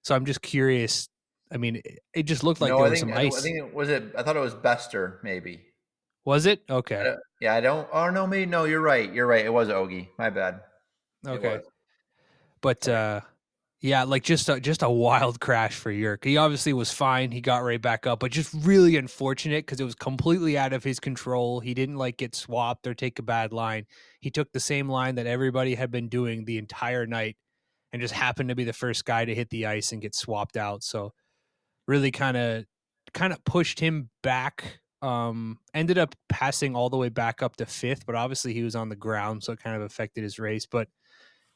[0.03, 1.09] So I'm just curious.
[1.51, 3.37] I mean, it, it just looked like no, there was think, some ice.
[3.37, 4.03] I think it was it.
[4.17, 5.65] I thought it was Bester, maybe.
[6.23, 7.13] Was it okay?
[7.13, 7.87] I yeah, I don't.
[7.91, 8.45] Oh no, me.
[8.45, 9.11] No, you're right.
[9.11, 9.45] You're right.
[9.45, 10.07] It was Ogie.
[10.17, 10.61] My bad.
[11.27, 11.59] Okay.
[12.61, 13.21] But uh,
[13.81, 16.23] yeah, like just a, just a wild crash for Yerk.
[16.23, 17.31] He obviously was fine.
[17.31, 20.83] He got right back up, but just really unfortunate because it was completely out of
[20.83, 21.59] his control.
[21.59, 23.87] He didn't like get swapped or take a bad line.
[24.19, 27.37] He took the same line that everybody had been doing the entire night
[27.91, 30.57] and just happened to be the first guy to hit the ice and get swapped
[30.57, 30.83] out.
[30.83, 31.13] So
[31.87, 32.65] really kind of
[33.15, 34.79] kind of pushed him back.
[35.01, 38.75] Um, ended up passing all the way back up to fifth, but obviously he was
[38.75, 40.67] on the ground, so it kind of affected his race.
[40.67, 40.87] But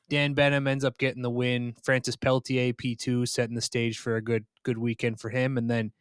[0.10, 1.76] Dan Benham ends up getting the win.
[1.84, 5.69] Francis Pelletier P two setting the stage for a good good weekend for him, and
[5.69, 5.91] then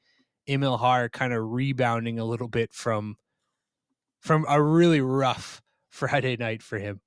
[0.49, 3.17] Emil Haar kind of rebounding a little bit from
[4.21, 7.01] from a really rough Friday night for him.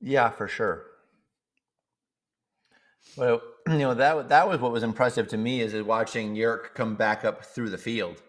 [0.00, 0.86] Yeah, for sure.
[3.16, 6.96] Well, you know that that was what was impressive to me is watching Yerk come
[6.96, 8.22] back up through the field.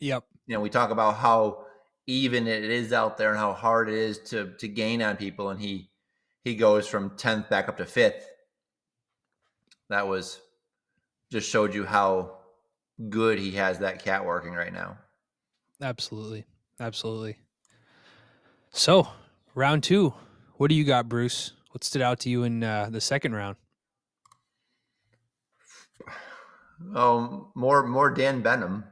[0.00, 0.24] Yep.
[0.46, 1.66] You know, we talk about how
[2.06, 5.50] even it is out there and how hard it is to to gain on people,
[5.50, 5.90] and he
[6.44, 8.28] he goes from tenth back up to fifth.
[9.88, 10.40] That was
[11.30, 12.38] just showed you how
[13.08, 14.98] good he has that cat working right now.
[15.80, 16.44] Absolutely,
[16.80, 17.38] absolutely.
[18.70, 19.08] So,
[19.54, 20.14] round two.
[20.56, 21.52] What do you got, Bruce?
[21.72, 23.56] What stood out to you in uh, the second round?
[26.96, 28.82] Oh, more more Dan Benham.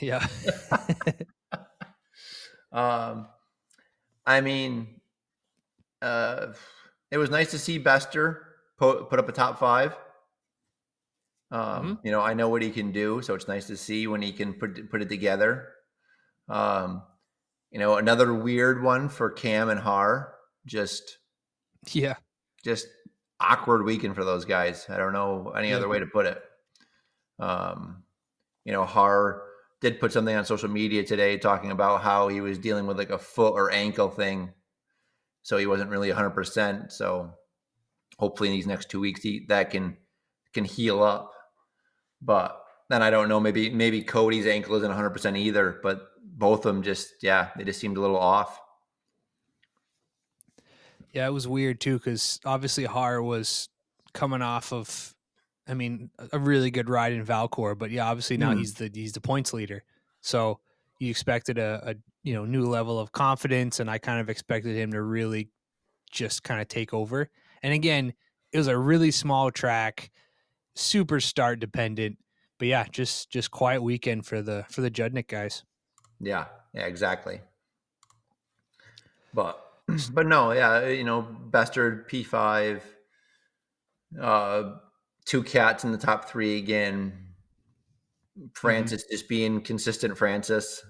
[0.00, 0.26] yeah.
[2.72, 3.26] um,
[4.24, 4.88] I mean,
[6.02, 6.48] uh,
[7.10, 8.46] it was nice to see Bester
[8.78, 9.96] put, put up a top five.
[11.50, 11.94] Um, mm-hmm.
[12.02, 14.32] You know, I know what he can do, so it's nice to see when he
[14.32, 15.68] can put put it together.
[16.48, 17.02] Um,
[17.70, 20.34] you know, another weird one for Cam and Har.
[20.66, 21.18] Just
[21.92, 22.14] yeah,
[22.64, 22.88] just
[23.38, 24.86] awkward weekend for those guys.
[24.88, 25.76] I don't know any yeah.
[25.76, 26.42] other way to put it.
[27.38, 28.02] Um,
[28.64, 29.42] you know, Haar
[29.80, 33.10] did put something on social media today talking about how he was dealing with like
[33.10, 34.52] a foot or ankle thing.
[35.42, 36.90] So he wasn't really 100%.
[36.90, 37.32] So
[38.18, 39.96] hopefully in these next two weeks, he, that can
[40.52, 41.32] can heal up.
[42.22, 42.58] But
[42.88, 43.40] then I don't know.
[43.40, 45.78] Maybe maybe Cody's ankle isn't 100 percent either.
[45.82, 48.60] But both of them just yeah, they just seemed a little off.
[51.12, 53.70] Yeah, it was weird too because obviously Har was
[54.12, 55.14] coming off of,
[55.68, 58.58] I mean, a really good ride in Valcourt, but yeah, obviously now mm.
[58.58, 59.82] he's the he's the points leader.
[60.20, 60.60] So
[60.98, 64.76] you expected a, a you know new level of confidence, and I kind of expected
[64.76, 65.48] him to really
[66.10, 67.28] just kind of take over.
[67.62, 68.14] And again,
[68.52, 70.10] it was a really small track,
[70.74, 72.18] super start dependent.
[72.58, 75.64] But yeah, just just quiet weekend for the for the Judnik guys.
[76.20, 77.40] Yeah, yeah, exactly.
[79.34, 79.60] But
[80.12, 82.82] but no, yeah, you know, Bester P five,
[84.20, 84.72] uh,
[85.26, 87.12] two cats in the top three again.
[88.54, 89.14] Francis mm-hmm.
[89.14, 90.84] just being consistent, Francis.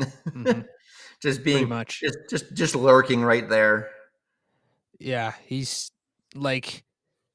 [0.00, 0.60] Mm-hmm.
[1.22, 3.90] just being Pretty much just just just lurking right there.
[5.00, 5.90] Yeah, he's
[6.34, 6.84] like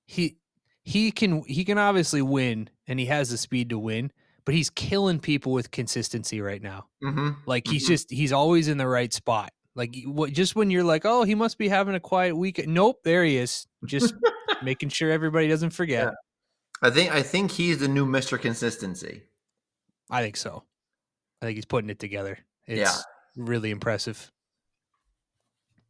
[0.06, 0.38] he
[0.84, 4.12] he can he can obviously win and he has the speed to win,
[4.46, 6.86] but he's killing people with consistency right now.
[7.04, 7.30] Mm-hmm.
[7.46, 7.94] Like he's mm-hmm.
[7.94, 9.52] just he's always in the right spot.
[9.76, 13.00] Like what just when you're like, oh, he must be having a quiet week." Nope,
[13.04, 13.66] there he is.
[13.86, 14.14] Just
[14.64, 16.06] making sure everybody doesn't forget.
[16.06, 16.12] Yeah.
[16.84, 18.40] I think I think he's the new Mr.
[18.40, 19.24] Consistency.
[20.10, 20.64] I think so.
[21.42, 22.38] I think he's putting it together.
[22.68, 23.42] It's yeah.
[23.42, 24.30] really impressive.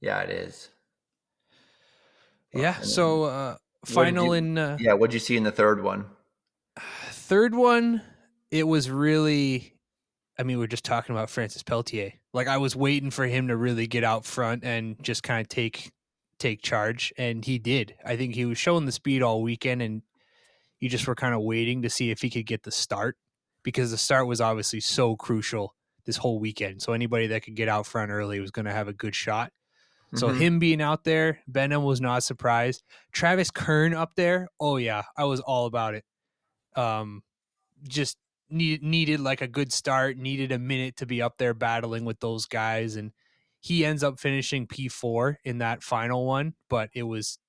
[0.01, 0.69] Yeah, it is.
[2.53, 2.79] Yeah.
[2.81, 6.05] So uh final you, in uh, Yeah, what'd you see in the third one?
[7.09, 8.01] Third one,
[8.51, 9.73] it was really
[10.37, 12.13] I mean, we are just talking about Francis Pelletier.
[12.33, 15.49] Like I was waiting for him to really get out front and just kind of
[15.49, 15.91] take
[16.37, 17.95] take charge and he did.
[18.05, 20.03] I think he was showing the speed all weekend and
[20.83, 23.15] you just were kind of waiting to see if he could get the start
[23.63, 25.73] because the start was obviously so crucial
[26.05, 26.81] this whole weekend.
[26.81, 29.53] So anybody that could get out front early was going to have a good shot.
[30.13, 30.39] So mm-hmm.
[30.39, 32.83] him being out there, Benham was not surprised.
[33.13, 36.03] Travis Kern up there, oh yeah, I was all about it.
[36.75, 37.23] Um,
[37.87, 38.17] just
[38.49, 42.19] need, needed like a good start, needed a minute to be up there battling with
[42.19, 43.13] those guys, and
[43.61, 46.55] he ends up finishing P four in that final one.
[46.69, 47.39] But it was,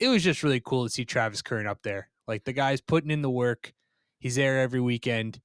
[0.00, 2.10] it was just really cool to see Travis Kern up there.
[2.28, 3.72] Like the guy's putting in the work.
[4.18, 5.40] He's there every weekend.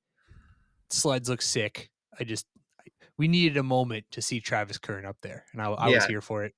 [0.89, 1.89] Sleds look sick.
[2.19, 2.45] I just
[3.17, 5.95] we needed a moment to see Travis Kern up there, and I, I yeah.
[5.95, 6.53] was here for it.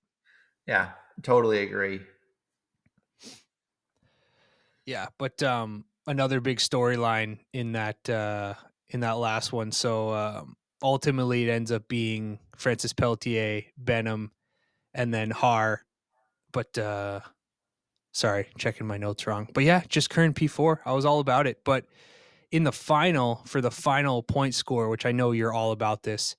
[0.67, 0.89] Yeah,
[1.21, 2.01] totally agree.
[4.85, 8.55] Yeah, but um, another big storyline in that uh,
[8.89, 9.71] in that last one.
[9.71, 14.31] So um, ultimately, it ends up being Francis Pelletier, Benham,
[14.93, 15.81] and then Har.
[16.51, 17.21] But uh,
[18.15, 19.47] sorry, checking my notes wrong.
[19.53, 20.81] But yeah, just Kern P four.
[20.85, 21.59] I was all about it.
[21.65, 21.85] But
[22.51, 26.35] in the final for the final point score, which I know you're all about this,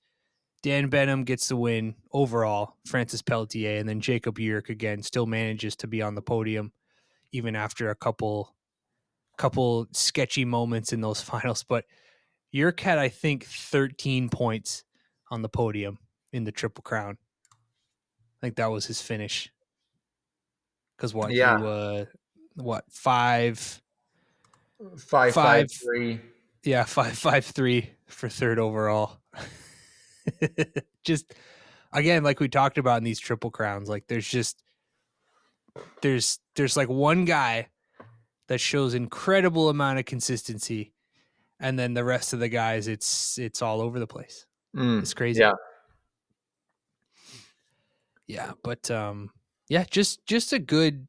[0.63, 5.75] Dan Benham gets the win overall, Francis Pelletier, and then Jacob Yerk again still manages
[5.77, 6.71] to be on the podium,
[7.31, 8.55] even after a couple
[9.37, 11.63] couple sketchy moments in those finals.
[11.63, 11.85] But
[12.51, 14.83] Yerk had, I think, 13 points
[15.29, 15.99] on the podium
[16.33, 17.17] in the Triple Crown.
[17.51, 19.51] I think that was his finish.
[20.97, 21.31] Because what?
[21.31, 21.59] Yeah.
[21.59, 22.05] He, uh,
[22.55, 22.83] what?
[22.89, 23.59] Five,
[24.97, 26.19] five, five, five, three.
[26.63, 29.19] Yeah, five, five, three for third overall.
[31.03, 31.33] just
[31.93, 34.63] again, like we talked about in these triple crowns, like there's just
[36.01, 37.67] there's there's like one guy
[38.47, 40.93] that shows incredible amount of consistency,
[41.59, 44.45] and then the rest of the guys, it's it's all over the place.
[44.75, 45.41] Mm, it's crazy.
[45.41, 45.53] Yeah.
[48.27, 49.29] Yeah, but um
[49.69, 51.07] yeah, just just a good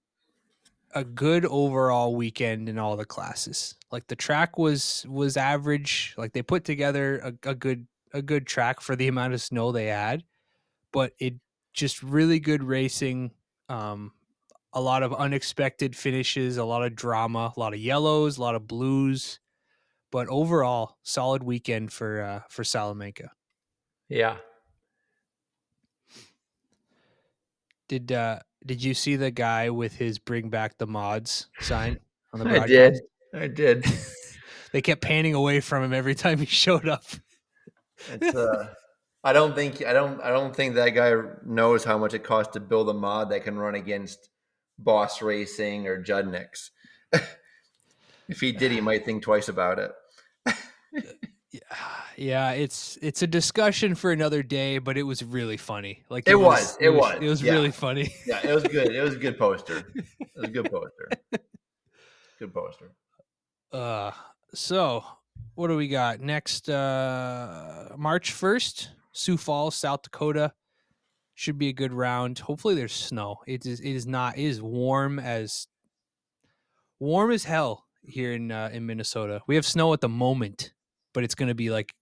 [0.95, 3.77] a good overall weekend in all the classes.
[3.91, 6.15] Like the track was was average.
[6.17, 9.73] Like they put together a, a good a good track for the amount of snow
[9.73, 10.25] they had,
[10.93, 11.35] but it
[11.73, 13.33] just really good racing.
[13.69, 14.13] Um,
[14.73, 18.55] a lot of unexpected finishes, a lot of drama, a lot of yellows, a lot
[18.55, 19.41] of blues,
[20.11, 23.31] but overall solid weekend for uh, for Salamanca.
[24.09, 24.39] Yeah.
[27.89, 31.99] Did uh did you see the guy with his bring back the mods sign
[32.33, 33.03] on the broadcast?
[33.35, 33.43] I did.
[33.43, 33.87] I did.
[34.73, 37.05] they kept panning away from him every time he showed up.
[38.13, 38.69] It's uh
[39.25, 41.15] I don't think I don't I don't think that guy
[41.45, 44.29] knows how much it costs to build a mod that can run against
[44.79, 46.71] Boss Racing or Judniks.
[48.29, 49.93] if he did, he might think twice about it.
[52.17, 56.05] yeah, it's it's a discussion for another day, but it was really funny.
[56.09, 57.53] Like it, it was, was, it was, it was yeah.
[57.53, 58.15] really funny.
[58.27, 58.95] yeah, it was good.
[58.95, 59.85] It was a good poster.
[59.95, 61.11] It was a good poster.
[62.39, 62.93] Good poster.
[63.73, 64.13] Uh,
[64.55, 65.03] so
[65.57, 66.69] what do we got next?
[66.69, 70.53] Uh, March first, Sioux Falls, South Dakota.
[71.35, 72.39] Should be a good round.
[72.39, 73.41] Hopefully, there's snow.
[73.49, 73.81] It is.
[73.81, 74.39] It is not.
[74.39, 75.67] It is warm as
[77.01, 79.41] warm as hell here in uh, in Minnesota.
[79.49, 80.73] We have snow at the moment,
[81.15, 81.95] but it's going to be like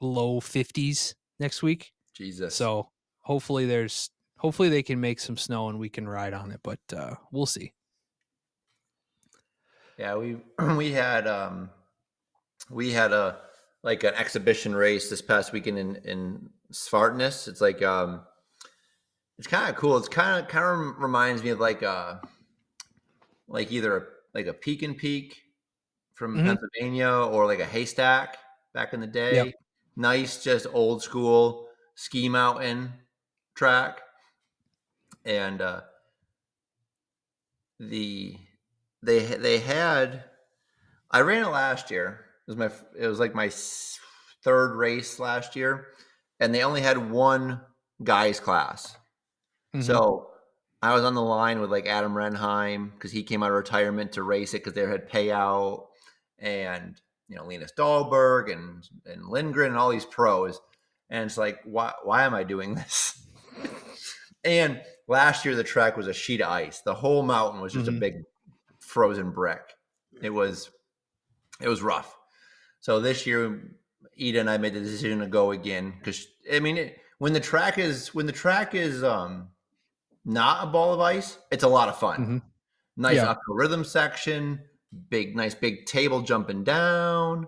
[0.00, 1.92] low 50s next week.
[2.14, 2.54] Jesus.
[2.54, 2.88] So
[3.20, 6.78] hopefully there's hopefully they can make some snow and we can ride on it, but
[6.96, 7.72] uh, we'll see.
[9.98, 10.36] Yeah, we
[10.76, 11.70] we had um
[12.70, 13.38] we had a
[13.82, 17.48] like an exhibition race this past weekend in in Svartness.
[17.48, 18.22] It's like um
[19.38, 19.96] it's kind of cool.
[19.96, 22.16] It's kind of kind of reminds me of like uh
[23.48, 24.02] like either a,
[24.34, 25.40] like a Peek'n Peak
[26.14, 26.46] from mm-hmm.
[26.46, 28.38] Pennsylvania or like a haystack
[28.76, 29.36] back in the day.
[29.36, 29.54] Yep.
[29.96, 32.92] Nice, just old school ski mountain
[33.54, 34.02] track.
[35.24, 35.80] And uh
[37.80, 38.36] the
[39.02, 40.24] they they had
[41.10, 42.26] I ran it last year.
[42.46, 43.50] It was my it was like my
[44.44, 45.88] third race last year
[46.38, 47.62] and they only had one
[48.04, 48.94] guys class.
[49.74, 49.80] Mm-hmm.
[49.80, 50.28] So
[50.82, 54.12] I was on the line with like Adam Renheim because he came out of retirement
[54.12, 55.86] to race it because they had payout
[56.38, 60.60] and you know Linus Dahlberg and and Lindgren and all these pros.
[61.08, 63.26] And it's like, why why am I doing this?
[64.44, 66.80] and last year the track was a sheet of ice.
[66.80, 67.96] The whole mountain was just mm-hmm.
[67.96, 68.22] a big
[68.78, 69.62] frozen brick.
[70.22, 70.70] It was
[71.60, 72.16] it was rough.
[72.80, 73.76] So this year
[74.20, 77.40] Ida and I made the decision to go again because I mean, it, when the
[77.40, 79.48] track is when the track is um
[80.24, 82.20] not a ball of ice, it's a lot of fun.
[82.20, 82.38] Mm-hmm.
[82.98, 83.30] Nice yeah.
[83.30, 84.60] uphill rhythm section,
[85.08, 87.46] big, nice big table jumping down,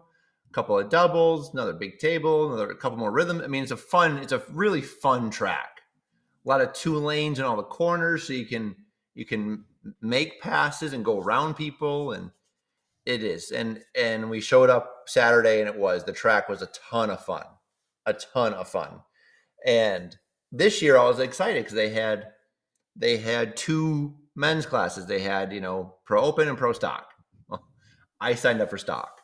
[0.48, 3.40] a couple of doubles, another big table, another couple more rhythm.
[3.42, 5.80] I mean, it's a fun, it's a really fun track.
[6.44, 8.76] A lot of two lanes in all the corners, so you can
[9.14, 9.64] you can
[10.00, 12.30] make passes and go around people and
[13.06, 16.68] it is and and we showed up saturday and it was the track was a
[16.90, 17.44] ton of fun
[18.06, 19.00] a ton of fun
[19.64, 20.16] and
[20.52, 22.28] this year i was excited because they had
[22.94, 27.07] they had two men's classes they had you know pro open and pro stock
[28.20, 29.20] i signed up for stock.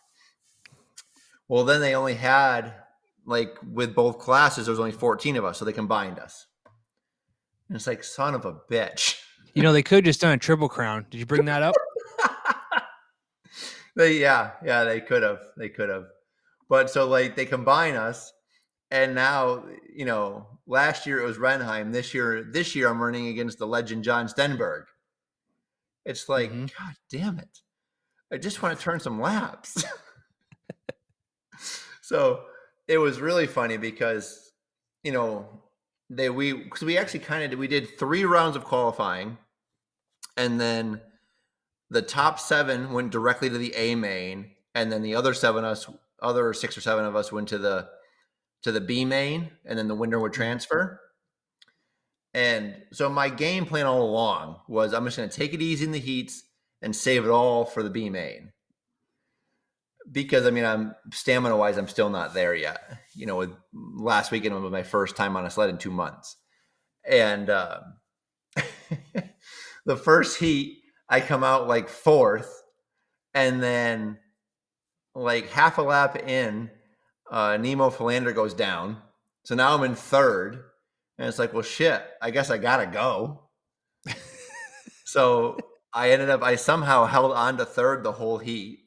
[1.49, 2.75] Well then they only had
[3.27, 6.47] like with both classes there was only 14 of us so they combined us.
[7.69, 9.21] And it's like son of a bitch.
[9.55, 11.07] You know they could just done a triple crown.
[11.11, 11.75] Did you bring that up?
[13.97, 16.07] They yeah yeah they could have they could have.
[16.69, 18.33] But so like they combine us
[18.91, 19.65] and now
[19.95, 21.93] you know last year it was renheim.
[21.93, 24.85] This year this year i'm running against the legend john stenberg.
[26.05, 26.67] It's like mm-hmm.
[26.77, 27.61] god damn it
[28.33, 29.85] i just want to turn some laps
[32.03, 32.43] so
[32.89, 34.53] it was really funny because
[35.03, 35.49] you know
[36.11, 39.39] they we because we actually kind of we did three rounds of qualifying
[40.37, 41.01] and then
[41.91, 45.89] the top seven went directly to the A main, and then the other seven us,
[46.21, 47.89] other six or seven of us went to the
[48.63, 50.37] to the B main, and then the winner would mm.
[50.37, 51.01] transfer.
[52.33, 55.85] And so my game plan all along was I'm just going to take it easy
[55.85, 56.43] in the heats
[56.85, 58.53] and save it all for the B main.
[60.13, 62.79] Because I mean, I'm stamina wise, I'm still not there yet.
[63.15, 66.37] You know, with last weekend was my first time on a sled in two months,
[67.09, 67.81] and uh,
[69.87, 72.63] the first heat I come out like fourth,
[73.33, 74.19] and then
[75.15, 76.71] like half a lap in,
[77.31, 78.99] uh, Nemo Philander goes down.
[79.45, 80.63] So now I'm in third,
[81.19, 83.49] and it's like, well, shit, I guess I gotta go.
[85.07, 85.57] so
[85.95, 88.81] I ended up, I somehow held on to third the whole heat,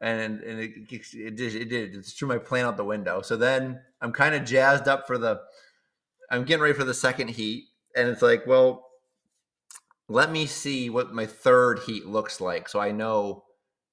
[0.00, 3.20] and and it, it did, it did, it's threw my plan out the window.
[3.22, 5.40] So then I'm kind of jazzed up for the,
[6.30, 8.86] I'm getting ready for the second heat, and it's like, well,
[10.08, 13.44] let me see what my third heat looks like so I know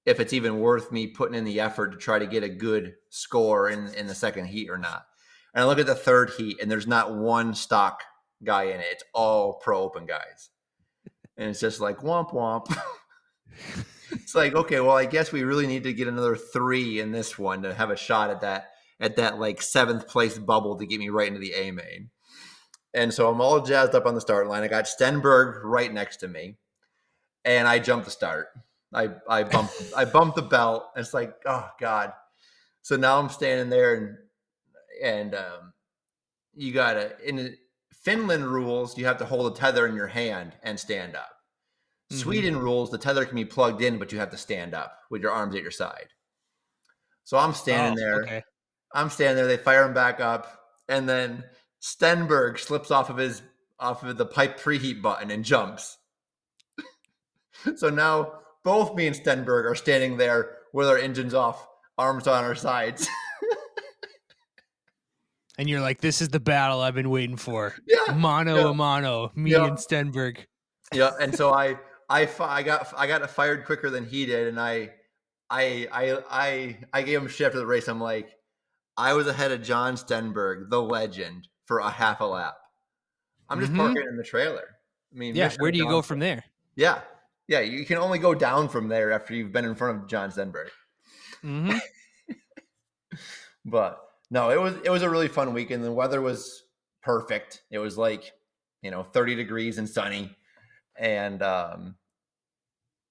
[0.08, 2.96] if it's even worth me putting in the effort to try to get a good
[3.10, 5.06] score in, in the second heat or not.
[5.54, 8.02] And I look at the third heat and there's not one stock
[8.44, 8.88] guy in it.
[8.92, 10.50] It's all pro open guys.
[11.38, 12.76] And it's just like womp womp.
[14.12, 17.38] it's like, okay, well, I guess we really need to get another three in this
[17.38, 18.70] one to have a shot at that
[19.00, 22.10] at that like seventh place bubble to get me right into the A main.
[22.94, 24.64] And so I'm all jazzed up on the start line.
[24.64, 26.58] I got Stenberg right next to me,
[27.46, 28.48] and I jump the start.
[28.94, 30.86] I I bump I bump the belt.
[30.96, 32.14] And it's like, oh God.
[32.82, 34.18] So now I'm standing there and
[35.04, 35.74] and um,
[36.56, 37.56] you gotta in
[38.08, 41.30] Finland rules, you have to hold a tether in your hand and stand up.
[42.10, 42.22] Mm-hmm.
[42.22, 45.22] Sweden rules, the tether can be plugged in, but you have to stand up with
[45.22, 46.08] your arms at your side.
[47.26, 48.24] So I'm standing oh, there.
[48.24, 48.44] Okay.
[48.94, 49.48] I'm standing there.
[49.48, 50.58] They fire him back up,
[50.88, 51.44] and then
[51.82, 53.42] Stenberg slips off of his
[53.78, 55.98] off of the pipe preheat button and jumps.
[57.76, 61.68] so now both me and Stenberg are standing there with our engines off,
[61.98, 63.10] arms on our sides.
[65.58, 68.70] and you're like, "This is the battle I've been waiting for." Yeah, mano yeah.
[68.70, 69.66] a mano, me yeah.
[69.66, 70.38] and Stenberg.
[70.94, 71.78] Yeah, and so I,
[72.10, 74.92] I, I got, I got fired quicker than he did, and I,
[75.50, 77.88] I I I I gave him shit after the race.
[77.88, 78.30] I'm like,
[78.98, 82.56] I was ahead of John Stenberg, the legend, for a half a lap.
[83.50, 83.78] I'm just Mhm.
[83.78, 84.76] parking in the trailer.
[85.14, 86.44] I mean, Yeah, where do you go from there?
[86.76, 87.02] Yeah,
[87.48, 87.62] yeah.
[87.62, 90.70] You can only go down from there after you've been in front of John Stenberg.
[91.42, 91.78] hmm
[93.66, 95.84] But no, it was it was a really fun weekend.
[95.84, 96.64] The weather was
[97.02, 97.64] perfect.
[97.72, 98.34] It was like
[98.82, 100.36] you know 30 degrees and sunny,
[100.98, 101.96] and um,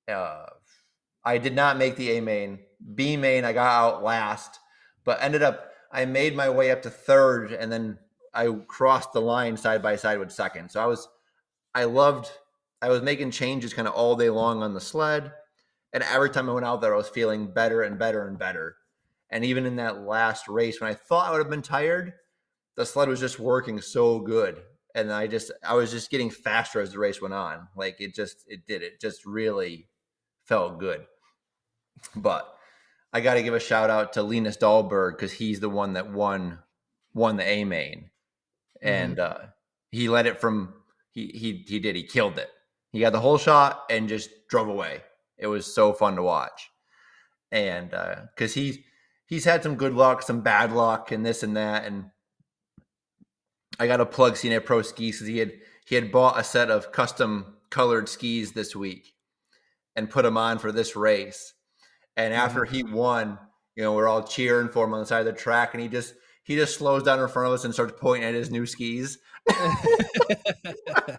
[0.08, 0.46] uh,
[1.24, 2.60] I did not make the A main.
[2.94, 4.58] B main I got out last,
[5.04, 7.98] but ended up I made my way up to third, and then
[8.34, 10.70] I crossed the line side by side with second.
[10.70, 11.08] So I was
[11.74, 12.30] I loved
[12.82, 15.32] I was making changes kind of all day long on the sled,
[15.94, 18.76] and every time I went out there, I was feeling better and better and better.
[19.30, 22.12] And even in that last race, when I thought I would have been tired,
[22.76, 24.62] the sled was just working so good.
[24.94, 27.68] And I just, I was just getting faster as the race went on.
[27.76, 28.82] Like it just, it did.
[28.82, 29.88] It just really
[30.44, 31.06] felt good.
[32.14, 32.52] But
[33.12, 36.12] I got to give a shout out to Linus Dahlberg because he's the one that
[36.12, 36.60] won,
[37.12, 38.10] won the A main.
[38.80, 39.38] And uh,
[39.90, 40.74] he led it from,
[41.10, 42.50] he, he, he did, he killed it.
[42.92, 45.02] He got the hole shot and just drove away.
[45.36, 46.70] It was so fun to watch.
[47.50, 48.78] And because he's,
[49.26, 51.84] he's had some good luck, some bad luck, and this and that.
[51.84, 52.06] And
[53.78, 55.52] I got to plug C&A Pro skis because he had
[55.84, 59.12] he had bought a set of custom colored skis this week
[59.94, 61.54] and put them on for this race.
[62.16, 62.42] And mm-hmm.
[62.42, 63.38] after he won,
[63.74, 65.88] you know, we're all cheering for him on the side of the track, and he
[65.88, 68.66] just he just slows down in front of us and starts pointing at his new
[68.66, 69.18] skis.
[69.48, 71.16] it's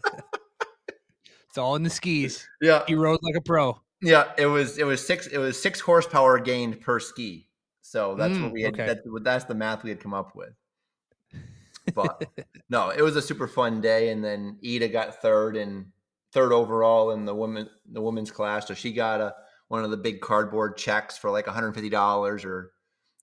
[1.58, 2.48] all in the skis.
[2.62, 3.80] Yeah, He rode like a pro.
[4.02, 4.32] yeah.
[4.38, 7.47] It was it was six it was six horsepower gained per ski.
[7.98, 8.76] So that's what Mm, we had.
[8.76, 8.86] okay.
[8.86, 10.54] That's, that's the math we had come up with.
[11.96, 12.30] But
[12.70, 14.10] no, it was a super fun day.
[14.12, 15.88] And then Ida got third and
[16.32, 18.68] third overall in the women the women's class.
[18.68, 19.34] So she got a
[19.68, 22.72] one of the big cardboard checks for like $150 or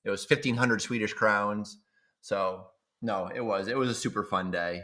[0.02, 1.78] it was 1500 Swedish crowns.
[2.20, 2.66] So
[3.00, 4.82] no, it was it was a super fun day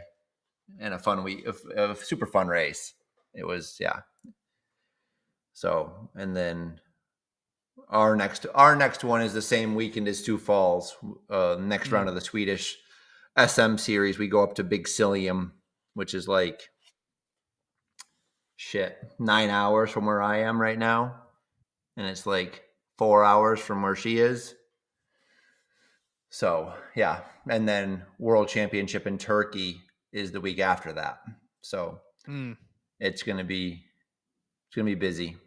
[0.79, 1.45] and a fun week,
[1.75, 2.93] a, a super fun race.
[3.33, 4.03] It was yeah.
[5.51, 6.79] So and then
[7.89, 10.95] our next our next one is the same weekend as Sioux Falls.
[11.29, 11.93] Uh, next Mm.
[11.93, 12.77] round of the Swedish
[13.37, 15.51] SM series, we go up to Bygdsiljum,
[15.93, 16.69] which is like
[18.55, 21.23] shit nine hours from where I am right now,
[21.97, 22.63] and it's like
[22.97, 24.55] four hours from where she is.
[26.29, 29.81] So yeah, and then World Championship in Turkey
[30.11, 31.19] is the week after that.
[31.61, 32.55] So Mm,
[32.99, 33.83] it's gonna be
[34.67, 35.37] it's gonna be busy.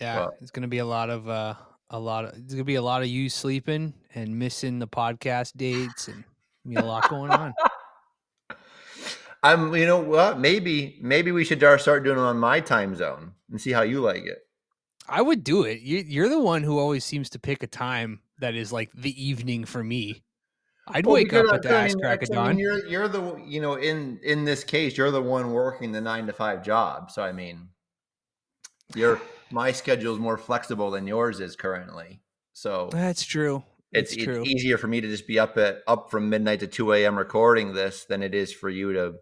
[0.00, 1.54] Yeah, it's gonna be a lot of uh,
[1.90, 2.34] a lot of.
[2.36, 6.24] It's gonna be a lot of you sleeping and missing the podcast dates and
[6.76, 7.54] a lot going on.
[9.42, 10.40] I'm, you know what?
[10.40, 14.00] Maybe, maybe we should start doing it on my time zone and see how you
[14.00, 14.38] like it.
[15.08, 15.80] I would do it.
[15.80, 19.24] You, you're the one who always seems to pick a time that is like the
[19.24, 20.24] evening for me.
[20.88, 22.48] I'd Well, wake up at the ass crack of I dawn.
[22.50, 26.00] mean, you're, you're the, you know, in in this case, you're the one working the
[26.00, 27.10] nine to five job.
[27.10, 27.68] So I mean,
[28.94, 29.20] your
[29.56, 32.20] my schedule is more flexible than yours is currently.
[32.52, 33.64] So That's true.
[33.92, 34.42] it's, It's it's true.
[34.44, 37.16] easier for me to just be up at up from midnight to two a.m.
[37.18, 39.14] recording this than it is for you to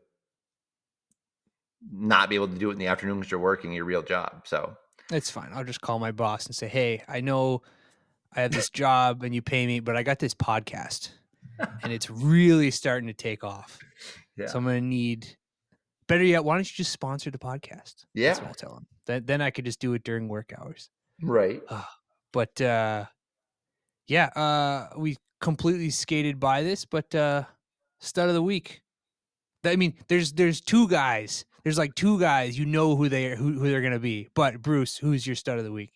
[1.93, 4.43] not be able to do it in the afternoon because you're working your real job.
[4.47, 4.77] So
[5.13, 5.51] It's fine.
[5.55, 7.63] I'll just call my boss and say, "Hey, I know
[8.35, 11.11] I have this job and you pay me, but I got this podcast,
[11.83, 13.79] and it's really starting to take off.
[14.37, 15.37] yeah, So I'm gonna need.
[16.07, 17.95] Better yet, why don't you just sponsor the podcast?
[17.95, 18.35] That's Yeah.
[18.41, 18.87] what I'll tell him.
[19.07, 20.91] Then, then I could just do it during work hours.
[21.23, 21.63] right.
[22.33, 23.05] But uh,
[24.09, 27.45] yeah, uh, we completely skated by this, but uh,
[28.01, 28.83] stud of the week.
[29.65, 31.45] I mean, there's there's two guys.
[31.63, 32.59] There's like two guys.
[32.59, 34.29] You know who they are, who, who they're gonna be.
[34.35, 35.93] But Bruce, who's your stud of the week?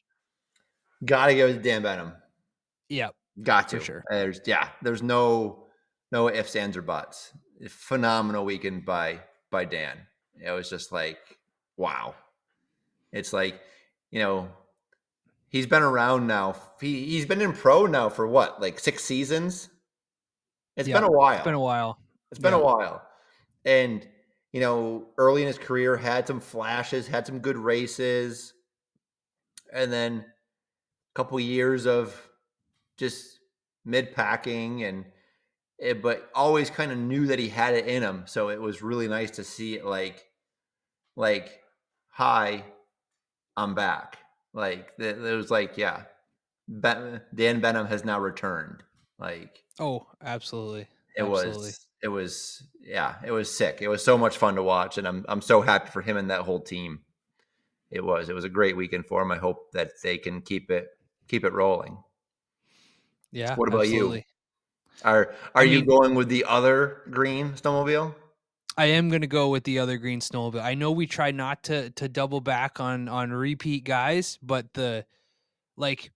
[1.05, 2.12] Gotta go with Dan Benham.
[2.89, 3.14] Yep.
[3.43, 3.80] Got to.
[3.80, 4.05] sure.
[4.09, 4.68] There's yeah.
[4.82, 5.66] There's no
[6.10, 7.32] no ifs, ands, or buts.
[7.68, 9.20] Phenomenal weekend by
[9.51, 9.98] by Dan.
[10.44, 11.18] It was just like
[11.76, 12.14] wow.
[13.12, 13.60] It's like
[14.10, 14.51] you know
[15.48, 16.56] he's been around now.
[16.80, 19.70] He he's been in pro now for what like six seasons.
[20.76, 21.36] It's Yeah, been a while.
[21.36, 21.98] It's been a while.
[22.30, 22.60] It's been Yeah.
[22.60, 23.09] a while.
[23.64, 24.09] And,
[24.52, 28.55] you know, early in his career, had some flashes, had some good races.
[29.72, 32.30] And then a couple years of
[32.97, 33.40] just
[33.85, 35.06] mid packing and,
[35.78, 38.24] it, but always kind of knew that he had it in him.
[38.26, 40.26] So it was really nice to see it like,
[41.16, 41.60] like,
[42.09, 42.64] hi,
[43.59, 44.18] I'm back.
[44.55, 46.02] Like, it was like, yeah,
[46.68, 48.82] ben, Dan Benham has now returned.
[49.18, 50.89] Like, Oh, absolutely.
[51.16, 51.59] it Absolutely.
[51.59, 55.06] was it was yeah it was sick it was so much fun to watch and
[55.09, 57.01] i'm i'm so happy for him and that whole team
[57.90, 58.28] it was.
[58.28, 59.32] It was a great weekend for him.
[59.32, 60.89] I hope that they can keep it
[61.26, 61.97] keep it rolling.
[63.32, 63.56] Yeah.
[63.56, 64.18] What about absolutely.
[64.18, 64.24] you?
[65.05, 68.14] Are are I you mean- going with the other green snowmobile?
[68.78, 70.62] I am going to go with the other green snowmobile.
[70.62, 75.05] I know we try not to to double back on on repeat guys, but the
[75.76, 76.12] like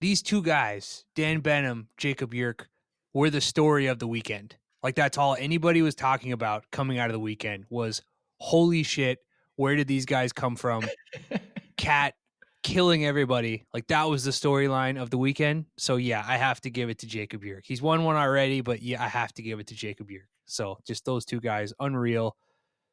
[0.00, 2.70] these two guys, Dan Benham, Jacob Yerk,
[3.12, 4.56] were the story of the weekend.
[4.82, 8.00] Like that's all anybody was talking about coming out of the weekend was
[8.40, 9.18] holy shit,
[9.56, 10.82] where did these guys come from?
[11.76, 12.14] Cat
[12.62, 13.66] killing everybody.
[13.74, 15.66] Like that was the storyline of the weekend.
[15.76, 17.64] So yeah, I have to give it to Jacob Yerk.
[17.66, 20.28] He's won one already, but yeah, I have to give it to Jacob Yerk.
[20.46, 22.36] So just those two guys, unreal,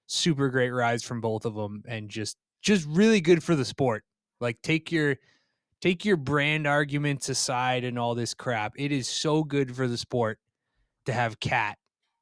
[0.08, 4.04] super great rides from both of them, and just just really good for the sport.
[4.40, 5.18] Like take your
[5.82, 8.74] take your brand arguments aside and all this crap.
[8.78, 10.40] It is so good for the sport
[11.06, 11.78] to have Cat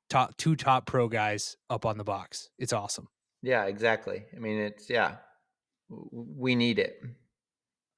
[0.09, 2.49] top two top pro guys up on the box.
[2.59, 3.07] It's awesome.
[3.41, 4.25] Yeah, exactly.
[4.35, 5.15] I mean, it's yeah,
[5.89, 7.01] we need it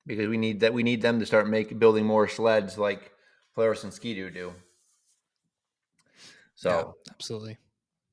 [0.05, 0.73] because we need that.
[0.73, 3.11] We need them to start making building more sleds like
[3.55, 4.53] Polaris and Ski-Doo do.
[6.63, 7.57] So Yeah, absolutely.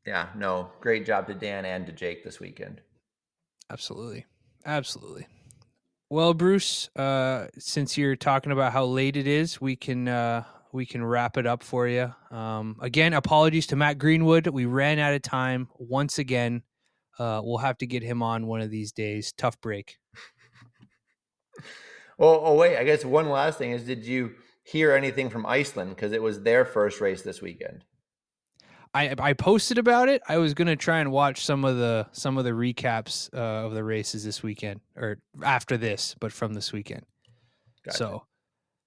[0.05, 2.81] yeah, no, great job to Dan and to Jake this weekend.
[3.70, 4.27] Absolutely.
[4.66, 5.28] Absolutely.
[6.10, 10.85] Well, Bruce, uh, since you're talking about how late it is, we can uh, we
[10.85, 12.12] can wrap it up for you.
[12.32, 14.48] Um, again, apologies to Matt Greenwood.
[14.48, 16.64] We ran out of time once again.
[17.16, 19.32] Uh, we'll have to get him on one of these days.
[19.32, 19.98] Tough break.
[22.18, 25.97] Well, oh wait, I guess one last thing is, did you hear anything from Iceland
[25.97, 27.82] because it was their first race this weekend?
[28.92, 30.22] I I posted about it.
[30.28, 33.74] I was gonna try and watch some of the some of the recaps uh, of
[33.74, 37.04] the races this weekend or after this, but from this weekend.
[37.84, 37.96] Gotcha.
[37.96, 38.26] So,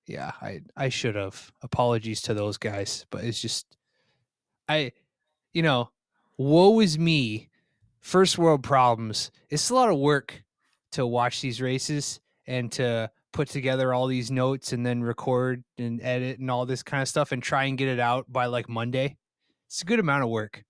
[0.08, 1.52] yeah, I I should have.
[1.62, 3.66] Apologies to those guys, but it's just
[4.68, 4.92] I
[5.54, 5.90] you know,
[6.38, 7.50] woe is me.
[8.02, 9.32] First world problems.
[9.50, 10.44] It's a lot of work
[10.92, 16.02] to watch these races and to put together all these notes and then record and
[16.02, 18.68] edit and all this kind of stuff and try and get it out by like
[18.68, 19.16] Monday.
[19.74, 20.64] It's a good amount of work.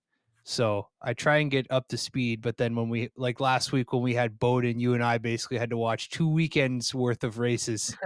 [0.46, 3.92] So I try and get up to speed, but then when we like last week
[3.92, 7.38] when we had Bowden, you and I basically had to watch two weekends worth of
[7.38, 7.98] races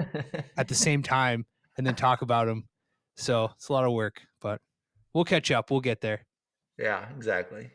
[0.58, 1.46] at the same time
[1.78, 2.68] and then talk about them.
[3.16, 4.60] So it's a lot of work, but
[5.14, 5.70] we'll catch up.
[5.70, 6.26] We'll get there.
[6.80, 7.70] yeah, exactly.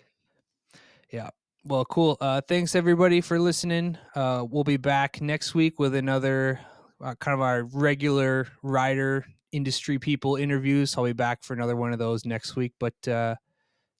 [1.12, 1.30] Yeah.
[1.64, 2.16] Well, cool.
[2.20, 3.98] Uh, thanks everybody for listening.
[4.16, 6.58] Uh, we'll be back next week with another
[7.00, 10.96] uh, kind of our regular rider industry people interviews.
[10.96, 12.72] I'll be back for another one of those next week.
[12.78, 13.36] But uh,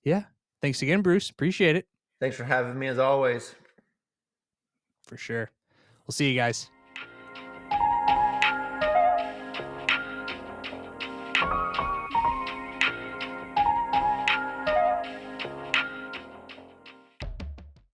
[0.03, 0.23] yeah,
[0.61, 1.29] thanks again, Bruce.
[1.29, 1.87] Appreciate it
[2.19, 3.53] Thanks for having me as always.
[5.05, 5.51] for sure.
[6.07, 6.69] We'll see you guys.